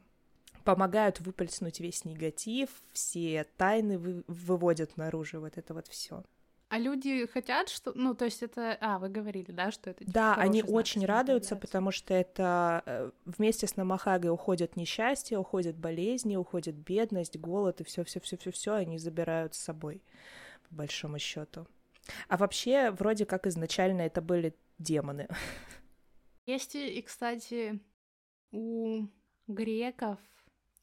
помогают 0.65 1.21
выплеснуть 1.21 1.79
весь 1.79 2.03
негатив, 2.03 2.69
все 2.91 3.45
тайны 3.55 3.97
вы, 3.97 4.23
выводят 4.27 4.97
наружу, 4.97 5.39
вот 5.39 5.57
это 5.57 5.73
вот 5.73 5.87
все. 5.87 6.23
А 6.67 6.79
люди 6.79 7.27
хотят, 7.27 7.69
что, 7.69 7.93
ну, 7.93 8.15
то 8.15 8.25
есть 8.25 8.41
это, 8.41 8.75
а, 8.81 8.97
вы 8.97 9.07
говорили, 9.07 9.51
да, 9.51 9.71
что 9.71 9.91
это. 9.91 9.99
Типа, 9.99 10.11
да, 10.11 10.35
они 10.35 10.63
очень 10.63 11.05
радуются, 11.05 11.55
потому 11.55 11.91
что 11.91 12.13
это 12.13 12.81
э, 12.85 13.11
вместе 13.25 13.67
с 13.67 13.77
Намахагой 13.77 14.31
уходят 14.31 14.75
несчастье, 14.75 15.37
уходят 15.37 15.77
болезни, 15.77 16.35
уходит 16.35 16.75
бедность, 16.75 17.37
голод 17.37 17.81
и 17.81 17.83
все, 17.83 18.03
все, 18.03 18.19
все, 18.19 18.35
все, 18.35 18.51
все, 18.51 18.73
они 18.73 18.97
забирают 18.97 19.53
с 19.53 19.59
собой 19.59 20.01
по 20.67 20.75
большому 20.75 21.19
счету. 21.19 21.67
А 22.27 22.37
вообще, 22.37 22.89
вроде 22.89 23.25
как 23.27 23.45
изначально 23.45 24.01
это 24.01 24.21
были 24.21 24.55
демоны. 24.79 25.27
Есть 26.47 26.75
и, 26.75 27.01
кстати, 27.03 27.79
у 28.51 29.07
греков 29.47 30.19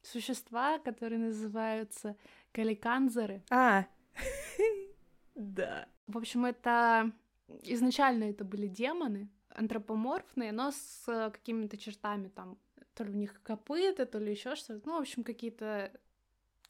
существа, 0.03 0.79
которые 0.79 1.19
называются 1.19 2.15
каликанзеры. 2.51 3.43
А, 3.49 3.85
да. 5.35 5.87
В 6.07 6.17
общем, 6.17 6.45
это 6.45 7.11
изначально 7.63 8.25
это 8.25 8.43
были 8.43 8.67
демоны, 8.67 9.29
антропоморфные, 9.49 10.51
но 10.51 10.71
с 10.71 11.05
какими-то 11.05 11.77
чертами 11.77 12.27
там, 12.27 12.57
то 12.93 13.03
ли 13.03 13.11
у 13.11 13.15
них 13.15 13.41
копыта, 13.43 14.05
то 14.05 14.19
ли 14.19 14.31
еще 14.31 14.55
что-то. 14.55 14.87
Ну, 14.87 14.97
в 14.97 15.01
общем, 15.01 15.23
какие-то 15.23 15.91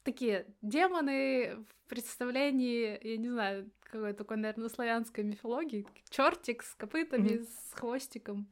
такие 0.02 0.46
демоны 0.62 1.56
в 1.56 1.88
представлении, 1.88 2.98
я 3.02 3.16
не 3.16 3.28
знаю, 3.28 3.70
какой 3.80 4.12
такой, 4.12 4.36
наверное, 4.36 4.68
славянской 4.68 5.24
мифологии, 5.24 5.86
чертик 6.10 6.62
с 6.62 6.74
копытами, 6.74 7.38
mm-hmm. 7.38 7.48
с 7.48 7.72
хвостиком 7.72 8.48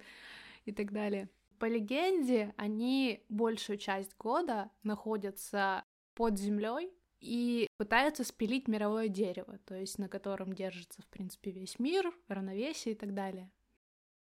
и 0.65 0.73
так 0.73 0.93
далее. 0.93 1.29
По 1.63 1.67
легенде, 1.67 2.55
они 2.57 3.25
большую 3.29 3.79
часть 3.79 4.17
года 4.17 4.73
находятся 4.83 5.85
под 6.13 6.37
землей 6.37 6.93
и 7.21 7.69
пытаются 7.77 8.25
спилить 8.25 8.67
мировое 8.67 9.07
дерево, 9.07 9.59
то 9.65 9.77
есть 9.77 9.97
на 9.97 10.09
котором 10.09 10.55
держится, 10.55 11.03
в 11.03 11.07
принципе, 11.07 11.53
весь 11.53 11.79
мир, 11.79 12.13
равновесие 12.27 12.97
и 12.97 12.99
так 12.99 13.15
далее. 13.15 13.49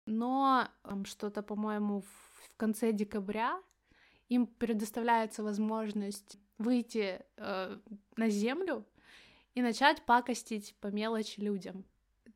Но 0.08 0.68
там 0.82 1.06
что-то, 1.06 1.44
по-моему, 1.44 2.02
в 2.02 2.58
конце 2.58 2.92
декабря 2.92 3.62
им 4.30 4.48
предоставляется 4.48 5.44
возможность 5.44 6.40
выйти 6.58 7.24
э, 7.36 7.78
на 8.16 8.30
землю 8.30 8.84
и 9.54 9.62
начать 9.62 10.04
пакостить 10.08 10.76
по 10.82 10.88
мелочи 10.88 11.40
людям. 11.40 11.86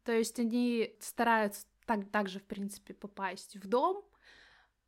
То 0.04 0.12
есть 0.12 0.40
они 0.40 0.96
стараются 1.00 1.66
так, 1.88 2.08
также, 2.12 2.38
в 2.38 2.44
принципе, 2.44 2.94
попасть 2.94 3.56
в 3.56 3.68
дом, 3.68 4.06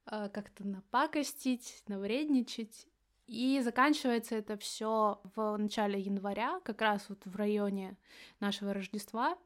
как-то 0.06 0.68
напакостить, 0.68 1.84
навредничать. 1.88 2.88
И 3.26 3.62
заканчивается 3.62 4.36
это 4.36 4.58
все 4.58 5.22
в 5.36 5.56
начале 5.58 6.00
января, 6.00 6.60
как 6.62 6.82
раз 6.82 7.08
вот 7.08 7.26
в 7.26 7.36
районе 7.36 7.98
нашего 8.40 8.74
Рождества. 8.74 9.38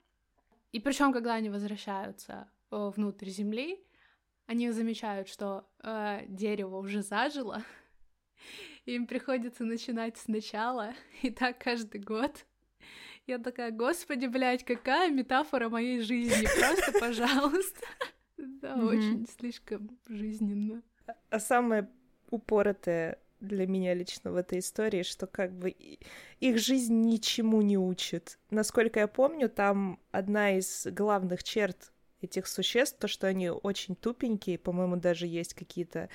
И 0.72 0.80
причем, 0.80 1.14
когда 1.14 1.36
они 1.36 1.49
возвращаются 1.49 2.49
э, 2.72 2.91
внутрь 2.95 3.30
земли, 3.30 3.80
они 4.47 4.72
замечают, 4.72 5.28
что 5.30 5.70
э, 5.84 6.26
дерево 6.28 6.78
уже 6.78 7.01
зажило, 7.01 7.64
им 8.86 9.08
приходится 9.08 9.64
начинать 9.64 10.18
сначала, 10.18 10.93
и 11.22 11.30
так 11.30 11.64
каждый 11.64 12.01
год. 12.01 12.45
Я 13.28 13.39
такая, 13.39 13.72
господи, 13.72 14.26
блядь, 14.26 14.64
какая 14.64 15.12
метафора 15.12 15.70
моей 15.70 15.99
жизни, 15.99 16.47
просто, 16.60 16.99
пожалуйста. 16.99 17.86
Да, 18.38 18.76
очень 18.76 19.28
слишком 19.28 19.98
жизненно. 20.08 20.82
А 21.30 21.40
самое 21.40 21.90
упоротое 22.30 23.20
для 23.40 23.68
меня 23.68 23.94
лично 23.94 24.32
в 24.32 24.36
этой 24.36 24.60
истории, 24.60 25.04
что 25.04 25.28
как 25.28 25.54
бы 25.54 25.70
их 26.40 26.58
жизнь 26.58 27.02
ничему 27.02 27.62
не 27.62 27.78
учит. 27.78 28.40
Насколько 28.50 29.02
я 29.02 29.08
помню, 29.08 29.50
там 29.50 30.00
одна 30.12 30.58
из 30.58 30.88
главных 30.88 31.44
черт 31.44 31.92
этих 32.22 32.48
существ, 32.48 32.98
то, 33.00 33.08
что 33.08 33.28
они 33.28 33.50
очень 33.50 33.96
тупенькие, 33.96 34.58
по-моему, 34.58 34.96
даже 34.96 35.28
есть 35.28 35.54
какие-то 35.54 36.10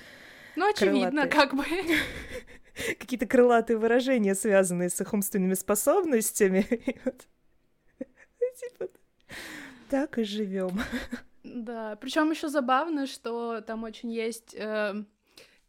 ну, 0.55 0.69
очевидно, 0.69 1.27
крылатые... 1.27 1.29
как 1.29 1.55
бы. 1.55 1.63
Какие-то 2.99 3.25
крылатые 3.25 3.77
выражения, 3.77 4.35
связанные 4.35 4.89
с 4.89 4.99
их 4.99 5.13
умственными 5.13 5.53
способностями. 5.53 6.65
Типа, 7.99 8.87
так 9.89 10.17
и 10.17 10.23
живем. 10.23 10.79
Да, 11.53 11.95
причем 11.97 12.31
еще 12.31 12.49
забавно, 12.49 13.05
что 13.05 13.61
там 13.61 13.83
очень 13.83 14.11
есть 14.11 14.55
э, 14.55 15.03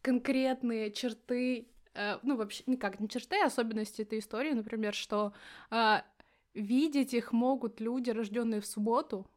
конкретные 0.01 0.91
черты, 0.91 1.67
э, 1.93 2.17
ну 2.23 2.35
вообще 2.37 2.63
никак 2.65 2.99
не 2.99 3.07
черты, 3.07 3.35
а 3.39 3.45
особенности 3.45 4.01
этой 4.01 4.17
истории, 4.17 4.53
например, 4.53 4.95
что 4.95 5.33
э, 5.69 5.97
видеть 6.55 7.13
их 7.13 7.31
могут 7.31 7.79
люди, 7.79 8.09
рожденные 8.09 8.61
в 8.61 8.65
субботу, 8.65 9.27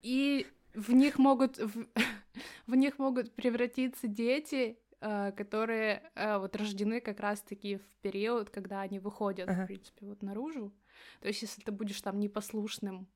и 0.00 0.46
в 0.74 0.92
них 0.92 1.18
могут 1.18 1.58
в, 1.58 1.88
в 2.68 2.74
них 2.76 3.00
могут 3.00 3.34
превратиться 3.34 4.06
дети, 4.06 4.78
э, 5.00 5.32
которые 5.32 6.08
э, 6.14 6.38
вот 6.38 6.54
рождены 6.54 7.00
как 7.00 7.18
раз-таки 7.18 7.78
в 7.78 7.96
период, 8.00 8.48
когда 8.50 8.82
они 8.82 9.00
выходят, 9.00 9.48
ага. 9.48 9.64
в 9.64 9.66
принципе, 9.66 10.06
вот 10.06 10.22
наружу. 10.22 10.72
То 11.20 11.26
есть, 11.26 11.42
если 11.42 11.62
ты 11.62 11.72
будешь 11.72 12.00
там 12.00 12.20
непослушным, 12.20 13.08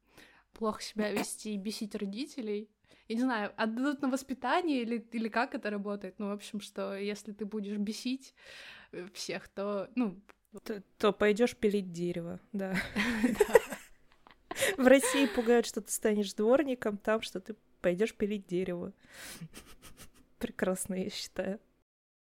плохо 0.53 0.82
себя 0.82 1.12
вести 1.12 1.55
и 1.55 1.57
бесить 1.57 1.95
родителей, 1.95 2.68
я 3.09 3.16
не 3.16 3.22
знаю, 3.22 3.53
отдадут 3.57 4.03
на 4.03 4.09
воспитание 4.09 4.82
или, 4.82 5.05
или 5.12 5.28
как 5.28 5.55
это 5.55 5.70
работает. 5.70 6.18
Ну, 6.18 6.28
в 6.28 6.32
общем, 6.32 6.61
что 6.61 6.97
если 6.97 7.32
ты 7.32 7.45
будешь 7.45 7.76
бесить 7.76 8.34
э, 8.93 9.09
всех, 9.12 9.49
то, 9.49 9.91
ну... 9.97 10.20
То, 10.64 10.82
то 10.99 11.12
пойдешь 11.12 11.57
пилить 11.57 11.93
дерево, 11.93 12.41
да. 12.53 12.74
В 14.76 14.86
России 14.86 15.26
пугают, 15.26 15.66
что 15.66 15.80
ты 15.80 15.91
станешь 15.91 16.34
дворником, 16.34 16.99
там, 16.99 17.22
что 17.22 17.41
ты 17.41 17.57
пойдешь 17.80 18.14
пилить 18.14 18.47
дерево. 18.47 18.93
Прекрасно, 20.38 20.95
я 20.95 21.11
считаю. 21.11 21.61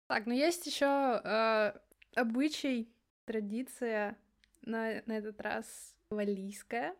Так, 0.08 0.26
ну 0.26 0.34
есть 0.34 0.66
еще 0.66 1.20
э, 1.24 1.72
обычай, 2.14 2.88
традиция 3.24 4.16
на, 4.62 5.02
на 5.06 5.12
этот 5.12 5.40
раз 5.40 5.94
валийская. 6.10 6.94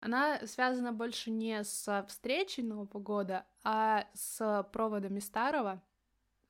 Она 0.00 0.46
связана 0.46 0.92
больше 0.92 1.30
не 1.30 1.64
с 1.64 2.04
встречей 2.08 2.62
Нового 2.62 3.00
года, 3.00 3.46
а 3.64 4.06
с 4.14 4.68
проводами 4.72 5.18
старого. 5.18 5.82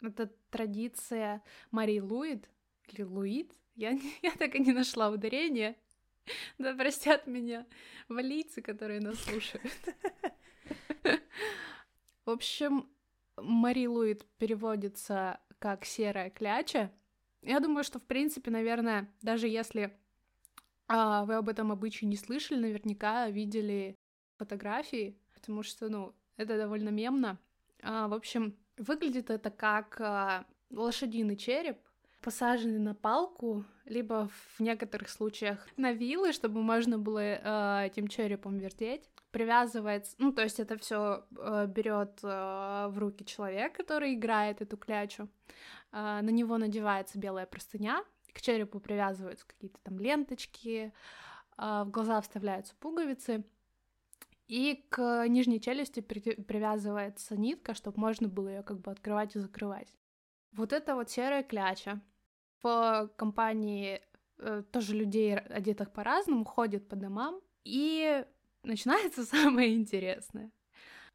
Это 0.02 0.30
традиция 0.50 1.42
Марии 1.70 2.00
Луид, 2.00 2.48
или 2.88 3.02
Луид, 3.02 3.52
я, 3.74 3.98
я 4.22 4.32
так 4.32 4.54
и 4.54 4.58
не 4.58 4.72
нашла 4.72 5.10
ударение. 5.10 5.76
Да 6.58 6.74
простят 6.74 7.26
меня 7.26 7.66
валийцы, 8.08 8.60
которые 8.60 9.00
нас 9.00 9.18
слушают. 9.18 9.72
В 12.26 12.30
общем, 12.30 12.86
Мари 13.38 13.86
Луид 13.86 14.26
переводится 14.36 15.40
как 15.58 15.86
серая 15.86 16.28
кляча. 16.28 16.92
Я 17.40 17.60
думаю, 17.60 17.84
что, 17.84 17.98
в 17.98 18.02
принципе, 18.02 18.50
наверное, 18.50 19.10
даже 19.22 19.48
если 19.48 19.96
а, 20.88 21.24
вы 21.24 21.34
об 21.34 21.48
этом 21.48 21.70
обычае 21.70 22.08
не 22.08 22.16
слышали, 22.16 22.58
наверняка 22.58 23.28
видели 23.28 23.94
фотографии, 24.38 25.18
потому 25.34 25.62
что, 25.62 25.88
ну, 25.88 26.14
это 26.36 26.56
довольно 26.56 26.88
мемно. 26.88 27.38
А, 27.82 28.08
в 28.08 28.14
общем, 28.14 28.56
выглядит 28.78 29.30
это 29.30 29.50
как 29.50 30.00
а, 30.00 30.46
лошадиный 30.70 31.36
череп, 31.36 31.78
посаженный 32.22 32.78
на 32.78 32.94
палку, 32.94 33.64
либо 33.84 34.28
в 34.56 34.60
некоторых 34.60 35.08
случаях 35.08 35.66
на 35.76 35.92
вилы, 35.92 36.32
чтобы 36.32 36.62
можно 36.62 36.98
было 36.98 37.20
э, 37.20 37.86
этим 37.86 38.08
черепом 38.08 38.58
вертеть. 38.58 39.08
Привязывается, 39.30 40.16
ну, 40.18 40.32
то 40.32 40.42
есть 40.42 40.58
это 40.58 40.76
все 40.78 41.24
э, 41.36 41.66
берет 41.68 42.18
э, 42.22 42.88
в 42.90 42.98
руки 42.98 43.24
человек, 43.24 43.76
который 43.76 44.14
играет 44.14 44.60
эту 44.60 44.76
клячу. 44.76 45.28
Э, 45.92 46.20
на 46.22 46.30
него 46.30 46.58
надевается 46.58 47.18
белая 47.18 47.46
простыня, 47.46 48.02
к 48.32 48.40
черепу 48.40 48.80
привязываются 48.80 49.46
какие-то 49.46 49.78
там 49.82 49.98
ленточки, 49.98 50.92
э, 51.56 51.82
в 51.84 51.90
глаза 51.90 52.20
вставляются 52.20 52.74
пуговицы. 52.76 53.44
И 54.46 54.86
к 54.88 55.26
нижней 55.28 55.60
челюсти 55.60 56.00
при- 56.00 56.40
привязывается 56.42 57.36
нитка, 57.36 57.74
чтобы 57.74 58.00
можно 58.00 58.28
было 58.28 58.48
ее 58.48 58.62
как 58.62 58.80
бы 58.80 58.90
открывать 58.90 59.36
и 59.36 59.40
закрывать. 59.40 59.92
Вот 60.52 60.72
это 60.72 60.94
вот 60.94 61.10
серая 61.10 61.42
кляча 61.42 62.00
в 62.62 63.10
компании 63.16 64.00
э, 64.38 64.62
тоже 64.72 64.94
людей, 64.94 65.36
одетых 65.36 65.92
по-разному, 65.92 66.44
ходят 66.44 66.88
по 66.88 66.96
домам, 66.96 67.40
и 67.64 68.24
начинается 68.62 69.24
самое 69.26 69.74
интересное. 69.74 70.50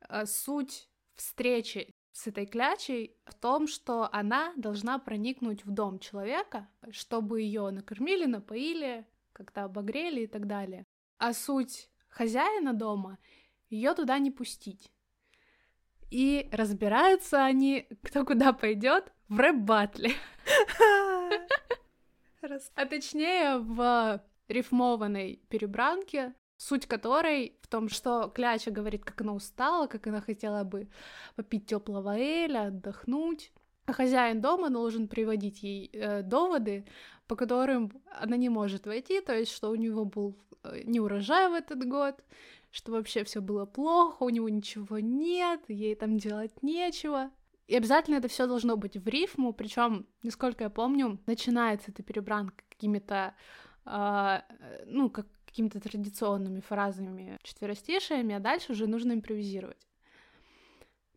Э, 0.09 0.25
суть 0.25 0.89
встречи 1.15 1.95
с 2.13 2.27
этой 2.27 2.45
клячей 2.45 3.17
в 3.25 3.33
том, 3.33 3.67
что 3.67 4.07
она 4.13 4.53
должна 4.55 4.99
проникнуть 4.99 5.65
в 5.65 5.71
дом 5.71 5.99
человека, 5.99 6.69
чтобы 6.91 7.41
ее 7.41 7.71
накормили, 7.71 8.25
напоили, 8.25 9.05
как-то 9.33 9.63
обогрели 9.63 10.21
и 10.21 10.27
так 10.27 10.47
далее. 10.47 10.85
А 11.17 11.33
суть 11.33 11.89
хозяина 12.09 12.73
дома 12.73 13.17
ее 13.69 13.95
туда 13.95 14.19
не 14.19 14.29
пустить. 14.29 14.91
И 16.11 16.47
разбираются 16.51 17.43
они, 17.43 17.87
кто 18.03 18.23
куда 18.23 18.53
пойдет, 18.53 19.11
в 19.27 19.39
рэп-батле. 19.39 20.13
А 22.75 22.85
точнее, 22.85 23.57
в 23.57 24.21
рифмованной 24.49 25.41
перебранке, 25.47 26.33
суть 26.57 26.85
которой 26.85 27.57
в 27.61 27.67
том, 27.67 27.89
что 27.89 28.31
Кляча 28.33 28.71
говорит, 28.71 29.03
как 29.03 29.21
она 29.21 29.33
устала, 29.33 29.87
как 29.87 30.07
она 30.07 30.21
хотела 30.21 30.63
бы 30.63 30.87
попить 31.35 31.65
теплого 31.65 32.17
эля, 32.17 32.67
отдохнуть. 32.67 33.51
А 33.85 33.93
хозяин 33.93 34.39
дома 34.39 34.69
должен 34.69 35.07
приводить 35.07 35.61
ей 35.61 35.89
э, 35.91 36.21
доводы, 36.21 36.85
по 37.27 37.35
которым 37.35 37.91
она 38.21 38.37
не 38.37 38.47
может 38.49 38.85
войти, 38.85 39.19
то 39.19 39.37
есть, 39.37 39.51
что 39.51 39.71
у 39.71 39.75
него 39.75 40.05
был 40.05 40.37
э, 40.63 40.83
не 40.85 41.01
урожай 41.01 41.49
в 41.49 41.53
этот 41.53 41.85
год, 41.85 42.15
что 42.71 42.93
вообще 42.93 43.25
все 43.25 43.41
было 43.41 43.65
плохо, 43.65 44.23
у 44.23 44.29
него 44.29 44.47
ничего 44.47 44.99
нет, 44.99 45.61
ей 45.67 45.95
там 45.95 46.17
делать 46.17 46.63
нечего. 46.63 47.29
И 47.67 47.75
обязательно 47.75 48.15
это 48.15 48.27
все 48.27 48.47
должно 48.47 48.77
быть 48.77 48.97
в 48.97 49.07
рифму, 49.07 49.53
причем, 49.53 50.05
насколько 50.21 50.63
я 50.63 50.69
помню, 50.69 51.19
начинается 51.25 51.91
эта 51.91 52.03
перебранка 52.03 52.63
какими-то, 52.69 53.35
э, 53.85 54.39
ну, 54.85 55.09
как 55.09 55.27
какими-то 55.53 55.79
традиционными 55.79 56.61
фразами, 56.61 57.37
четверостишиями, 57.43 58.33
а 58.33 58.39
дальше 58.39 58.71
уже 58.71 58.87
нужно 58.87 59.13
импровизировать. 59.13 59.87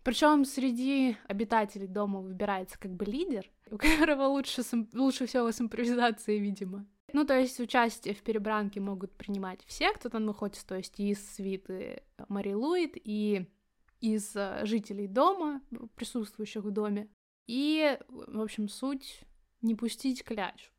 Причем 0.02 0.44
среди 0.44 1.16
обитателей 1.26 1.86
дома 1.86 2.20
выбирается 2.20 2.78
как 2.78 2.92
бы 2.92 3.06
лидер, 3.06 3.50
у 3.70 3.78
которого 3.78 4.26
лучше, 4.26 4.62
лучше 4.92 5.26
всего 5.26 5.50
с 5.50 5.60
импровизацией, 5.60 6.38
видимо. 6.38 6.86
Ну, 7.14 7.24
то 7.24 7.38
есть 7.38 7.58
участие 7.60 8.14
в 8.14 8.22
перебранке 8.22 8.78
могут 8.78 9.16
принимать 9.16 9.64
все, 9.64 9.90
кто 9.92 10.10
там 10.10 10.26
находится, 10.26 10.66
то 10.66 10.76
есть 10.76 11.00
и 11.00 11.10
из 11.10 11.34
свиты 11.34 12.02
Мари 12.28 12.52
Луид, 12.52 12.92
и 12.96 13.46
из 14.02 14.36
э, 14.36 14.66
жителей 14.66 15.06
дома, 15.06 15.62
присутствующих 15.94 16.62
в 16.62 16.70
доме. 16.70 17.08
И, 17.46 17.98
в 18.08 18.42
общем, 18.42 18.68
суть 18.68 19.22
не 19.62 19.74
пустить 19.74 20.24
кляч. 20.24 20.70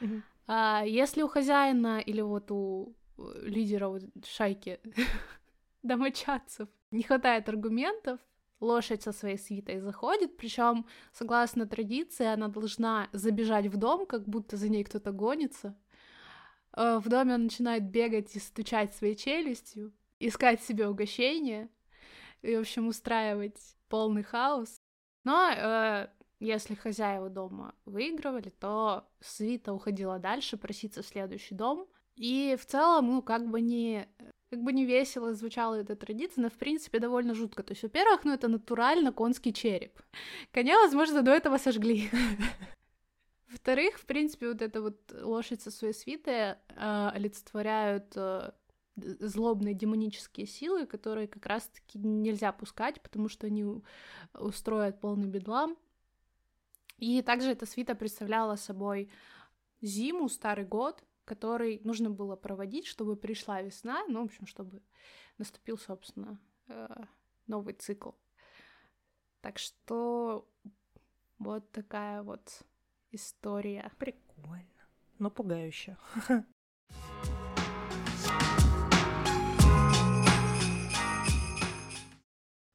Mm-hmm. 0.00 0.88
Если 0.88 1.22
у 1.22 1.28
хозяина 1.28 1.98
или 1.98 2.20
вот 2.20 2.50
у 2.52 2.94
лидера 3.16 3.88
вот 3.88 4.02
шайки 4.24 4.80
домочадцев 5.82 6.68
не 6.90 7.02
хватает 7.02 7.48
аргументов, 7.48 8.20
лошадь 8.60 9.02
со 9.02 9.12
своей 9.12 9.38
свитой 9.38 9.80
заходит, 9.80 10.36
причем, 10.36 10.86
согласно 11.12 11.66
традиции, 11.66 12.26
она 12.26 12.48
должна 12.48 13.08
забежать 13.12 13.66
в 13.66 13.76
дом, 13.76 14.06
как 14.06 14.26
будто 14.26 14.56
за 14.56 14.68
ней 14.68 14.84
кто-то 14.84 15.12
гонится. 15.12 15.76
Э, 16.76 16.98
в 16.98 17.08
доме 17.08 17.34
он 17.34 17.44
начинает 17.44 17.84
бегать 17.84 18.34
и 18.36 18.38
стучать 18.38 18.94
своей 18.94 19.16
челюстью, 19.16 19.92
искать 20.18 20.62
себе 20.62 20.88
угощение 20.88 21.68
и, 22.42 22.56
в 22.56 22.60
общем, 22.60 22.88
устраивать 22.88 23.76
полный 23.88 24.22
хаос. 24.22 24.80
Но 25.24 25.50
э, 25.50 26.08
если 26.38 26.74
хозяева 26.74 27.28
дома 27.28 27.74
выигрывали, 27.84 28.50
то 28.50 29.08
свита 29.20 29.72
уходила 29.72 30.18
дальше 30.18 30.56
проситься 30.56 31.02
в 31.02 31.06
следующий 31.06 31.54
дом. 31.54 31.88
И 32.16 32.56
в 32.58 32.66
целом, 32.66 33.06
ну, 33.08 33.22
как 33.22 33.48
бы 33.48 33.60
не 33.60 34.08
как 34.50 34.62
бы 34.62 34.72
не 34.72 34.86
весело 34.86 35.34
звучала 35.34 35.74
эта 35.74 35.96
традиция, 35.96 36.42
но 36.42 36.50
в 36.50 36.54
принципе 36.54 36.98
довольно 36.98 37.34
жутко. 37.34 37.62
То 37.62 37.72
есть, 37.72 37.82
во-первых, 37.82 38.24
ну 38.24 38.32
это 38.32 38.48
натурально 38.48 39.12
конский 39.12 39.52
череп. 39.52 40.00
Коня, 40.52 40.78
возможно, 40.78 41.22
до 41.22 41.32
этого 41.32 41.58
сожгли. 41.58 42.08
Во-вторых, 43.50 43.98
в 43.98 44.06
принципе, 44.06 44.48
вот 44.48 44.62
эта 44.62 44.80
вот 44.80 45.12
лошадь 45.20 45.62
со 45.62 45.70
своей 45.70 45.94
свитой 45.94 46.34
э, 46.34 46.56
олицетворяют 47.12 48.12
э, 48.16 48.52
злобные 48.96 49.74
демонические 49.74 50.46
силы, 50.46 50.86
которые 50.86 51.26
как 51.26 51.44
раз-таки 51.46 51.98
нельзя 51.98 52.52
пускать, 52.52 53.00
потому 53.02 53.28
что 53.28 53.46
они 53.46 53.64
устроят 54.34 55.00
полный 55.00 55.28
бедлам. 55.28 55.76
И 56.98 57.20
также 57.22 57.50
эта 57.50 57.66
свита 57.66 57.94
представляла 57.94 58.56
собой 58.56 59.10
зиму, 59.82 60.28
старый 60.28 60.64
год, 60.64 61.02
который 61.26 61.80
нужно 61.84 62.08
было 62.08 62.36
проводить, 62.36 62.86
чтобы 62.86 63.16
пришла 63.16 63.60
весна, 63.60 64.04
ну, 64.08 64.22
в 64.22 64.26
общем, 64.26 64.46
чтобы 64.46 64.80
наступил, 65.36 65.76
собственно, 65.76 66.40
э, 66.68 67.04
новый 67.46 67.74
цикл. 67.74 68.12
Так 69.42 69.58
что 69.58 70.48
вот 71.38 71.70
такая 71.72 72.22
вот 72.22 72.62
история. 73.10 73.90
Прикольно, 73.98 74.88
но 75.18 75.30
пугающе. 75.30 75.96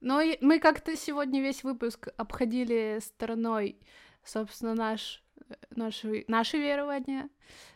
Но 0.01 0.19
мы 0.41 0.59
как-то 0.59 0.97
сегодня 0.97 1.41
весь 1.41 1.63
выпуск 1.63 2.09
обходили 2.17 2.97
стороной, 3.01 3.79
собственно, 4.23 4.73
наш, 4.73 5.23
э, 5.47 5.53
наши, 5.69 6.25
наши 6.27 6.57
верования, 6.57 7.29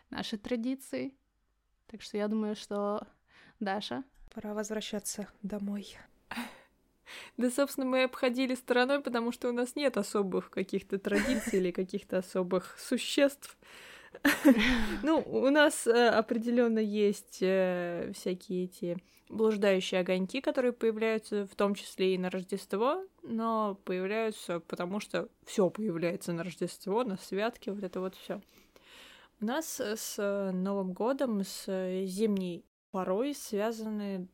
наши 0.10 0.38
традиции. 0.38 1.14
Так 1.88 2.02
что 2.02 2.18
я 2.18 2.28
думаю, 2.28 2.56
что 2.56 3.08
Даша. 3.60 4.04
Пора 4.34 4.54
возвращаться 4.54 5.30
домой. 5.44 5.98
Да, 7.38 7.50
собственно, 7.50 7.86
мы 7.86 8.04
обходили 8.04 8.56
стороной, 8.56 9.00
потому 9.02 9.32
что 9.32 9.50
у 9.50 9.52
нас 9.52 9.76
нет 9.76 9.96
особых 9.96 10.50
каких-то 10.50 10.98
традиций 10.98 11.60
или 11.60 11.72
каких-то 11.72 12.18
особых 12.18 12.78
существ. 12.80 13.58
Ну, 15.04 15.20
у 15.20 15.50
нас 15.50 15.86
э, 15.88 16.10
определенно 16.10 16.80
есть 16.80 17.40
э, 17.42 18.12
всякие 18.16 18.66
эти 18.66 18.98
блуждающие 19.30 20.02
огоньки, 20.02 20.42
которые 20.42 20.72
появляются 20.72 21.46
в 21.46 21.56
том 21.56 21.76
числе 21.76 22.16
и 22.16 22.18
на 22.18 22.30
Рождество, 22.30 23.04
но 23.24 23.78
появляются 23.84 24.62
потому 24.62 25.00
что 25.00 25.28
все 25.46 25.70
появляется 25.70 26.32
на 26.32 26.44
Рождество, 26.44 27.04
на 27.04 27.18
святки, 27.18 27.70
вот 27.70 27.84
это 27.84 28.00
вот 28.00 28.16
все. 28.16 28.42
У 29.42 29.46
нас 29.46 29.80
с 29.80 30.52
Новым 30.54 30.94
годом, 30.94 31.44
с 31.44 31.66
зимней 32.06 32.64
порой 32.92 33.34
связаны, 33.34 34.28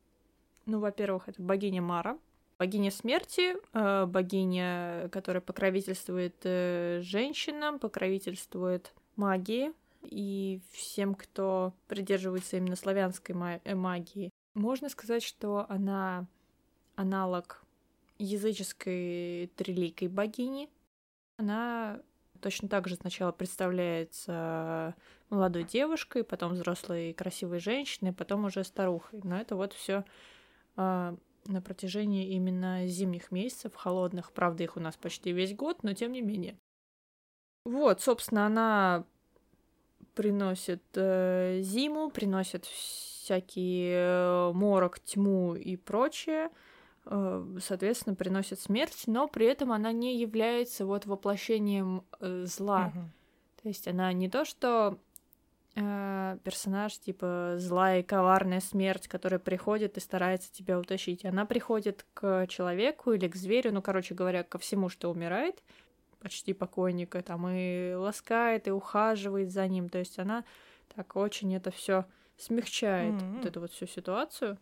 ну, 0.66 0.80
во-первых, 0.80 1.28
это 1.28 1.42
богиня 1.42 1.82
Мара, 1.82 2.20
богиня 2.60 2.92
смерти, 2.92 3.56
э, 3.74 4.06
богиня, 4.06 5.10
которая 5.10 5.42
покровительствует 5.42 6.36
э, 6.44 7.02
женщинам, 7.02 7.80
покровительствует 7.80 8.94
магии 9.16 9.74
и 10.04 10.62
всем, 10.72 11.16
кто 11.16 11.74
придерживается 11.88 12.58
именно 12.58 12.76
славянской 12.76 13.36
э, 13.64 13.74
магии. 13.74 14.30
Можно 14.54 14.90
сказать, 14.90 15.24
что 15.24 15.66
она 15.70 16.28
аналог 16.96 17.64
языческой 18.20 19.52
триликой 19.56 20.08
богини. 20.08 20.70
Она 21.38 22.00
точно 22.42 22.68
так 22.68 22.88
же 22.88 22.96
сначала 22.96 23.32
представляется 23.32 24.96
молодой 25.30 25.64
девушкой, 25.64 26.24
потом 26.24 26.54
взрослой 26.54 27.14
красивой 27.14 27.60
женщиной, 27.60 28.14
потом 28.14 28.46
уже 28.46 28.64
старухой. 28.64 29.22
Но 29.24 29.40
это 29.40 29.56
вот 29.56 29.74
все 29.74 30.04
а, 30.76 31.16
на 31.46 31.62
протяжении 31.62 32.30
именно 32.30 32.88
зимних 32.88 33.32
месяцев, 33.32 33.76
холодных. 33.76 34.32
Правда, 34.32 34.64
их 34.64 34.78
у 34.78 34.80
нас 34.80 34.96
почти 34.96 35.32
весь 35.32 35.56
год, 35.56 35.84
но 35.84 35.94
тем 35.94 36.12
не 36.12 36.22
менее. 36.22 36.58
Вот, 37.66 38.02
собственно, 38.02 38.46
она 38.46 39.06
приносит 40.16 40.84
э, 40.96 41.60
зиму, 41.62 42.10
приносит 42.10 42.66
всякие 42.66 43.94
э, 43.96 44.52
морок, 44.54 45.00
тьму 45.00 45.56
и 45.56 45.76
прочее. 45.78 46.50
Э, 47.06 47.44
соответственно, 47.60 48.16
приносит 48.16 48.60
смерть, 48.60 49.04
но 49.08 49.28
при 49.28 49.48
этом 49.48 49.72
она 49.72 49.92
не 49.92 50.18
является 50.18 50.86
вот 50.86 51.06
воплощением 51.06 52.04
э, 52.20 52.46
зла. 52.46 52.88
Угу. 52.88 53.06
То 53.64 53.68
есть 53.68 53.88
она 53.88 54.14
не 54.14 54.30
то, 54.30 54.46
что 54.46 55.00
э, 55.76 56.38
персонаж 56.44 56.98
типа 57.00 57.56
злая 57.58 58.02
и 58.02 58.04
коварная 58.04 58.60
смерть, 58.60 59.08
которая 59.08 59.40
приходит 59.40 59.98
и 59.98 60.00
старается 60.00 60.52
тебя 60.52 60.80
утащить. 60.80 61.26
Она 61.26 61.46
приходит 61.46 62.06
к 62.14 62.46
человеку 62.48 63.14
или 63.14 63.28
к 63.28 63.36
зверю, 63.36 63.74
ну, 63.74 63.82
короче 63.82 64.14
говоря, 64.14 64.44
ко 64.44 64.60
всему, 64.60 64.90
что 64.90 65.10
умирает, 65.10 65.64
почти 66.20 66.54
покойника, 66.54 67.24
там 67.24 67.48
и 67.50 67.94
ласкает, 67.96 68.68
и 68.68 68.72
ухаживает 68.72 69.52
за 69.52 69.68
ним. 69.68 69.90
То 69.90 69.98
есть 69.98 70.20
она 70.20 70.44
так 70.96 71.16
очень 71.16 71.56
это 71.56 71.72
все 71.72 72.06
смягчает 72.38 73.16
mm-hmm. 73.16 73.38
вот 73.38 73.46
эту 73.46 73.60
вот 73.62 73.72
всю 73.72 73.88
ситуацию. 73.88 74.60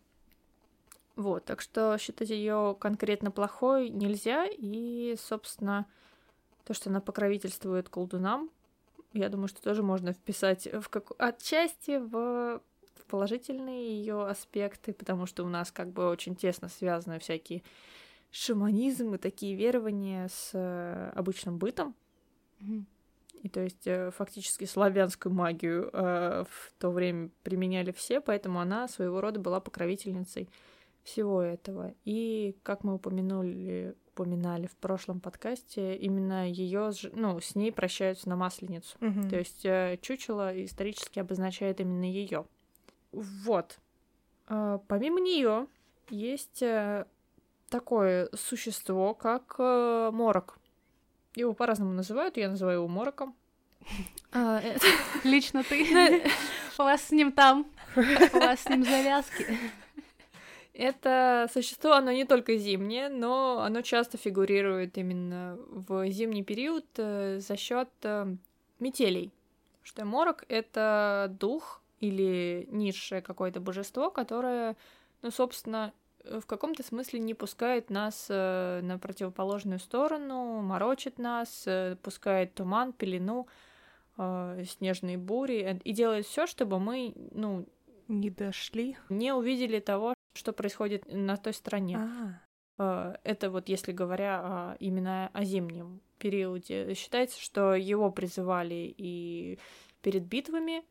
Вот, 1.19 1.43
так 1.43 1.59
что 1.59 1.97
считать 1.97 2.29
ее 2.29 2.77
конкретно 2.79 3.29
плохой 3.29 3.89
нельзя, 3.89 4.45
и, 4.49 5.17
собственно, 5.19 5.85
то, 6.63 6.73
что 6.73 6.89
она 6.89 7.01
покровительствует 7.01 7.89
колдунам, 7.89 8.49
я 9.11 9.27
думаю, 9.27 9.49
что 9.49 9.61
тоже 9.61 9.83
можно 9.83 10.13
вписать 10.13 10.69
в 10.71 10.87
как... 10.87 11.11
отчасти 11.17 11.97
в 11.97 12.61
положительные 13.09 13.99
ее 13.99 14.27
аспекты, 14.27 14.93
потому 14.93 15.25
что 15.25 15.43
у 15.43 15.49
нас 15.49 15.73
как 15.73 15.89
бы 15.89 16.07
очень 16.07 16.37
тесно 16.37 16.69
связаны 16.69 17.19
всякие 17.19 17.63
шаманизм 18.31 19.15
и 19.15 19.17
такие 19.17 19.55
верования 19.55 20.29
с 20.29 20.51
э, 20.53 21.11
обычным 21.15 21.57
бытом. 21.57 21.95
Mm-hmm. 22.61 22.83
И 23.43 23.49
то 23.49 23.59
есть 23.59 23.87
э, 23.87 24.11
фактически 24.11 24.63
славянскую 24.63 25.35
магию 25.35 25.89
э, 25.91 26.45
в 26.49 26.71
то 26.79 26.91
время 26.91 27.29
применяли 27.43 27.91
все, 27.91 28.21
поэтому 28.21 28.61
она 28.61 28.87
своего 28.87 29.19
рода 29.19 29.41
была 29.41 29.59
покровительницей 29.59 30.47
всего 31.09 31.41
этого. 31.41 31.93
И, 32.05 32.55
как 32.63 32.83
мы 32.83 32.95
упомянули, 32.95 33.95
упоминали 34.13 34.67
в 34.67 34.75
прошлом 34.75 35.19
подкасте, 35.19 35.95
именно 35.95 36.49
ее, 36.49 36.91
ну, 37.13 37.39
с 37.39 37.55
ней 37.55 37.71
прощаются 37.71 38.29
на 38.29 38.35
Масленицу. 38.35 38.97
Угу. 39.01 39.29
То 39.29 39.37
есть 39.37 39.65
э, 39.65 39.97
чучело 40.01 40.51
исторически 40.63 41.19
обозначает 41.19 41.79
именно 41.79 42.03
ее. 42.03 42.45
Вот. 43.11 43.79
Э, 44.47 44.79
помимо 44.87 45.19
нее 45.19 45.67
есть 46.09 46.61
э, 46.61 47.05
такое 47.69 48.29
существо, 48.35 49.13
как 49.13 49.57
морок. 49.57 50.59
Его 51.35 51.53
по-разному 51.53 51.93
называют, 51.93 52.37
я 52.37 52.49
называю 52.49 52.79
его 52.79 52.87
мороком. 52.87 53.35
А, 54.31 54.61
лично 55.23 55.63
ты. 55.63 56.23
У 56.77 56.83
вас 56.83 57.01
с 57.05 57.11
ним 57.11 57.31
там, 57.31 57.65
у 57.95 58.37
вас 58.37 58.61
с 58.61 58.69
ним 58.69 58.83
завязки. 58.83 59.47
Это 60.79 61.49
существо, 61.51 61.91
оно 61.91 62.13
не 62.13 62.23
только 62.23 62.55
зимнее, 62.55 63.09
но 63.09 63.59
оно 63.59 63.81
часто 63.81 64.17
фигурирует 64.17 64.97
именно 64.97 65.57
в 65.67 66.09
зимний 66.09 66.41
период 66.41 66.85
э, 66.95 67.39
за 67.41 67.57
счет 67.57 67.89
э, 68.03 68.33
метелей. 68.79 69.33
Что 69.83 70.05
морок— 70.05 70.45
это 70.47 71.35
дух 71.37 71.81
или 71.99 72.65
низшее 72.71 73.21
какое-то 73.21 73.59
божество, 73.59 74.09
которое, 74.09 74.77
ну, 75.21 75.31
собственно, 75.31 75.91
в 76.23 76.45
каком-то 76.45 76.81
смысле 76.81 77.19
не 77.19 77.33
пускает 77.33 77.89
нас 77.89 78.27
э, 78.29 78.79
на 78.81 78.97
противоположную 78.97 79.79
сторону, 79.79 80.61
морочит 80.61 81.19
нас, 81.19 81.67
пускает 82.03 82.53
туман, 82.53 82.93
пелену, 82.93 83.47
снежные 84.15 85.17
бури 85.17 85.81
и 85.83 85.91
делает 85.91 86.25
все, 86.25 86.47
чтобы 86.47 86.79
мы, 86.79 87.13
ну, 87.31 87.65
не 88.07 88.29
дошли, 88.29 88.95
не 89.09 89.33
увидели 89.33 89.79
того, 89.79 90.13
что 90.33 90.53
происходит 90.53 91.03
на 91.11 91.37
той 91.37 91.53
стороне. 91.53 91.99
А. 92.77 93.19
Это 93.23 93.49
вот 93.49 93.67
если 93.67 93.91
говоря 93.91 94.77
именно 94.79 95.29
о 95.33 95.43
зимнем 95.43 96.01
периоде. 96.17 96.93
Считается, 96.93 97.41
что 97.41 97.73
его 97.73 98.11
призывали 98.11 98.93
и 98.97 99.57
перед 100.01 100.25
битвами, 100.25 100.83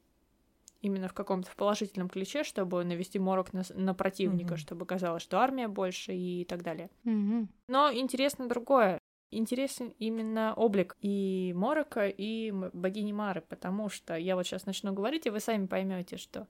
именно 0.80 1.08
в 1.08 1.14
каком-то 1.14 1.50
положительном 1.56 2.08
ключе, 2.08 2.44
чтобы 2.44 2.84
навести 2.84 3.18
морок 3.18 3.52
на, 3.52 3.62
на 3.74 3.94
противника, 3.94 4.54
mm-hmm. 4.54 4.58
чтобы 4.58 4.86
казалось, 4.86 5.22
что 5.22 5.38
армия 5.38 5.68
больше 5.68 6.14
и 6.14 6.44
так 6.44 6.62
далее. 6.62 6.90
Mm-hmm. 7.04 7.46
Но 7.68 7.92
интересно 7.92 8.48
другое. 8.48 8.98
Интересен 9.30 9.92
именно 9.98 10.54
облик 10.54 10.96
и 11.00 11.52
Морока, 11.54 12.08
и 12.08 12.50
богини 12.50 13.12
Мары, 13.12 13.42
потому 13.42 13.90
что 13.90 14.16
я 14.16 14.36
вот 14.36 14.46
сейчас 14.46 14.64
начну 14.64 14.92
говорить, 14.94 15.26
и 15.26 15.30
вы 15.30 15.40
сами 15.40 15.66
поймете, 15.66 16.16
что 16.16 16.40
э, 16.40 16.46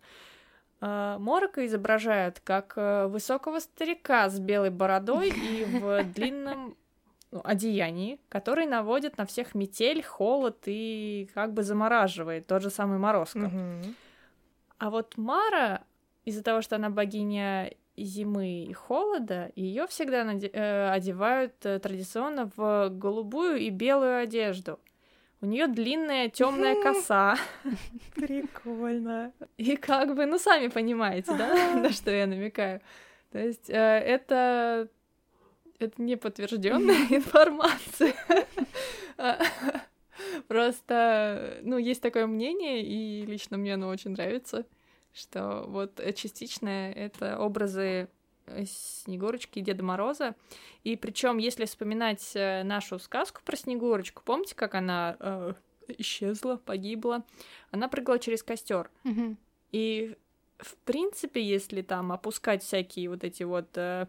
Морока 0.80 1.66
изображают 1.66 2.40
как 2.40 2.74
э, 2.76 3.06
высокого 3.08 3.58
старика 3.58 4.28
с 4.28 4.38
белой 4.38 4.70
бородой 4.70 5.30
и 5.30 5.64
в 5.64 6.04
длинном 6.14 6.76
ну, 7.30 7.40
одеянии, 7.44 8.20
который 8.28 8.66
наводит 8.66 9.18
на 9.18 9.26
всех 9.26 9.54
метель, 9.54 10.02
холод 10.02 10.58
и 10.66 11.28
как 11.34 11.52
бы 11.52 11.62
замораживает 11.62 12.46
тот 12.46 12.62
же 12.62 12.70
самый 12.70 12.98
Морозко. 12.98 13.40
Мгм. 13.40 13.94
А 14.78 14.90
вот 14.90 15.16
Мара, 15.16 15.82
из-за 16.24 16.42
того, 16.42 16.62
что 16.62 16.76
она 16.76 16.90
богиня 16.90 17.72
зимы 17.96 18.64
и 18.64 18.72
холода, 18.72 19.50
ее 19.56 19.86
всегда 19.88 20.22
наде- 20.22 20.50
э, 20.52 20.90
одевают 20.90 21.54
э, 21.64 21.80
традиционно 21.80 22.50
в 22.56 22.88
голубую 22.90 23.58
и 23.58 23.70
белую 23.70 24.18
одежду. 24.22 24.78
У 25.41 25.47
нее 25.47 25.66
длинная 25.68 26.28
темная 26.30 26.82
коса. 26.82 27.36
Прикольно. 28.14 29.32
И 29.57 29.76
как 29.76 30.14
бы, 30.14 30.26
ну, 30.26 30.39
сами 30.39 30.68
понимаете, 30.68 31.34
да, 31.36 31.74
на 31.82 31.91
что 31.91 32.11
я 32.11 32.26
намекаю. 32.26 32.80
То 33.30 33.39
есть 33.39 33.70
э, 33.70 33.74
это 33.74 34.89
это 35.78 36.03
не 36.03 36.16
подтвержденная 36.16 37.07
информация. 37.11 38.14
Просто, 40.49 41.59
ну, 41.62 41.78
есть 41.78 42.03
такое 42.03 42.26
мнение, 42.26 42.82
и 42.82 43.24
лично 43.24 43.57
мне 43.57 43.74
оно 43.74 43.89
очень 43.89 44.11
нравится, 44.11 44.66
что 45.12 45.64
вот 45.68 46.01
частично 46.16 46.91
это 46.91 47.39
образы 47.39 47.82
э, 47.82 48.09
Снегурочки 48.66 49.59
и 49.59 49.62
Деда 49.62 49.82
Мороза. 49.82 50.34
И 50.84 50.96
причем, 50.96 51.38
если 51.38 51.64
вспоминать 51.64 52.32
э, 52.34 52.62
нашу 52.62 52.99
сказку 52.99 53.40
про 53.44 53.57
Снегурочку, 53.57 54.22
помните, 54.24 54.55
как 54.55 54.74
она 54.74 55.16
э, 55.18 55.55
исчезла, 55.99 56.57
погибла? 56.57 57.24
Она 57.70 57.88
прыгала 57.88 58.18
через 58.18 58.42
костер. 58.42 58.90
Мгм. 59.05 59.36
И 59.72 60.16
в 60.59 60.76
принципе, 60.78 61.42
если 61.42 61.82
там 61.82 62.12
опускать 62.12 62.62
всякие 62.62 63.09
вот 63.09 63.24
эти 63.24 63.44
вот 63.44 63.68
э, 63.76 64.07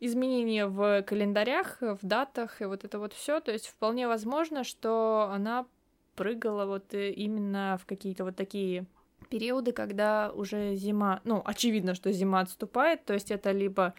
изменения 0.00 0.66
в 0.66 1.02
календарях, 1.02 1.78
в 1.80 1.98
датах 2.02 2.60
и 2.60 2.66
вот 2.66 2.84
это 2.84 2.98
вот 2.98 3.12
все, 3.12 3.40
то 3.40 3.52
есть 3.52 3.68
вполне 3.68 4.06
возможно, 4.06 4.64
что 4.64 5.30
она 5.32 5.66
прыгала 6.14 6.66
вот 6.66 6.94
э, 6.94 7.10
именно 7.12 7.78
в 7.80 7.86
какие-то 7.86 8.24
вот 8.24 8.36
такие 8.36 8.86
периоды, 9.28 9.72
когда 9.72 10.32
уже 10.32 10.74
зима, 10.74 11.20
ну, 11.24 11.42
очевидно, 11.44 11.94
что 11.94 12.12
зима 12.12 12.40
отступает, 12.40 13.04
то 13.04 13.14
есть 13.14 13.30
это 13.30 13.52
либо 13.52 13.94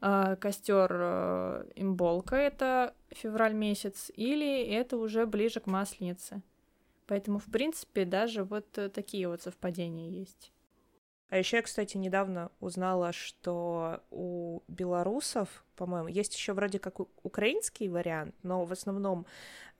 э, 0.00 0.36
костер 0.40 0.90
э, 0.92 1.64
имболка, 1.76 2.36
это 2.36 2.94
февраль 3.10 3.54
месяц, 3.54 4.10
или 4.14 4.64
это 4.64 4.96
уже 4.96 5.26
ближе 5.26 5.60
к 5.60 5.66
масленице. 5.66 6.42
Поэтому, 7.06 7.38
в 7.38 7.46
принципе, 7.46 8.04
даже 8.04 8.44
вот 8.44 8.78
э, 8.78 8.88
такие 8.88 9.28
вот 9.28 9.42
совпадения 9.42 10.08
есть. 10.10 10.52
А 11.32 11.38
еще 11.38 11.56
я, 11.56 11.62
кстати, 11.62 11.96
недавно 11.96 12.50
узнала, 12.60 13.14
что 13.14 14.02
у 14.10 14.60
белорусов, 14.68 15.64
по-моему, 15.76 16.08
есть 16.08 16.34
еще 16.34 16.52
вроде 16.52 16.78
как 16.78 17.00
украинский 17.22 17.88
вариант, 17.88 18.34
но 18.42 18.66
в 18.66 18.72
основном 18.72 19.24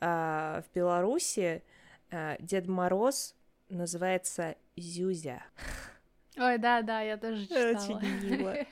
а, 0.00 0.62
в 0.62 0.74
Беларуси 0.74 1.62
а, 2.10 2.36
Дед 2.40 2.68
Мороз 2.68 3.34
называется 3.76 4.56
Зюзя. 4.76 5.42
Ой, 6.36 6.58
да-да, 6.58 7.00
я 7.02 7.16
тоже 7.16 7.46
читала. 7.46 7.76
Очень 7.76 8.20
мило. 8.22 8.56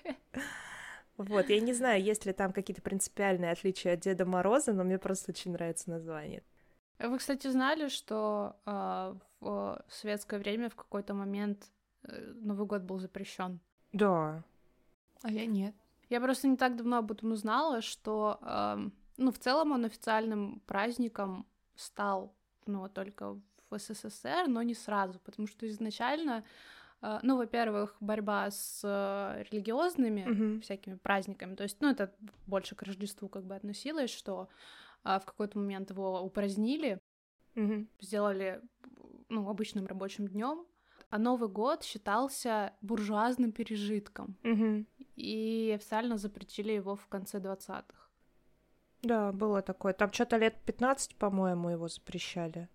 Вот, 1.16 1.50
я 1.50 1.60
не 1.60 1.74
знаю, 1.74 2.02
есть 2.02 2.24
ли 2.24 2.32
там 2.32 2.50
какие-то 2.50 2.80
принципиальные 2.80 3.50
отличия 3.50 3.92
от 3.92 4.00
Деда 4.00 4.24
Мороза, 4.24 4.72
но 4.72 4.84
мне 4.84 4.98
просто 4.98 5.32
очень 5.32 5.52
нравится 5.52 5.90
название. 5.90 6.42
Вы, 6.98 7.18
кстати, 7.18 7.46
знали, 7.48 7.88
что 7.88 8.56
а, 8.64 9.14
в 9.40 9.82
советское 9.88 10.38
время 10.38 10.70
в 10.70 10.76
какой-то 10.76 11.12
момент 11.12 11.70
э, 12.04 12.32
Новый 12.36 12.66
год 12.66 12.82
был 12.82 12.98
запрещен? 12.98 13.60
Да. 13.92 14.42
А 15.22 15.30
я 15.30 15.44
нет. 15.44 15.74
Я 16.08 16.20
просто 16.20 16.48
не 16.48 16.56
так 16.56 16.76
давно 16.76 16.98
об 16.98 17.12
этом 17.12 17.32
узнала, 17.32 17.82
что, 17.82 18.38
ам, 18.42 18.92
ну, 19.16 19.30
в 19.30 19.38
целом 19.38 19.72
он 19.72 19.84
официальным 19.84 20.60
праздником 20.66 21.46
стал, 21.76 22.34
ну, 22.66 22.88
только 22.88 23.38
в 23.70 23.78
СССР, 23.78 24.46
но 24.48 24.62
не 24.62 24.74
сразу, 24.74 25.18
потому 25.20 25.46
что 25.48 25.66
изначально, 25.68 26.44
а, 27.00 27.20
ну, 27.22 27.36
во-первых, 27.36 27.96
борьба 28.00 28.50
с 28.50 28.80
э, 28.84 29.44
религиозными 29.50 30.24
Мгм. 30.26 30.60
всякими 30.60 30.96
праздниками, 30.96 31.54
то 31.54 31.62
есть, 31.62 31.80
ну, 31.80 31.90
это 31.90 32.14
больше 32.46 32.74
к 32.74 32.82
Рождеству 32.82 33.28
как 33.28 33.44
бы 33.44 33.54
относилось, 33.54 34.10
что 34.10 34.48
а, 35.02 35.18
в 35.18 35.24
какой-то 35.24 35.58
момент 35.58 35.90
его 35.90 36.20
упразднили, 36.20 36.98
Мгм. 37.54 37.88
сделали, 38.00 38.60
ну, 39.28 39.48
обычным 39.48 39.86
рабочим 39.86 40.28
днем, 40.28 40.66
а 41.08 41.18
Новый 41.18 41.48
год 41.48 41.82
считался 41.82 42.72
буржуазным 42.82 43.52
пережитком 43.52 44.36
Мгм. 44.42 44.86
и 45.16 45.72
официально 45.74 46.16
запретили 46.18 46.72
его 46.72 46.94
в 46.94 47.06
конце 47.06 47.38
20-х. 47.38 48.08
Да, 49.02 49.32
было 49.32 49.62
такое. 49.62 49.94
Там 49.94 50.12
что-то 50.12 50.36
лет 50.36 50.54
15, 50.66 51.16
по-моему, 51.16 51.70
его 51.70 51.88
запрещали. 51.88 52.68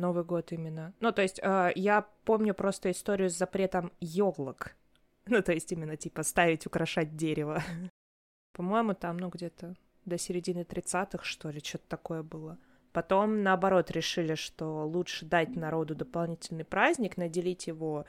Новый 0.00 0.24
год 0.24 0.52
именно. 0.52 0.92
Ну, 1.00 1.12
то 1.12 1.22
есть, 1.22 1.38
э, 1.42 1.72
я 1.74 2.06
помню 2.24 2.54
просто 2.54 2.90
историю 2.90 3.30
с 3.30 3.36
запретом 3.36 3.92
елок. 4.00 4.72
Ну, 5.26 5.42
то 5.42 5.52
есть, 5.52 5.70
именно, 5.70 5.96
типа, 5.96 6.24
ставить, 6.24 6.66
украшать 6.66 7.14
дерево. 7.14 7.62
По-моему, 8.52 8.94
там, 8.94 9.18
ну, 9.18 9.28
где-то 9.28 9.76
до 10.04 10.18
середины 10.18 10.60
30-х, 10.60 11.22
что 11.24 11.50
ли, 11.50 11.60
что-то 11.60 11.84
такое 11.88 12.22
было. 12.22 12.58
Потом, 12.92 13.42
наоборот, 13.42 13.90
решили, 13.90 14.34
что 14.34 14.86
лучше 14.86 15.24
дать 15.24 15.54
народу 15.54 15.94
дополнительный 15.94 16.64
праздник, 16.64 17.16
наделить 17.16 17.68
его, 17.68 18.06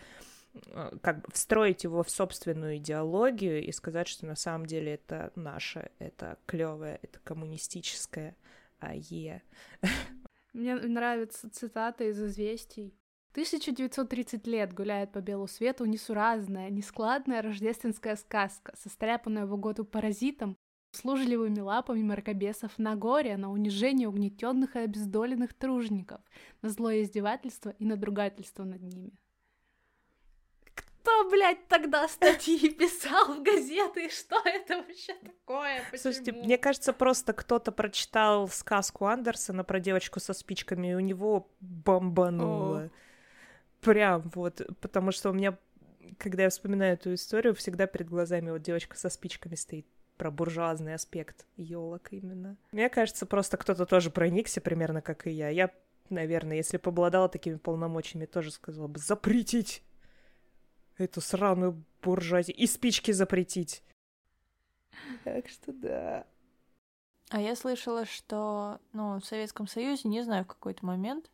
э, 0.54 0.98
как 1.02 1.22
бы 1.22 1.28
встроить 1.32 1.84
его 1.84 2.02
в 2.02 2.10
собственную 2.10 2.78
идеологию 2.78 3.64
и 3.64 3.72
сказать, 3.72 4.08
что 4.08 4.26
на 4.26 4.36
самом 4.36 4.66
деле 4.66 4.94
это 4.94 5.32
наше, 5.36 5.92
это 6.00 6.38
клевое, 6.48 6.98
это 7.04 7.20
коммунистическое, 7.24 8.36
а 8.80 8.96
е. 8.96 9.44
Мне 10.54 10.76
нравится 10.76 11.50
цитата 11.50 12.04
из 12.04 12.22
«Известий». 12.22 12.94
1930 13.32 14.46
лет 14.48 14.74
гуляет 14.74 15.14
по 15.14 15.22
белу 15.22 15.48
свету 15.48 15.86
несуразная, 15.86 16.70
нескладная 16.70 17.42
рождественская 17.42 18.18
сказка, 18.18 18.74
состряпанная 18.78 19.46
в 19.46 19.54
угоду 19.54 19.86
паразитам, 19.86 20.58
служливыми 20.92 21.62
лапами 21.62 22.04
мракобесов 22.04 22.78
на 22.78 22.98
горе, 22.98 23.38
на 23.38 23.50
унижение 23.50 24.10
угнетенных 24.10 24.76
и 24.76 24.80
обездоленных 24.80 25.54
тружников, 25.54 26.20
на 26.62 26.68
злое 26.68 27.04
издевательство 27.04 27.70
и 27.70 27.86
надругательство 27.86 28.66
над 28.66 28.82
ними. 28.82 29.21
Кто, 31.02 31.30
блядь, 31.30 31.68
тогда 31.68 32.08
статьи 32.08 32.70
писал 32.74 33.34
в 33.34 33.44
газеты? 33.44 34.10
Что 34.10 34.40
это 34.46 34.78
вообще 34.78 35.14
такое? 35.16 35.82
Слушайте, 35.98 36.32
Почему? 36.32 36.46
мне 36.46 36.58
кажется, 36.58 36.94
просто 36.94 37.34
кто-то 37.34 37.72
прочитал 37.72 38.48
сказку 38.48 39.08
Андерсона 39.08 39.64
про 39.64 39.80
девочку 39.80 40.20
со 40.20 40.34
спичками, 40.34 40.92
и 40.92 40.94
у 40.94 41.00
него 41.00 41.50
бомбануло. 41.60 42.92
Прям 43.82 44.30
вот, 44.36 44.62
потому 44.80 45.12
что 45.12 45.32
у 45.32 45.34
меня, 45.34 45.58
когда 46.20 46.44
я 46.44 46.50
вспоминаю 46.50 46.94
эту 46.94 47.16
историю, 47.16 47.56
всегда 47.56 47.88
перед 47.88 48.08
глазами 48.08 48.52
вот 48.52 48.62
девочка 48.62 48.96
со 48.96 49.10
спичками 49.10 49.56
стоит 49.56 49.88
про 50.18 50.30
буржуазный 50.30 50.94
аспект 50.94 51.48
елок 51.58 52.10
именно. 52.14 52.58
Мне 52.72 52.90
кажется, 52.90 53.26
просто 53.26 53.58
кто-то 53.58 53.88
тоже 53.88 54.12
проникся 54.12 54.62
примерно 54.62 55.02
как 55.02 55.26
и 55.26 55.32
я. 55.32 55.50
Я, 55.50 55.72
наверное, 56.12 56.58
если 56.58 56.78
бы 56.78 56.90
обладала 56.90 57.28
такими 57.28 57.56
полномочиями, 57.56 58.28
тоже 58.28 58.52
сказала 58.52 58.88
бы 58.88 59.00
запретить 59.00 59.82
эту 61.04 61.22
сраную 61.22 61.84
буржуазию 62.02 62.56
и 62.58 62.68
спички 62.68 63.12
запретить. 63.12 63.84
Так 65.24 65.50
что 65.50 65.72
да. 65.74 66.26
А 67.30 67.40
я 67.40 67.56
слышала, 67.56 68.06
что, 68.06 68.80
ну, 68.92 69.20
в 69.20 69.26
Советском 69.26 69.68
Союзе, 69.68 70.10
не 70.10 70.22
знаю, 70.24 70.44
в 70.44 70.48
какой-то 70.48 70.86
момент, 70.86 71.32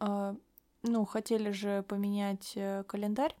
а, 0.00 0.34
ну, 0.82 1.04
хотели 1.04 1.50
же 1.50 1.84
поменять 1.84 2.52
э, 2.56 2.82
календарь 2.88 3.36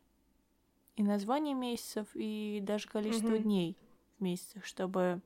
и 0.94 1.02
название 1.02 1.54
месяцев, 1.54 2.06
и 2.14 2.60
даже 2.62 2.88
количество 2.88 3.32
Мгм. 3.32 3.42
дней 3.42 3.76
в 4.18 4.22
месяцах, 4.22 4.64
чтобы... 4.64 5.20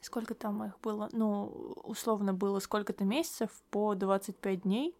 Сколько 0.00 0.34
там 0.34 0.62
их 0.64 0.78
было? 0.80 1.08
Ну, 1.12 1.46
условно 1.82 2.34
было 2.34 2.58
сколько-то 2.60 3.04
месяцев 3.04 3.50
по 3.70 3.94
25 3.94 4.62
дней, 4.62 4.94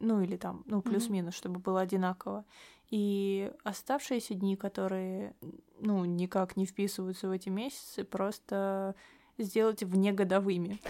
ну, 0.00 0.20
или 0.20 0.36
там, 0.36 0.64
ну, 0.66 0.82
плюс-минус, 0.82 1.34
чтобы 1.34 1.60
было 1.60 1.80
одинаково. 1.80 2.44
И 2.90 3.50
оставшиеся 3.64 4.34
дни, 4.34 4.56
которые, 4.56 5.34
ну, 5.80 6.04
никак 6.04 6.56
не 6.56 6.66
вписываются 6.66 7.28
в 7.28 7.30
эти 7.30 7.48
месяцы, 7.48 8.04
просто 8.04 8.94
сделать 9.38 9.82
внегодовыми. 9.82 10.80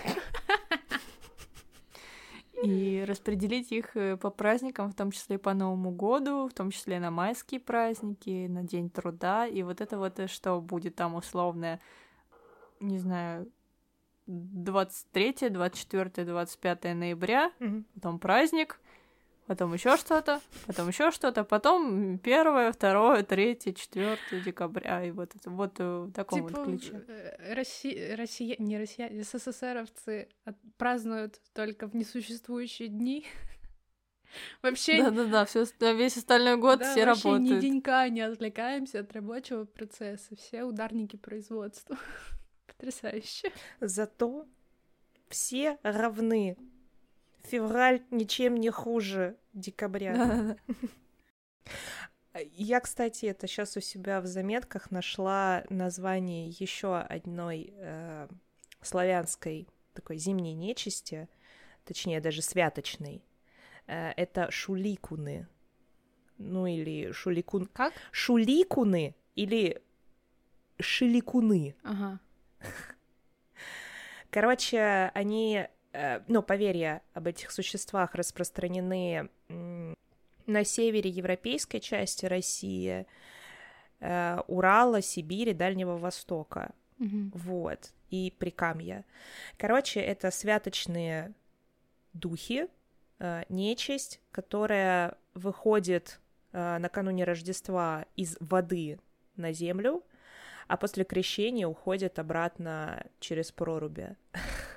И 2.63 3.05
распределить 3.07 3.73
их 3.73 3.95
э, 3.95 4.17
по 4.17 4.31
праздникам, 4.31 4.91
в 4.91 4.95
том 4.95 5.11
числе 5.11 5.39
по 5.39 5.53
Новому 5.53 5.91
году, 5.91 6.49
в 6.49 6.55
том 6.55 6.71
числе 6.71 6.99
на 6.99 7.11
майские 7.11 7.61
праздники, 7.61 8.47
на 8.47 8.63
День 8.63 8.89
труда. 8.89 9.47
И 9.47 9.63
вот 9.63 9.83
это 9.83 9.99
вот 9.99 10.19
э, 10.19 10.29
что 10.29 10.61
будет 10.63 10.95
там 10.95 11.15
условное, 11.15 11.79
не 12.81 12.99
знаю, 12.99 13.51
23, 14.27 15.51
24, 15.51 16.27
25 16.27 16.85
ноября, 16.95 17.53
Мгм. 17.59 17.85
потом 17.95 18.19
праздник, 18.19 18.81
потом 19.47 19.75
еще 19.75 19.97
что-то, 19.97 20.41
потом 20.67 20.89
еще 20.89 21.11
что-то, 21.11 21.45
потом 21.45 22.19
первое, 22.19 22.73
второе, 22.73 23.23
третье, 23.23 23.73
четвертое 23.73 24.41
декабря, 24.41 25.05
и 25.05 25.11
вот 25.11 25.35
это 25.35 25.51
вот 25.51 25.75
э, 25.79 25.85
в 25.85 26.13
таком 26.13 26.49
Типа 26.49 26.61
вот 26.61 26.67
ключе. 26.67 27.37
Россия, 27.51 28.17
Россия, 28.17 28.57
не 28.59 28.79
Россия, 28.79 29.11
СССРовцы 29.23 30.29
празднуют 30.77 31.41
только 31.53 31.87
в 31.87 31.95
несуществующие 31.95 32.89
дни. 32.89 33.27
Вообще, 34.63 35.03
Да-да-да, 35.03 35.45
все, 35.45 35.65
весь 35.95 36.17
остальной 36.17 36.57
год 36.57 36.81
да, 36.81 36.91
все 36.91 37.07
вообще 37.07 37.29
ни 37.29 37.33
работают. 37.33 37.61
денька 37.61 38.09
не 38.09 38.21
отвлекаемся 38.21 39.01
от 39.01 39.13
рабочего 39.13 39.65
процесса. 39.65 40.35
Все 40.37 40.65
ударники 40.65 41.17
производства. 41.17 41.97
Потрясающе. 42.67 43.53
Зато 43.81 44.47
все 45.29 45.79
равны. 45.83 46.57
Февраль 47.45 48.03
ничем 48.11 48.57
не 48.57 48.71
хуже 48.71 49.37
декабря. 49.53 50.57
Я, 52.53 52.81
кстати, 52.81 53.27
это 53.27 53.47
сейчас 53.47 53.77
у 53.77 53.81
себя 53.81 54.21
в 54.21 54.27
заметках 54.27 54.91
нашла 54.91 55.63
название 55.71 56.49
еще 56.49 56.97
одной 56.99 57.73
э, 57.77 58.29
славянской 58.83 59.69
такой 59.93 60.19
зимней 60.19 60.55
нечисти, 60.55 61.29
точнее 61.85 62.21
даже 62.21 62.43
святочной. 62.43 63.25
Э, 63.87 64.11
это 64.17 64.51
шуликуны. 64.51 65.47
Ну 66.39 66.67
или 66.67 67.13
шуликун. 67.13 67.67
Как? 67.67 67.93
Шуликуны 68.11 69.15
или 69.37 69.81
шиликуны. 70.81 71.77
Ага. 71.85 72.19
Короче, 74.31 75.13
они, 75.15 75.69
ну, 76.29 76.43
поверья 76.43 77.03
об 77.13 77.27
этих 77.27 77.51
существах 77.51 78.15
распространены 78.15 79.29
на 80.47 80.65
севере 80.65 81.11
европейской 81.11 81.79
части 81.79 82.27
России, 82.27 83.07
э, 84.01 84.41
Урала, 84.47 85.01
Сибири, 85.03 85.53
Дальнего 85.53 85.97
Востока. 85.97 86.73
Мгм. 86.99 87.33
Вот. 87.35 87.93
И 88.11 88.33
Прикамья. 88.39 89.05
Короче, 89.57 90.01
это 90.01 90.31
святочные 90.31 91.33
духи, 92.13 92.69
э, 93.19 93.43
нечисть, 93.49 94.21
которая 94.31 95.17
выходит 95.35 96.21
э, 96.53 96.79
накануне 96.79 97.25
Рождества 97.25 98.07
из 98.15 98.37
воды 98.39 99.01
на 99.37 99.53
землю, 99.53 100.05
а 100.69 100.77
после 100.77 101.05
крещения 101.05 101.67
уходит 101.67 102.19
обратно 102.19 103.05
через 103.19 103.51
проруби. 103.51 104.17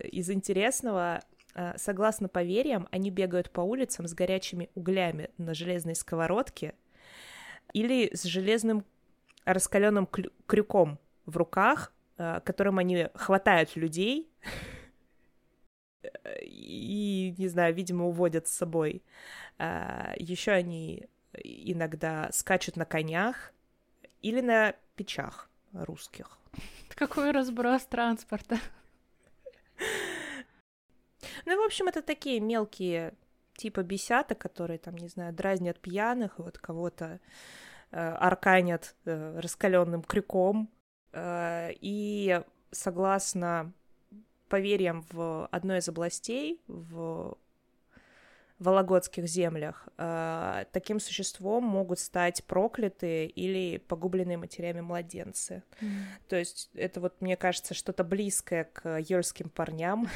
Из 0.00 0.30
интересного, 0.30 1.22
э, 1.54 1.74
согласно 1.76 2.28
поверьям, 2.28 2.88
они 2.90 3.10
бегают 3.10 3.50
по 3.50 3.60
улицам 3.60 4.06
с 4.06 4.14
горячими 4.14 4.70
углями 4.74 5.30
на 5.38 5.54
железной 5.54 5.94
сковородке 5.94 6.74
или 7.72 8.14
с 8.14 8.24
железным 8.24 8.84
раскаленным 9.44 10.06
клю- 10.10 10.32
крюком 10.46 10.98
в 11.26 11.36
руках, 11.36 11.92
э, 12.18 12.40
которым 12.44 12.78
они 12.78 13.08
хватают 13.14 13.76
людей 13.76 14.30
и, 16.42 17.34
не 17.36 17.48
знаю, 17.48 17.74
видимо, 17.74 18.06
уводят 18.06 18.48
с 18.48 18.52
собой. 18.52 19.02
Еще 19.58 20.52
они 20.52 21.06
иногда 21.34 22.30
скачут 22.32 22.76
на 22.76 22.84
конях 22.84 23.52
или 24.22 24.40
на 24.40 24.74
печах 24.96 25.50
русских. 25.72 26.38
Какой 26.94 27.30
разброс 27.30 27.84
транспорта. 27.86 28.58
Ну, 31.46 31.62
в 31.62 31.64
общем, 31.64 31.88
это 31.88 32.02
такие 32.02 32.40
мелкие 32.40 33.14
типа 33.56 33.82
бесята, 33.82 34.34
которые 34.34 34.78
там, 34.78 34.96
не 34.96 35.08
знаю, 35.08 35.34
дразнят 35.34 35.78
пьяных, 35.80 36.38
вот 36.38 36.58
кого-то 36.58 37.20
э, 37.90 37.96
арканят 37.98 38.96
э, 39.04 39.38
раскаленным 39.38 40.02
крюком. 40.02 40.70
Э, 41.12 41.70
и 41.80 42.42
согласно 42.70 43.72
поверьям 44.48 45.04
в 45.12 45.46
одной 45.48 45.78
из 45.78 45.88
областей, 45.88 46.60
в 46.66 47.36
Вологодских 48.60 49.26
землях, 49.26 49.88
э, 49.96 50.64
таким 50.72 51.00
существом 51.00 51.64
могут 51.64 51.98
стать 51.98 52.44
проклятые 52.44 53.26
или 53.26 53.78
погубленные 53.78 54.36
матерями 54.36 54.80
младенцы. 54.80 55.62
То 56.28 56.36
есть 56.36 56.70
это 56.74 57.00
вот, 57.00 57.20
мне 57.20 57.36
кажется, 57.36 57.74
что-то 57.74 58.04
близкое 58.04 58.64
к 58.64 58.98
ёльским 58.98 59.48
парням 59.48 60.08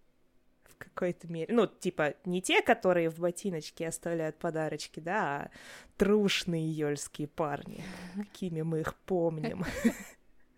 в 0.64 0.76
какой-то 0.76 1.28
мере. 1.28 1.54
Ну, 1.54 1.66
типа, 1.66 2.14
не 2.24 2.40
те, 2.42 2.62
которые 2.62 3.10
в 3.10 3.18
ботиночке 3.18 3.86
оставляют 3.86 4.38
подарочки, 4.38 5.00
да, 5.00 5.22
а 5.22 5.50
трушные 5.96 6.70
ёльские 6.70 7.28
парни, 7.28 7.84
какими 8.16 8.62
мы 8.62 8.80
их 8.80 8.94
помним. 8.94 9.64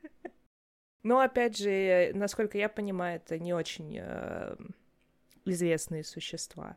Но, 1.03 1.21
опять 1.21 1.59
же, 1.59 2.13
насколько 2.15 2.59
я 2.59 2.69
понимаю, 2.69 3.17
это 3.17 3.39
не 3.39 3.53
очень 3.53 3.99
э, 4.01 4.57
известные 5.45 6.05
существа. 6.05 6.77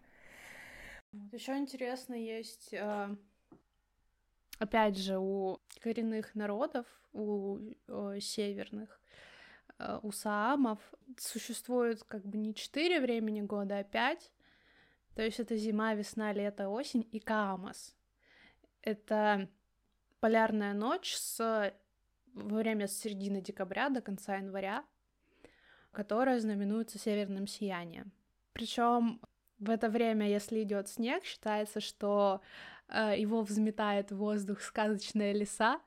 Еще 1.32 1.58
интересно 1.58 2.14
есть, 2.14 2.74
э, 2.74 3.16
опять 4.60 4.98
же, 4.98 5.18
у 5.18 5.60
коренных 5.82 6.36
народов, 6.36 6.86
у 7.14 7.60
э, 7.88 8.20
северных, 8.20 9.00
э, 9.80 10.00
у 10.04 10.12
саамов 10.12 10.80
существует 11.18 12.04
как 12.04 12.26
бы 12.26 12.38
не 12.38 12.54
четыре 12.54 13.00
времени 13.00 13.42
года, 13.42 13.80
а 13.80 13.84
пять. 13.84 14.32
То 15.16 15.24
есть 15.24 15.40
это 15.40 15.56
зима, 15.58 15.94
весна, 15.96 16.34
лето, 16.34 16.70
осень 16.70 17.08
и 17.12 17.20
Каамас. 17.20 17.96
Это 18.84 19.50
полярная 20.20 20.74
ночь 20.74 21.16
с 21.16 21.74
время 22.34 22.88
с 22.88 22.98
середины 22.98 23.42
декабря 23.42 23.90
до 23.90 24.02
конца 24.02 24.38
января, 24.38 24.86
которая 25.92 26.40
знаменуется 26.40 27.00
северным 27.00 27.48
сиянием. 27.48 28.12
Причем 28.54 29.20
в 29.60 29.70
это 29.70 29.90
время, 29.90 30.30
если 30.30 30.64
идет 30.64 30.88
снег, 30.88 31.24
считается, 31.26 31.80
что 31.80 32.42
э, 32.90 33.16
его 33.18 33.42
взметает 33.42 34.12
в 34.12 34.18
воздух 34.18 34.62
сказочная 34.62 35.34
лиса, 35.34 35.80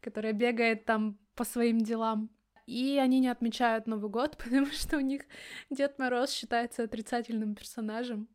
которая 0.00 0.32
бегает 0.32 0.84
там 0.84 1.18
по 1.34 1.44
своим 1.44 1.78
делам. 1.78 2.30
И 2.66 2.98
они 2.98 3.18
не 3.20 3.28
отмечают 3.28 3.86
Новый 3.86 4.10
год, 4.10 4.36
потому 4.44 4.66
что 4.66 4.96
у 4.96 5.00
них 5.00 5.22
Дед 5.70 5.98
Мороз 5.98 6.30
считается 6.30 6.84
отрицательным 6.84 7.54
персонажем, 7.54 8.28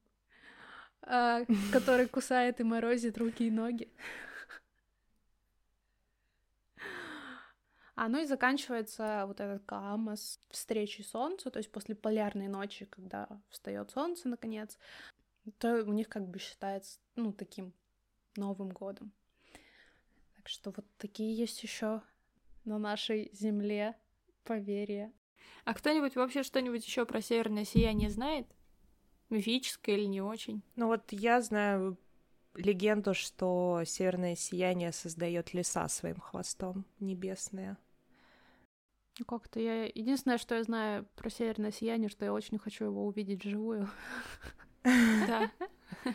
э, 1.04 1.46
который 1.72 2.08
кусает 2.08 2.60
и 2.60 2.64
морозит 2.64 3.18
руки 3.18 3.48
и 3.48 3.52
ноги. 3.52 3.92
А 7.96 8.10
ну 8.10 8.22
и 8.22 8.26
заканчивается 8.26 9.24
вот 9.26 9.40
этот 9.40 9.64
Каамас 9.66 10.40
встречей 10.50 11.04
солнца, 11.06 11.50
то 11.50 11.60
есть 11.60 11.72
после 11.72 11.96
полярной 11.96 12.50
ночи, 12.50 12.86
когда 12.86 13.28
встает 13.50 13.92
солнце 13.92 14.28
наконец, 14.28 14.78
то 15.60 15.84
у 15.84 15.94
них 15.94 16.10
как 16.10 16.28
бы 16.28 16.40
считается, 16.40 17.00
ну, 17.16 17.32
таким 17.32 17.74
Новым 18.36 18.70
годом. 18.70 19.14
Так 20.36 20.50
что 20.50 20.74
вот 20.76 20.86
такие 20.98 21.34
есть 21.34 21.64
еще 21.64 22.02
на 22.66 22.78
нашей 22.78 23.30
земле 23.34 23.96
поверья. 24.44 25.14
А 25.64 25.74
кто-нибудь 25.74 26.16
вообще 26.16 26.44
что-нибудь 26.44 26.86
еще 26.86 27.06
про 27.06 27.22
северное 27.22 27.64
сияние 27.64 28.10
знает? 28.10 28.46
Мифическое 29.30 29.96
или 29.96 30.06
не 30.06 30.22
очень? 30.22 30.62
Ну 30.76 30.88
вот 30.88 31.12
я 31.12 31.42
знаю 31.42 31.98
легенду, 32.56 33.14
что 33.14 33.84
северное 33.86 34.36
сияние 34.36 34.92
создает 34.92 35.54
леса 35.54 35.88
своим 35.88 36.20
хвостом 36.20 36.86
небесные. 37.00 37.78
Ну, 39.20 39.26
Как-то 39.26 39.60
я... 39.60 39.86
Единственное, 39.86 40.38
что 40.38 40.56
я 40.56 40.64
знаю 40.64 41.06
про 41.16 41.30
северное 41.30 41.72
сияние, 41.72 42.10
что 42.10 42.26
я 42.26 42.34
очень 42.34 42.58
хочу 42.60 42.86
его 42.86 43.06
увидеть 43.06 43.44
вживую. 43.46 43.90
Да. 44.84 45.52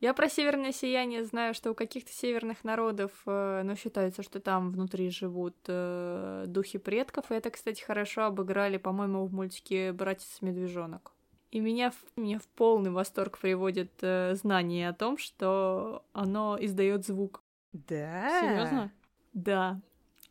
Я 0.00 0.12
про 0.12 0.28
северное 0.28 0.72
сияние 0.72 1.24
знаю, 1.24 1.54
что 1.54 1.70
у 1.70 1.74
каких-то 1.74 2.12
северных 2.12 2.64
народов, 2.64 3.10
э, 3.24 3.62
ну, 3.64 3.74
считается, 3.76 4.22
что 4.22 4.40
там 4.40 4.70
внутри 4.70 5.08
живут 5.08 5.56
э, 5.68 6.44
духи 6.46 6.78
предков. 6.78 7.30
И 7.30 7.34
это, 7.34 7.50
кстати, 7.50 7.82
хорошо 7.82 8.24
обыграли, 8.24 8.76
по-моему, 8.76 9.24
в 9.26 9.32
мультике 9.32 9.92
«Братец 9.92 10.38
Медвежонок». 10.42 11.12
И 11.50 11.60
меня, 11.60 11.90
в- 11.92 12.20
меня 12.20 12.38
в 12.38 12.46
полный 12.48 12.90
восторг 12.90 13.38
приводит 13.38 13.92
э, 14.02 14.34
знание 14.34 14.90
о 14.90 14.92
том, 14.92 15.16
что 15.16 16.04
оно 16.12 16.58
издает 16.60 17.06
звук. 17.06 17.42
Да? 17.72 18.40
Серьезно? 18.40 18.92
Да. 19.32 19.80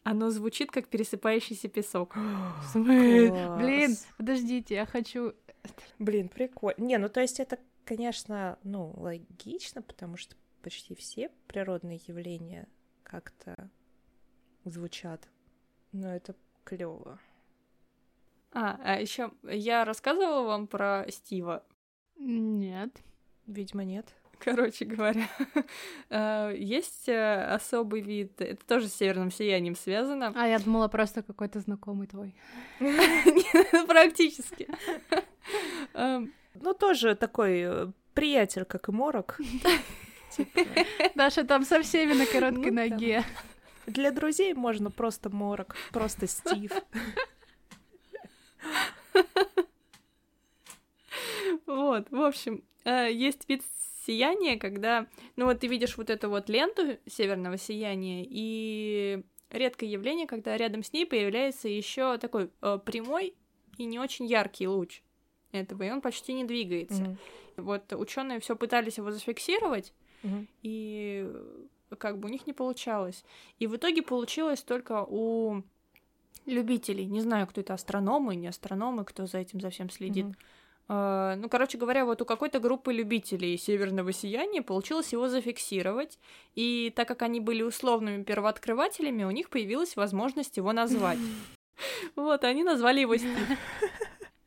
Оно 0.06 0.30
звучит 0.30 0.72
как 0.72 0.88
пересыпающийся 0.88 1.68
песок. 1.68 2.16
Блин, 2.74 3.98
подождите, 4.18 4.76
я 4.76 4.86
хочу 4.86 5.34
Блин, 6.00 6.30
прикольно. 6.30 6.84
Не, 6.84 6.98
ну 6.98 7.10
то 7.10 7.22
есть 7.22 7.40
это, 7.40 7.60
конечно, 7.86 8.60
ну, 8.64 8.94
логично, 8.98 9.82
потому 9.82 10.18
что 10.18 10.36
почти 10.62 10.96
все 10.96 11.32
природные 11.48 12.00
явления 12.08 12.68
как-то 13.04 13.70
звучат. 14.64 15.28
Но 15.92 16.14
это 16.14 16.36
клево. 16.64 17.20
А, 18.52 18.80
а 18.84 19.00
еще 19.00 19.32
я 19.44 19.86
рассказывала 19.86 20.44
вам 20.44 20.68
про 20.68 21.06
Стива. 21.10 21.64
Нет. 22.18 22.92
Видимо, 23.48 23.84
нет. 23.84 24.14
Короче 24.46 24.86
говоря, 24.86 25.28
э, 26.12 26.54
есть 26.56 27.10
э, 27.10 27.46
особый 27.46 28.02
вид, 28.02 28.40
это 28.40 28.64
тоже 28.68 28.88
с 28.88 28.94
северным 28.94 29.32
сиянием 29.32 29.76
связано. 29.76 30.34
А, 30.36 30.48
я 30.48 30.60
думала, 30.60 30.88
просто 30.88 31.24
какой-то 31.24 31.60
знакомый 31.62 32.06
твой. 32.06 32.36
Практически. 33.88 34.68
Эм, 35.96 36.32
ну, 36.54 36.76
тоже 36.76 37.16
такой 37.16 37.62
э, 37.66 37.88
приятель, 38.14 38.66
как 38.66 38.88
и 38.88 38.92
Морок. 38.92 39.40
Даша 41.16 41.44
там 41.44 41.66
со 41.66 41.82
всеми 41.82 42.14
на 42.14 42.28
короткой 42.28 42.72
ну 42.72 42.88
ноге. 42.88 43.24
Для 43.88 44.12
друзей 44.12 44.54
можно 44.54 44.92
просто 44.92 45.32
Морок, 45.32 45.76
просто 45.92 46.28
Стив. 46.28 46.72
Вот, 51.66 52.12
в 52.12 52.22
общем, 52.22 52.64
есть 52.86 53.50
вид 53.50 53.64
сияния, 54.06 54.58
когда, 54.58 55.08
ну 55.36 55.46
вот 55.46 55.60
ты 55.60 55.68
видишь 55.68 55.98
вот 55.98 56.10
эту 56.10 56.30
вот 56.30 56.50
ленту 56.50 56.98
северного 57.08 57.58
сияния, 57.58 58.26
и 58.28 59.24
редкое 59.50 59.90
явление, 59.90 60.28
когда 60.28 60.58
рядом 60.58 60.84
с 60.84 60.94
ней 60.94 61.06
появляется 61.06 61.68
еще 61.68 62.18
такой 62.18 62.50
э, 62.62 62.80
прямой 62.86 63.36
и 63.78 63.86
не 63.86 64.00
очень 64.00 64.26
яркий 64.26 64.68
луч 64.68 65.02
этого, 65.52 65.84
и 65.84 65.92
он 65.92 66.02
почти 66.02 66.34
не 66.34 66.44
двигается. 66.44 67.04
Mm-hmm. 67.04 67.18
Вот 67.58 67.94
ученые 67.94 68.40
все 68.40 68.56
пытались 68.56 68.98
его 68.98 69.12
зафиксировать, 69.12 69.94
mm-hmm. 70.24 70.48
и 70.64 71.34
как 71.98 72.20
бы 72.20 72.28
у 72.28 72.32
них 72.32 72.46
не 72.48 72.54
получалось. 72.54 73.24
И 73.60 73.68
в 73.68 73.76
итоге 73.76 74.02
получилось 74.02 74.62
только 74.62 75.06
у 75.08 75.64
любителей. 76.46 77.06
Не 77.06 77.22
знаю, 77.22 77.48
кто 77.48 77.62
это 77.62 77.74
астрономы, 77.74 78.36
не 78.36 78.48
астрономы, 78.48 79.06
кто 79.06 79.26
за 79.26 79.38
этим 79.38 79.62
за 79.62 79.70
всем 79.70 79.90
следит. 79.90 80.26
Mm-hmm. 80.26 80.36
Uh, 80.88 81.36
ну, 81.38 81.50
короче 81.50 81.80
говоря, 81.80 82.06
вот 82.06 82.22
у 82.22 82.26
какой-то 82.26 82.60
группы 82.60 82.94
любителей 82.94 83.58
северного 83.58 84.14
сияния 84.14 84.62
получилось 84.62 85.14
его 85.14 85.28
зафиксировать, 85.28 86.20
и 86.54 86.94
так 86.96 87.08
как 87.08 87.24
они 87.24 87.40
были 87.40 87.64
условными 87.64 88.24
первооткрывателями, 88.24 89.24
у 89.24 89.32
них 89.32 89.50
появилась 89.50 89.96
возможность 89.96 90.58
его 90.58 90.74
назвать. 90.74 91.20
Вот, 92.16 92.46
они 92.46 92.64
назвали 92.64 93.02
его 93.02 93.18
Стив. 93.18 93.36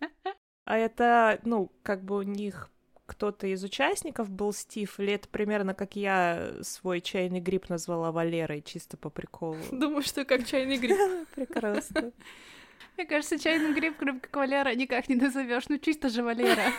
А 0.65 0.77
это, 0.77 1.41
ну, 1.45 1.71
как 1.83 2.05
бы 2.05 2.17
у 2.17 2.23
них 2.23 2.71
кто-то 3.09 3.47
из 3.47 3.65
участников 3.65 4.29
был 4.29 4.53
Стив, 4.53 5.01
или 5.01 5.15
это 5.15 5.29
примерно 5.29 5.73
как 5.73 5.97
я 5.97 6.53
свой 6.63 7.01
чайный 7.01 7.41
гриб 7.41 7.71
назвала 7.71 8.13
Валерой, 8.13 8.63
чисто 8.63 8.99
по 8.99 9.09
приколу? 9.09 9.57
Думаю, 9.73 10.03
что 10.03 10.27
как 10.27 10.47
чайный 10.47 10.77
гриб. 10.77 10.99
Прекрасно. 11.35 12.13
Мне 12.97 13.07
кажется, 13.07 13.39
чайный 13.39 13.73
гриб, 13.75 13.95
кроме 13.97 14.21
как 14.21 14.35
Валера, 14.35 14.75
никак 14.75 15.09
не 15.09 15.15
назовешь. 15.15 15.69
Ну, 15.69 15.79
чисто 15.79 16.09
же 16.09 16.23
Валера. 16.23 16.73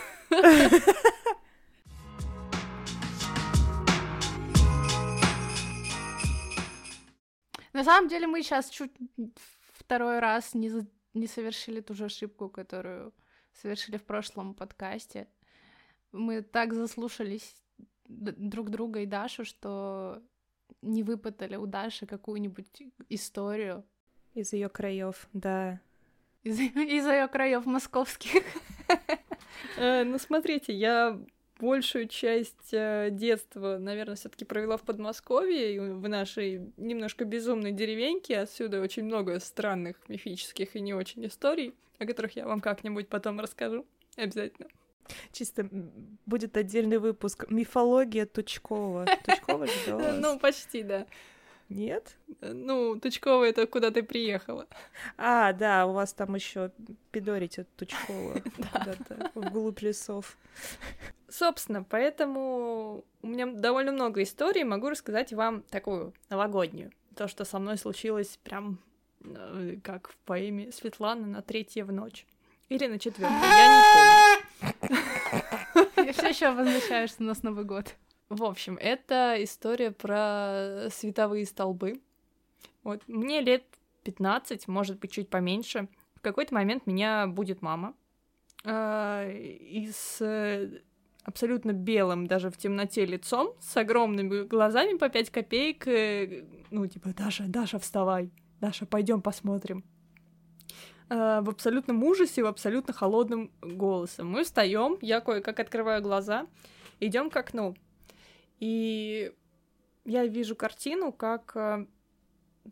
На 7.72 7.84
самом 7.84 8.08
деле 8.08 8.26
мы 8.26 8.42
сейчас 8.42 8.68
чуть 8.68 8.92
второй 9.78 10.18
раз 10.18 10.54
не, 10.54 10.70
не 11.14 11.26
совершили 11.26 11.80
ту 11.80 11.94
же 11.94 12.04
ошибку, 12.04 12.50
которую 12.50 13.14
совершили 13.54 13.96
в 13.96 14.04
прошлом 14.04 14.54
подкасте. 14.54 15.26
Мы 16.12 16.42
так 16.42 16.74
заслушались 16.74 17.54
друг 18.06 18.70
друга 18.70 19.00
и 19.00 19.06
Дашу, 19.06 19.44
что 19.44 20.22
не 20.82 21.02
выпытали 21.02 21.56
у 21.56 21.66
Даши 21.66 22.06
какую-нибудь 22.06 22.82
историю. 23.08 23.86
Из 24.34 24.52
ее 24.52 24.68
краев, 24.68 25.28
да 25.32 25.80
из, 26.42 26.58
из 26.60 27.06
ее 27.06 27.28
краев 27.28 27.66
московских. 27.66 28.42
Э, 29.76 30.04
ну, 30.04 30.18
смотрите, 30.18 30.72
я 30.72 31.18
большую 31.60 32.08
часть 32.08 32.72
э, 32.72 33.08
детства, 33.10 33.78
наверное, 33.78 34.16
все-таки 34.16 34.44
провела 34.44 34.76
в 34.76 34.82
Подмосковье, 34.82 35.94
в 35.94 36.08
нашей 36.08 36.72
немножко 36.76 37.24
безумной 37.24 37.72
деревеньке. 37.72 38.38
Отсюда 38.38 38.80
очень 38.80 39.04
много 39.04 39.38
странных, 39.40 39.96
мифических 40.08 40.76
и 40.76 40.80
не 40.80 40.94
очень 40.94 41.26
историй, 41.26 41.74
о 41.98 42.06
которых 42.06 42.36
я 42.36 42.46
вам 42.46 42.60
как-нибудь 42.60 43.08
потом 43.08 43.38
расскажу. 43.40 43.86
Обязательно. 44.16 44.68
Чисто 45.32 45.68
будет 46.26 46.56
отдельный 46.56 46.98
выпуск 46.98 47.46
«Мифология 47.50 48.26
Тучкова». 48.26 49.06
Тучкова 49.24 49.66
же, 49.66 49.98
Ну, 50.20 50.38
почти, 50.38 50.82
да. 50.82 51.06
Нет? 51.70 52.16
Ну, 52.40 52.98
Тучкова 52.98 53.44
это 53.44 53.64
куда 53.68 53.92
ты 53.92 54.02
приехала. 54.02 54.66
А, 55.16 55.52
да, 55.52 55.86
у 55.86 55.92
вас 55.92 56.12
там 56.12 56.34
еще 56.34 56.72
пидорить 57.12 57.60
от 57.60 57.68
Тучкова 57.76 58.40
куда-то 58.56 59.30
вглубь 59.36 59.80
лесов. 59.80 60.36
Собственно, 61.28 61.84
поэтому 61.84 63.04
у 63.22 63.26
меня 63.26 63.46
довольно 63.46 63.92
много 63.92 64.20
историй, 64.24 64.64
могу 64.64 64.90
рассказать 64.90 65.32
вам 65.32 65.62
такую 65.62 66.12
новогоднюю. 66.28 66.90
То, 67.14 67.28
что 67.28 67.44
со 67.44 67.60
мной 67.60 67.78
случилось 67.78 68.36
прям 68.42 68.80
э, 69.24 69.76
как 69.84 70.08
в 70.08 70.16
поэме 70.24 70.72
Светланы 70.72 71.28
на 71.28 71.40
третье 71.40 71.84
в 71.84 71.92
ночь. 71.92 72.26
Или 72.68 72.88
на 72.88 72.98
четвертое, 72.98 73.38
я 73.40 73.68
не 73.68 73.82
помню. 74.90 76.04
Я 76.04 76.12
все 76.12 76.28
еще 76.28 76.50
возвращаюсь 76.50 77.16
на 77.20 77.26
нас 77.26 77.44
Новый 77.44 77.64
год. 77.64 77.94
В 78.30 78.44
общем, 78.44 78.78
это 78.80 79.34
история 79.40 79.90
про 79.90 80.88
световые 80.90 81.44
столбы. 81.44 82.00
Вот 82.84 83.02
мне 83.08 83.40
лет 83.40 83.64
15, 84.04 84.68
может 84.68 85.00
быть, 85.00 85.10
чуть 85.10 85.28
поменьше. 85.28 85.88
В 86.14 86.20
какой-то 86.20 86.54
момент 86.54 86.86
меня 86.86 87.26
будет 87.26 87.60
мама. 87.60 87.92
Э, 88.64 89.28
и 89.32 89.90
с 89.92 90.22
абсолютно 91.24 91.72
белым, 91.72 92.28
даже 92.28 92.50
в 92.50 92.56
темноте 92.56 93.04
лицом, 93.04 93.52
с 93.58 93.76
огромными 93.76 94.44
глазами 94.44 94.96
по 94.96 95.08
5 95.08 95.30
копеек. 95.30 95.88
Э, 95.88 96.44
ну, 96.70 96.86
типа, 96.86 97.08
Даша, 97.12 97.46
Даша, 97.48 97.80
вставай. 97.80 98.30
Даша, 98.60 98.86
пойдем 98.86 99.22
посмотрим. 99.22 99.82
Э, 101.08 101.40
в 101.40 101.50
абсолютном 101.50 102.04
ужасе, 102.04 102.44
в 102.44 102.46
абсолютно 102.46 102.94
холодным 102.94 103.50
голосом. 103.60 104.28
Мы 104.28 104.44
встаем, 104.44 104.98
я 105.00 105.20
кое-как 105.20 105.58
открываю 105.58 106.00
глаза, 106.00 106.46
идем 107.00 107.28
к 107.28 107.36
окну. 107.36 107.74
И 108.60 109.32
я 110.04 110.26
вижу 110.26 110.54
картину, 110.54 111.12
как 111.12 111.52
э, 111.56 111.86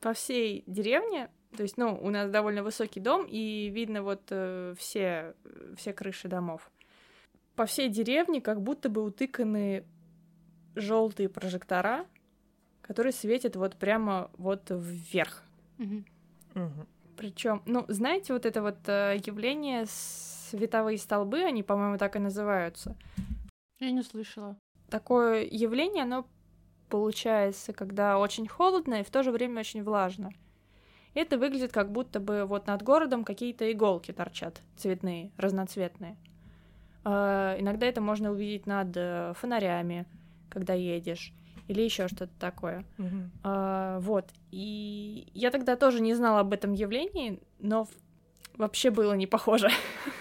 по 0.01 0.12
всей 0.12 0.62
деревне, 0.66 1.31
то 1.56 1.62
есть, 1.62 1.78
ну, 1.78 1.98
у 2.01 2.10
нас 2.10 2.31
довольно 2.31 2.62
высокий 2.62 3.01
дом, 3.01 3.27
и 3.27 3.70
видно 3.70 4.02
вот 4.02 4.23
э, 4.31 4.74
все, 4.78 5.35
все 5.77 5.93
крыши 5.93 6.28
домов. 6.28 6.70
По 7.56 7.65
всей 7.65 7.89
деревне 7.89 8.40
как 8.40 8.62
будто 8.62 8.89
бы 8.89 9.02
утыканы 9.02 9.85
желтые 10.74 11.28
прожектора, 11.28 12.06
которые 12.82 13.12
светят 13.12 13.56
вот 13.56 13.77
прямо 13.77 14.31
вот 14.36 14.70
вверх. 14.70 15.43
Причем, 17.16 17.62
ну, 17.66 17.85
знаете, 17.89 18.32
вот 18.32 18.47
это 18.47 18.62
вот 18.62 18.77
э, 18.86 19.16
явление 19.24 19.86
световые 19.86 20.98
столбы, 20.98 21.43
они, 21.43 21.62
по-моему, 21.62 21.98
так 21.98 22.15
и 22.15 22.20
называются. 22.20 22.97
Я 23.81 23.90
не 23.90 24.02
слышала 24.02 24.56
такое 24.90 25.44
явление, 25.44 26.05
оно 26.05 26.27
получается, 26.89 27.73
когда 27.73 28.19
очень 28.19 28.47
холодно 28.47 29.01
и 29.01 29.05
в 29.05 29.10
то 29.10 29.23
же 29.23 29.31
время 29.31 29.60
очень 29.60 29.82
влажно. 29.82 30.31
Это 31.15 31.39
выглядит 31.39 31.73
как 31.73 31.90
будто 31.90 32.20
бы 32.20 32.44
вот 32.44 32.66
над 32.66 32.82
городом 32.82 33.24
какие-то 33.24 33.70
иголки 33.70 34.12
торчат, 34.12 34.60
цветные, 34.77 35.32
разноцветные. 35.36 36.16
Э, 37.05 37.56
иногда 37.59 37.86
это 37.86 38.01
можно 38.01 38.31
увидеть 38.31 38.66
над 38.66 38.97
э, 38.97 39.32
фонарями, 39.35 40.06
когда 40.48 40.74
едешь, 40.74 41.32
или 41.66 41.82
еще 41.82 42.09
что-то 42.09 42.32
такое. 42.39 42.85
Mm-hmm. 42.98 43.31
Э, 43.44 43.98
вот. 44.01 44.27
И 44.51 45.28
я 45.35 45.51
тогда 45.51 45.77
тоже 45.77 46.01
не 46.01 46.15
знала 46.15 46.40
об 46.40 46.52
этом 46.52 46.73
явлении, 46.73 47.40
но 47.59 47.89
вообще 48.56 48.90
было 48.90 49.15
не 49.15 49.27
похоже. 49.27 49.70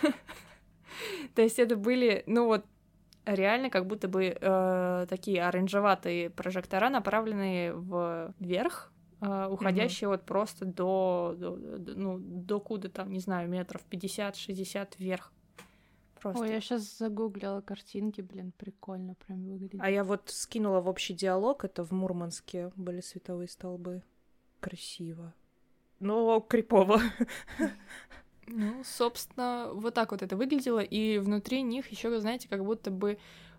То 1.36 1.42
есть 1.42 1.60
это 1.60 1.76
были, 1.76 2.24
ну 2.26 2.46
вот, 2.46 2.66
реально 3.28 3.70
как 3.70 3.86
будто 3.86 4.08
бы 4.08 4.38
э, 4.40 5.06
такие 5.10 5.44
оранжеватые 5.44 6.30
прожектора, 6.30 6.90
направленные 6.90 7.74
вверх, 8.40 8.92
э, 9.22 9.48
уходящие 9.50 10.08
mm-hmm. 10.08 10.12
вот 10.12 10.26
просто 10.26 10.66
до, 10.66 11.36
до, 11.38 11.56
до, 11.56 11.96
ну, 11.96 12.18
до 12.20 12.60
куда 12.60 12.90
там, 12.90 13.12
не 13.12 13.20
знаю, 13.20 13.50
метров 13.50 13.84
50-60 13.90 14.94
вверх. 14.98 15.32
Просто. 16.20 16.42
Ой, 16.42 16.50
я 16.50 16.62
сейчас 16.62 16.98
загуглила 16.98 17.62
картинки, 17.62 18.22
блин, 18.22 18.52
прикольно 18.58 19.16
прям 19.16 19.46
выглядит. 19.46 19.80
А 19.80 19.90
я 19.90 20.04
вот 20.04 20.30
скинула 20.30 20.82
в 20.82 20.88
общий 20.88 21.14
диалог, 21.14 21.64
это 21.64 21.84
в 21.84 21.92
Мурманске 21.92 22.72
были 22.76 23.02
световые 23.02 23.48
столбы. 23.48 24.02
Красиво. 24.60 25.34
Но 26.00 26.40
крипово. 26.40 27.00
Ну, 28.48 28.82
собственно, 28.84 29.70
вот 29.74 29.94
так 29.94 30.12
вот 30.12 30.22
это 30.22 30.36
выглядело, 30.38 30.80
и 30.80 31.18
внутри 31.18 31.62
них 31.62 31.92
еще, 31.92 32.18
знаете, 32.20 32.48
как 32.48 32.64
будто 32.64 32.92
бы 32.92 33.18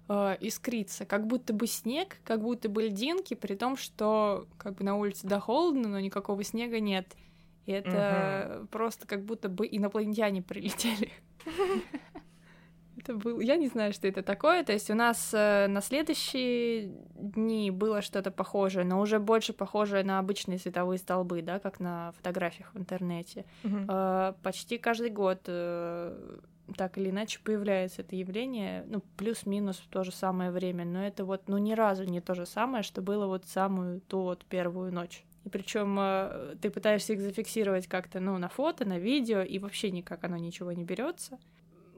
э, 0.09 0.37
искрится, 0.41 1.05
как 1.05 1.27
будто 1.27 1.53
бы 1.53 1.67
снег, 1.67 2.17
как 2.25 2.43
будто 2.43 2.69
бы 2.69 2.85
льдинки, 2.85 3.35
при 3.35 3.55
том, 3.55 3.77
что 3.77 4.47
как 4.57 4.77
бы 4.77 4.85
на 4.85 4.97
улице 4.97 5.27
да 5.27 5.41
холодно, 5.41 5.89
но 5.89 6.01
никакого 6.01 6.43
снега 6.43 6.81
нет. 6.81 7.15
И 7.67 7.73
это 7.73 8.61
угу. 8.61 8.69
просто 8.69 9.07
как 9.07 9.25
будто 9.25 9.51
бы 9.51 9.69
инопланетяне 9.71 10.43
прилетели. 10.43 11.13
Это 13.09 13.17
был, 13.17 13.41
я 13.41 13.57
не 13.57 13.69
знаю, 13.69 13.95
что 13.95 14.07
это 14.07 14.23
такое. 14.23 14.63
То 14.65 14.73
есть 14.75 14.91
у 14.91 14.95
нас 14.95 15.31
э, 15.33 15.67
на 15.67 15.81
следующие 15.81 16.93
дни 17.15 17.71
было 17.71 18.03
что-то 18.03 18.31
похожее, 18.31 18.85
но 18.85 19.01
уже 19.01 19.19
больше 19.19 19.55
похожее 19.55 20.05
на 20.05 20.19
обычные 20.19 20.59
световые 20.59 20.99
столбы, 20.99 21.41
да, 21.41 21.59
как 21.59 21.81
на 21.81 22.13
фотографиях 22.13 22.75
в 22.75 22.79
интернете. 22.79 23.47
Э, 23.65 24.35
почти 24.43 24.77
каждый 24.77 25.09
год 25.09 25.41
э, 25.47 26.39
так 26.77 26.99
или 26.99 27.09
иначе 27.09 27.41
появляется 27.43 28.03
это 28.03 28.15
явление, 28.15 28.85
ну, 28.87 29.03
плюс-минус 29.17 29.79
в 29.79 29.89
то 29.89 30.05
же 30.05 30.13
самое 30.13 30.51
время, 30.51 30.85
но 30.85 31.03
это 31.03 31.25
вот, 31.25 31.49
ну, 31.49 31.57
ни 31.57 31.73
разу 31.73 32.05
не 32.05 32.21
то 32.21 32.35
же 32.35 32.45
самое, 32.45 32.83
что 32.83 33.01
было 33.01 33.27
вот 33.27 33.47
самую 33.47 34.03
ту 34.03 34.21
вот 34.21 34.45
первую 34.45 34.93
ночь. 34.93 35.25
И 35.45 35.49
причем 35.49 35.99
ты 36.61 36.69
пытаешься 36.69 37.15
их 37.15 37.23
зафиксировать 37.23 37.87
как-то, 37.87 38.21
ну, 38.21 38.37
на 38.37 38.51
фото, 38.51 38.85
на 38.85 38.99
видео, 38.99 39.41
и 39.41 39.59
вообще 39.59 39.91
никак 39.91 40.25
оно 40.25 40.37
ничего 40.37 40.73
не 40.73 40.85
берется 40.85 41.39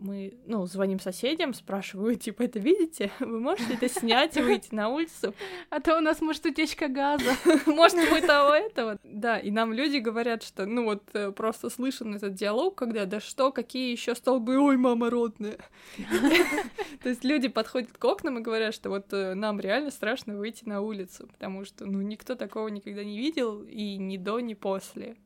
мы, 0.01 0.35
ну, 0.47 0.66
звоним 0.66 0.98
соседям, 0.98 1.55
спрашиваю, 1.55 2.16
типа, 2.16 2.43
это 2.43 2.59
видите? 2.59 3.10
Вы 3.20 3.40
можете 3.40 3.74
это 3.74 3.89
снять 3.89 4.36
и 4.36 4.40
выйти 4.40 4.74
на 4.74 4.89
улицу? 4.89 5.35
А 5.68 5.81
то 5.81 5.98
у 5.98 6.01
нас 6.01 6.20
может 6.20 6.44
утечка 6.47 6.89
газа. 6.89 7.36
Может, 7.66 7.98
мы 8.10 8.20
того 8.20 8.55
этого. 8.55 8.98
Да, 9.05 9.39
и 9.39 9.51
нам 9.51 9.72
люди 9.72 9.98
говорят, 9.98 10.43
что, 10.43 10.66
ну, 10.66 10.85
вот 10.85 11.02
э, 11.12 11.32
просто 11.32 11.70
слышен 11.70 12.14
этот 12.14 12.35
диалог, 12.35 12.74
когда, 12.74 13.05
да 13.05 13.20
что, 13.20 13.52
какие 13.52 13.93
еще 13.93 14.14
столбы, 14.14 14.59
ой, 14.59 14.77
мама 14.77 15.10
родная. 15.10 15.59
То 17.02 17.09
есть 17.09 17.24
люди 17.24 17.48
подходят 17.48 17.93
к 17.93 18.05
окнам 18.05 18.39
и 18.39 18.43
говорят, 18.43 18.74
что 18.74 18.90
вот 18.90 19.12
э, 19.12 19.35
нам 19.35 19.60
реально 19.60 19.90
страшно 19.90 20.36
выйти 20.36 20.64
на 20.64 20.81
улицу, 20.81 21.28
потому 21.28 21.64
что, 21.64 21.86
ну, 21.86 22.01
никто 22.01 22.35
такого 22.35 22.68
никогда 22.68 23.05
не 23.05 23.18
видел, 23.18 23.62
и 23.62 23.97
ни 23.97 24.16
до, 24.16 24.40
ни 24.40 24.55
после 24.55 25.16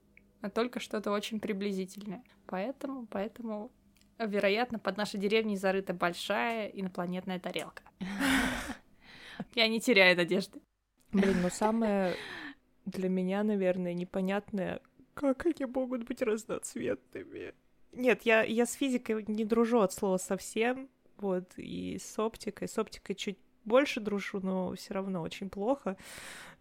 а 0.44 0.50
только 0.50 0.78
что-то 0.78 1.10
очень 1.10 1.40
приблизительное. 1.40 2.22
Поэтому, 2.44 3.06
поэтому 3.06 3.72
Вероятно, 4.18 4.78
под 4.78 4.96
нашей 4.96 5.18
деревней 5.18 5.56
зарыта 5.56 5.92
большая 5.92 6.68
инопланетная 6.68 7.38
тарелка. 7.38 7.82
Я 9.54 9.68
не 9.68 9.80
теряю 9.80 10.16
надежды. 10.16 10.60
Блин, 11.12 11.42
ну 11.42 11.50
самое 11.50 12.14
для 12.86 13.08
меня, 13.08 13.42
наверное, 13.42 13.94
непонятное, 13.94 14.80
как 15.14 15.46
они 15.46 15.64
могут 15.66 16.04
быть 16.04 16.22
разноцветными. 16.22 17.54
Нет, 17.92 18.22
я, 18.22 18.42
я 18.42 18.66
с 18.66 18.72
физикой 18.72 19.24
не 19.28 19.44
дружу 19.44 19.80
от 19.80 19.92
слова 19.92 20.16
совсем, 20.16 20.88
вот, 21.16 21.52
и 21.56 21.98
с 21.98 22.18
оптикой. 22.18 22.68
С 22.68 22.78
оптикой 22.78 23.14
чуть 23.14 23.38
больше 23.64 24.00
дружу, 24.00 24.40
но 24.40 24.74
все 24.74 24.94
равно 24.94 25.22
очень 25.22 25.48
плохо. 25.48 25.96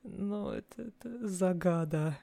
Но 0.04 0.54
это, 0.54 0.84
это 0.84 1.28
загада. 1.28 2.20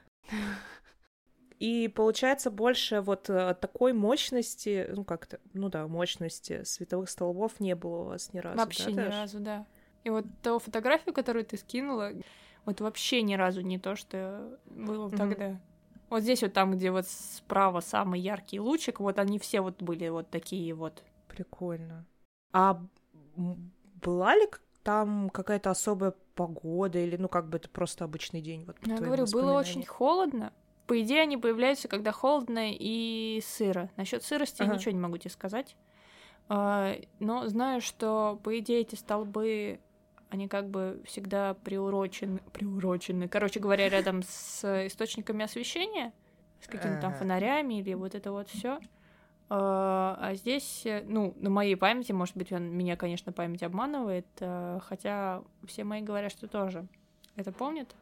И 1.61 1.87
получается 1.89 2.49
больше 2.49 3.01
вот 3.01 3.29
э, 3.29 3.53
такой 3.53 3.93
мощности, 3.93 4.89
ну 4.95 5.03
как-то, 5.03 5.39
ну 5.53 5.69
да, 5.69 5.87
мощности 5.87 6.63
световых 6.63 7.07
столбов 7.07 7.59
не 7.59 7.75
было 7.75 7.97
у 7.97 8.03
вас 8.05 8.33
ни 8.33 8.39
разу. 8.39 8.57
Вообще 8.57 8.85
да, 8.85 8.91
ни 8.91 8.95
Даш? 8.95 9.13
разу, 9.13 9.39
да. 9.39 9.65
И 10.03 10.09
вот 10.09 10.25
ту 10.41 10.57
фотографию, 10.57 11.13
которую 11.13 11.45
ты 11.45 11.57
скинула, 11.57 12.13
вот 12.65 12.81
вообще 12.81 13.21
ни 13.21 13.35
разу 13.35 13.61
не 13.61 13.77
то, 13.77 13.95
что 13.95 14.57
было 14.65 15.09
Мгм. 15.09 15.17
тогда. 15.17 15.61
Вот 16.09 16.23
здесь 16.23 16.41
вот 16.41 16.51
там, 16.51 16.71
где 16.71 16.89
вот 16.89 17.05
справа 17.05 17.79
самый 17.81 18.19
яркий 18.19 18.59
лучик, 18.59 18.99
вот 18.99 19.19
они 19.19 19.37
все 19.37 19.61
вот 19.61 19.83
были 19.83 20.09
вот 20.09 20.31
такие 20.31 20.73
вот. 20.73 21.03
Прикольно. 21.27 22.07
А 22.53 22.81
была 24.01 24.35
ли 24.35 24.49
там 24.81 25.29
какая-то 25.29 25.69
особая 25.69 26.15
погода 26.33 26.97
или, 26.97 27.17
ну, 27.17 27.29
как 27.29 27.49
бы 27.49 27.57
это 27.57 27.69
просто 27.69 28.03
обычный 28.03 28.41
день? 28.41 28.65
Вот, 28.65 28.77
Ну, 28.81 28.95
я 28.95 28.99
говорю, 28.99 29.27
было 29.27 29.59
очень 29.59 29.85
холодно. 29.85 30.51
По 30.91 31.01
идее, 31.01 31.21
они 31.21 31.37
появляются, 31.37 31.87
когда 31.87 32.11
холодно 32.11 32.69
и 32.73 33.41
сыро. 33.45 33.89
Насчет 33.95 34.23
сырости 34.25 34.61
Ага. 34.61 34.73
ничего 34.73 34.91
не 34.91 34.99
могу 34.99 35.17
тебе 35.17 35.29
сказать. 35.29 35.77
А, 36.49 36.97
Но 37.21 37.47
знаю, 37.47 37.79
что, 37.79 38.37
по 38.43 38.59
идее, 38.59 38.81
эти 38.81 38.95
столбы, 38.95 39.79
они 40.29 40.49
как 40.49 40.69
бы 40.69 41.01
всегда 41.05 41.53
приурочены, 41.53 42.41
приурочены, 42.51 43.29
короче 43.29 43.61
говоря, 43.61 43.87
рядом 43.87 44.21
с 44.21 44.85
источниками 44.87 45.45
освещения, 45.45 46.11
с 46.59 46.67
какими-то 46.67 46.99
там 47.03 47.13
фонарями 47.13 47.75
или 47.75 47.93
вот 47.93 48.13
это 48.13 48.33
вот 48.33 48.49
все. 48.49 48.81
А 49.49 50.31
здесь, 50.33 50.85
э, 50.85 51.05
ну, 51.07 51.33
на 51.37 51.49
моей 51.49 51.75
памяти, 51.75 52.11
может 52.11 52.35
быть, 52.35 52.51
он- 52.51 52.69
меня, 52.69 52.97
конечно, 52.97 53.31
память 53.31 53.63
обманывает, 53.63 54.27
э, 54.41 54.79
хотя 54.83 55.41
все 55.65 55.85
мои 55.85 56.01
говорят, 56.01 56.33
что 56.33 56.49
тоже 56.49 56.85
это 57.37 57.53
помнят, 57.53 57.93
э, 57.93 58.00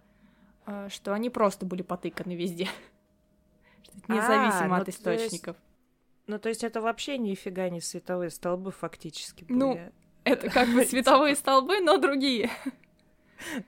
что 0.90 1.14
они 1.14 1.30
просто 1.30 1.66
были 1.66 1.82
потыканы 1.82 2.36
везде. 2.36 2.66
Что 3.84 3.98
это 3.98 4.06
А, 4.08 4.16
Независимо 4.16 4.68
ну, 4.68 4.76
от 4.76 4.84
то 4.86 4.90
есть 4.90 5.00
источников. 5.00 5.58
Ну, 6.28 6.38
то 6.40 6.50
есть 6.50 6.64
это 6.64 6.82
вообще 6.82 7.18
нифига 7.18 7.70
не 7.70 7.82
световые 7.82 8.30
столбы 8.30 8.72
фактически 8.72 9.46
Ну, 9.50 9.74
были. 9.74 9.91
Это 10.26 10.50
как 10.50 10.70
бы 10.70 10.86
световые 10.86 11.36
столбы, 11.36 11.80
но 11.80 11.98
другие. 11.98 12.50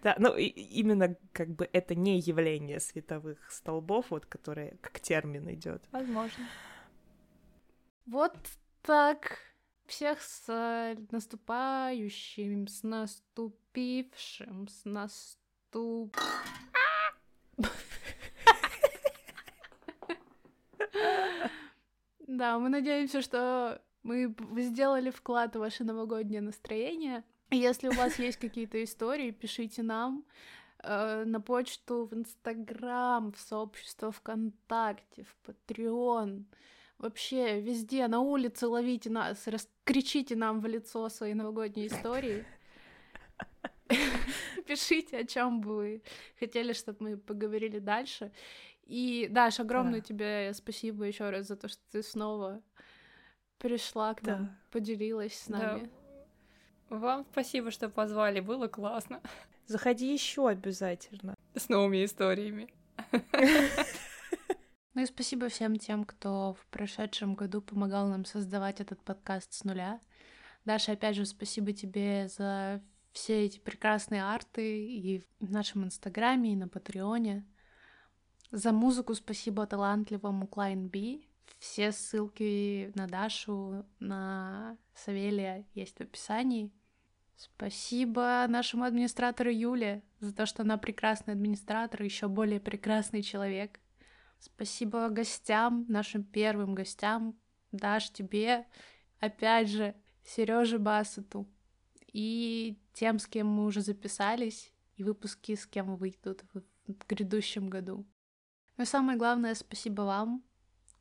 Да, 0.03 0.15
ну 0.19 0.35
и- 0.35 0.47
именно 0.47 1.15
как 1.31 1.47
бы 1.47 1.69
это 1.71 1.95
не 1.95 2.19
явление 2.19 2.81
световых 2.81 3.49
столбов, 3.49 4.07
вот 4.09 4.25
которое 4.25 4.77
как 4.81 4.99
термин 4.99 5.49
идет. 5.49 5.81
Возможно. 5.93 6.45
Вот 8.05 8.35
так. 8.81 9.39
Всех 9.85 10.21
с 10.21 10.95
наступающим, 11.09 12.67
с 12.67 12.83
наступившим, 12.83 14.67
с 14.67 14.85
наступ... 14.85 16.17
Да, 22.27 22.57
мы 22.59 22.69
надеемся, 22.69 23.21
что 23.21 23.81
мы 24.03 24.35
сделали 24.57 25.11
вклад 25.11 25.55
в 25.55 25.59
ваше 25.59 25.83
новогоднее 25.83 26.41
настроение. 26.41 27.23
Если 27.51 27.89
у 27.89 27.91
вас 27.91 28.19
есть 28.19 28.37
какие-то 28.37 28.81
истории, 28.83 29.31
пишите 29.31 29.83
нам 29.83 30.23
э, 30.83 31.23
на 31.25 31.41
почту, 31.41 32.05
в 32.05 32.13
Инстаграм, 32.13 33.31
в 33.31 33.37
сообщество 33.39 34.11
ВКонтакте, 34.11 35.23
в 35.23 35.35
Patreon. 35.45 36.45
Вообще 36.97 37.59
везде, 37.59 38.07
на 38.07 38.21
улице 38.21 38.67
ловите 38.67 39.09
нас, 39.09 39.47
рас- 39.47 39.69
кричите 39.83 40.35
нам 40.35 40.61
в 40.61 40.65
лицо 40.67 41.09
свои 41.09 41.33
новогодние 41.33 41.87
истории. 41.87 42.45
Пишите, 44.67 45.17
о 45.19 45.25
чем 45.25 45.61
бы 45.61 45.75
вы 45.75 46.01
хотели, 46.39 46.73
чтобы 46.73 46.97
мы 47.01 47.17
поговорили 47.17 47.79
дальше. 47.79 48.31
И, 48.83 49.27
Даш, 49.29 49.59
огромное 49.59 50.01
Да. 50.01 50.05
тебе 50.07 50.53
спасибо 50.53 51.05
еще 51.05 51.29
раз 51.29 51.47
за 51.47 51.55
то, 51.55 51.67
что 51.67 51.79
ты 51.91 52.03
снова 52.03 52.61
пришла 53.57 54.13
к 54.13 54.21
нам, 54.23 54.45
Да. 54.45 54.57
поделилась 54.71 55.37
с 55.37 55.47
Да. 55.47 55.57
нами. 55.57 55.89
Вам 56.89 57.25
спасибо, 57.31 57.71
что 57.71 57.89
позвали, 57.89 58.39
было 58.41 58.67
классно. 58.67 59.21
Заходи 59.65 60.11
еще 60.11 60.49
обязательно. 60.49 61.35
С 61.55 61.69
новыми 61.69 62.03
историями. 62.03 62.67
Ну 64.93 65.03
и 65.03 65.05
спасибо 65.05 65.47
всем 65.47 65.77
тем, 65.77 66.03
кто 66.03 66.53
в 66.53 66.65
прошедшем 66.67 67.33
году 67.35 67.61
помогал 67.61 68.07
нам 68.09 68.25
создавать 68.25 68.81
этот 68.81 69.01
подкаст 69.01 69.53
с 69.53 69.63
нуля. 69.63 70.01
Даша, 70.65 70.91
опять 70.91 71.15
же, 71.15 71.25
спасибо 71.25 71.71
тебе 71.71 72.27
за 72.27 72.81
все 73.13 73.45
эти 73.45 73.59
прекрасные 73.59 74.23
арты 74.23 74.85
и 74.85 75.23
в 75.39 75.51
нашем 75.51 75.85
инстаграме, 75.85 76.53
и 76.53 76.55
на 76.55 76.67
Патреоне. 76.67 77.45
За 78.51 78.71
музыку 78.71 79.13
спасибо 79.13 79.65
талантливому 79.65 80.45
Klein 80.45 80.89
B. 80.89 81.25
Все 81.59 81.91
ссылки 81.91 82.91
на 82.95 83.07
Дашу, 83.07 83.85
на 83.99 84.77
Савелия 84.93 85.65
есть 85.73 85.97
в 85.97 86.01
описании. 86.01 86.71
Спасибо 87.35 88.45
нашему 88.47 88.83
администратору 88.83 89.49
Юле 89.49 90.03
за 90.19 90.33
то, 90.33 90.45
что 90.45 90.61
она 90.63 90.77
прекрасный 90.77 91.33
администратор, 91.33 92.03
еще 92.03 92.27
более 92.27 92.59
прекрасный 92.59 93.23
человек. 93.23 93.79
Спасибо 94.39 95.09
гостям, 95.09 95.85
нашим 95.87 96.23
первым 96.23 96.75
гостям, 96.75 97.39
Даш, 97.71 98.11
тебе, 98.11 98.67
опять 99.19 99.69
же, 99.69 99.95
Сереже 100.23 100.77
Басету 100.77 101.47
и 102.13 102.77
тем, 102.93 103.19
с 103.19 103.27
кем 103.27 103.47
мы 103.47 103.65
уже 103.65 103.81
записались, 103.81 104.71
и 104.95 105.03
выпуски, 105.03 105.55
с 105.55 105.65
кем 105.65 105.95
выйдут 105.95 106.43
в 106.53 106.63
грядущем 107.07 107.69
году. 107.69 108.05
Но 108.77 108.85
самое 108.85 109.17
главное, 109.17 109.55
спасибо 109.55 110.01
вам, 110.03 110.43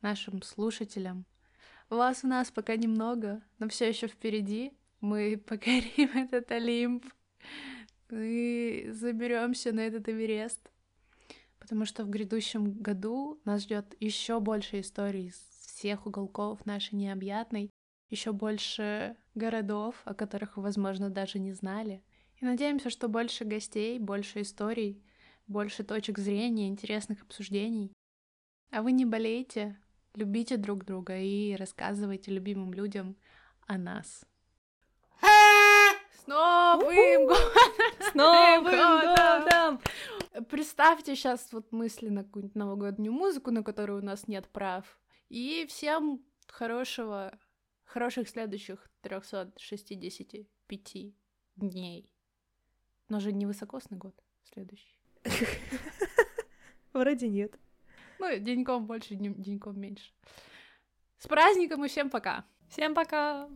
нашим 0.01 0.41
слушателям. 0.41 1.25
Вас 1.89 2.23
у 2.23 2.27
нас 2.27 2.51
пока 2.51 2.75
немного, 2.75 3.41
но 3.59 3.67
все 3.67 3.89
еще 3.89 4.07
впереди. 4.07 4.73
Мы 5.01 5.37
покорим 5.47 6.17
этот 6.17 6.51
Олимп. 6.51 7.05
Мы 8.09 8.89
заберемся 8.91 9.71
на 9.71 9.81
этот 9.81 10.07
Эверест 10.09 10.71
потому 11.61 11.85
что 11.85 12.03
в 12.03 12.09
грядущем 12.09 12.73
году 12.73 13.39
нас 13.45 13.61
ждет 13.61 13.95
еще 13.99 14.39
больше 14.39 14.81
историй 14.81 15.31
с 15.31 15.67
всех 15.67 16.07
уголков 16.07 16.65
нашей 16.65 16.95
необъятной, 16.95 17.69
еще 18.11 18.33
больше 18.33 19.15
городов, 19.33 19.95
о 20.05 20.13
которых 20.13 20.57
вы, 20.57 20.63
возможно, 20.63 21.09
даже 21.09 21.39
не 21.39 21.53
знали. 21.53 22.03
И 22.39 22.45
надеемся, 22.45 22.89
что 22.89 23.07
больше 23.07 23.45
гостей, 23.45 23.97
больше 23.97 24.41
историй, 24.41 25.03
больше 25.47 25.83
точек 25.83 26.19
зрения, 26.19 26.67
интересных 26.67 27.23
обсуждений. 27.23 27.91
А 28.69 28.81
вы 28.81 28.91
не 28.91 29.05
болейте, 29.05 29.79
любите 30.13 30.57
друг 30.57 30.85
друга 30.85 31.17
и 31.17 31.55
рассказывайте 31.55 32.31
любимым 32.31 32.73
людям 32.73 33.15
о 33.65 33.77
нас. 33.77 34.25
С 35.21 36.27
Новым 36.27 37.27
годом! 37.27 37.43
С 37.99 38.13
Новым 38.13 38.65
годом! 39.15 39.81
Представьте 40.49 41.15
сейчас 41.15 41.51
вот 41.51 41.71
мысленно 41.71 42.23
какую-нибудь 42.23 42.55
новогоднюю 42.55 43.13
музыку, 43.13 43.51
на 43.51 43.63
которую 43.63 44.01
у 44.01 44.05
нас 44.05 44.27
нет 44.27 44.47
прав. 44.49 44.99
И 45.29 45.65
всем 45.69 46.21
хорошего, 46.47 47.37
хороших 47.91 48.29
следующих 48.29 48.89
365 49.01 51.13
дней. 51.57 52.09
Но 53.09 53.19
же 53.19 53.33
не 53.33 53.45
высокосный 53.45 53.97
год 53.97 54.15
следующий. 54.43 54.97
Вроде 56.93 57.27
нет. 57.27 57.59
Ну, 58.19 58.39
деньком 58.39 58.87
больше, 58.87 59.15
деньком 59.15 59.77
меньше. 59.79 60.13
С 61.17 61.27
праздником 61.27 61.85
и 61.85 61.89
всем 61.89 62.09
пока! 62.09 62.45
Всем 62.69 62.95
пока! 62.95 63.49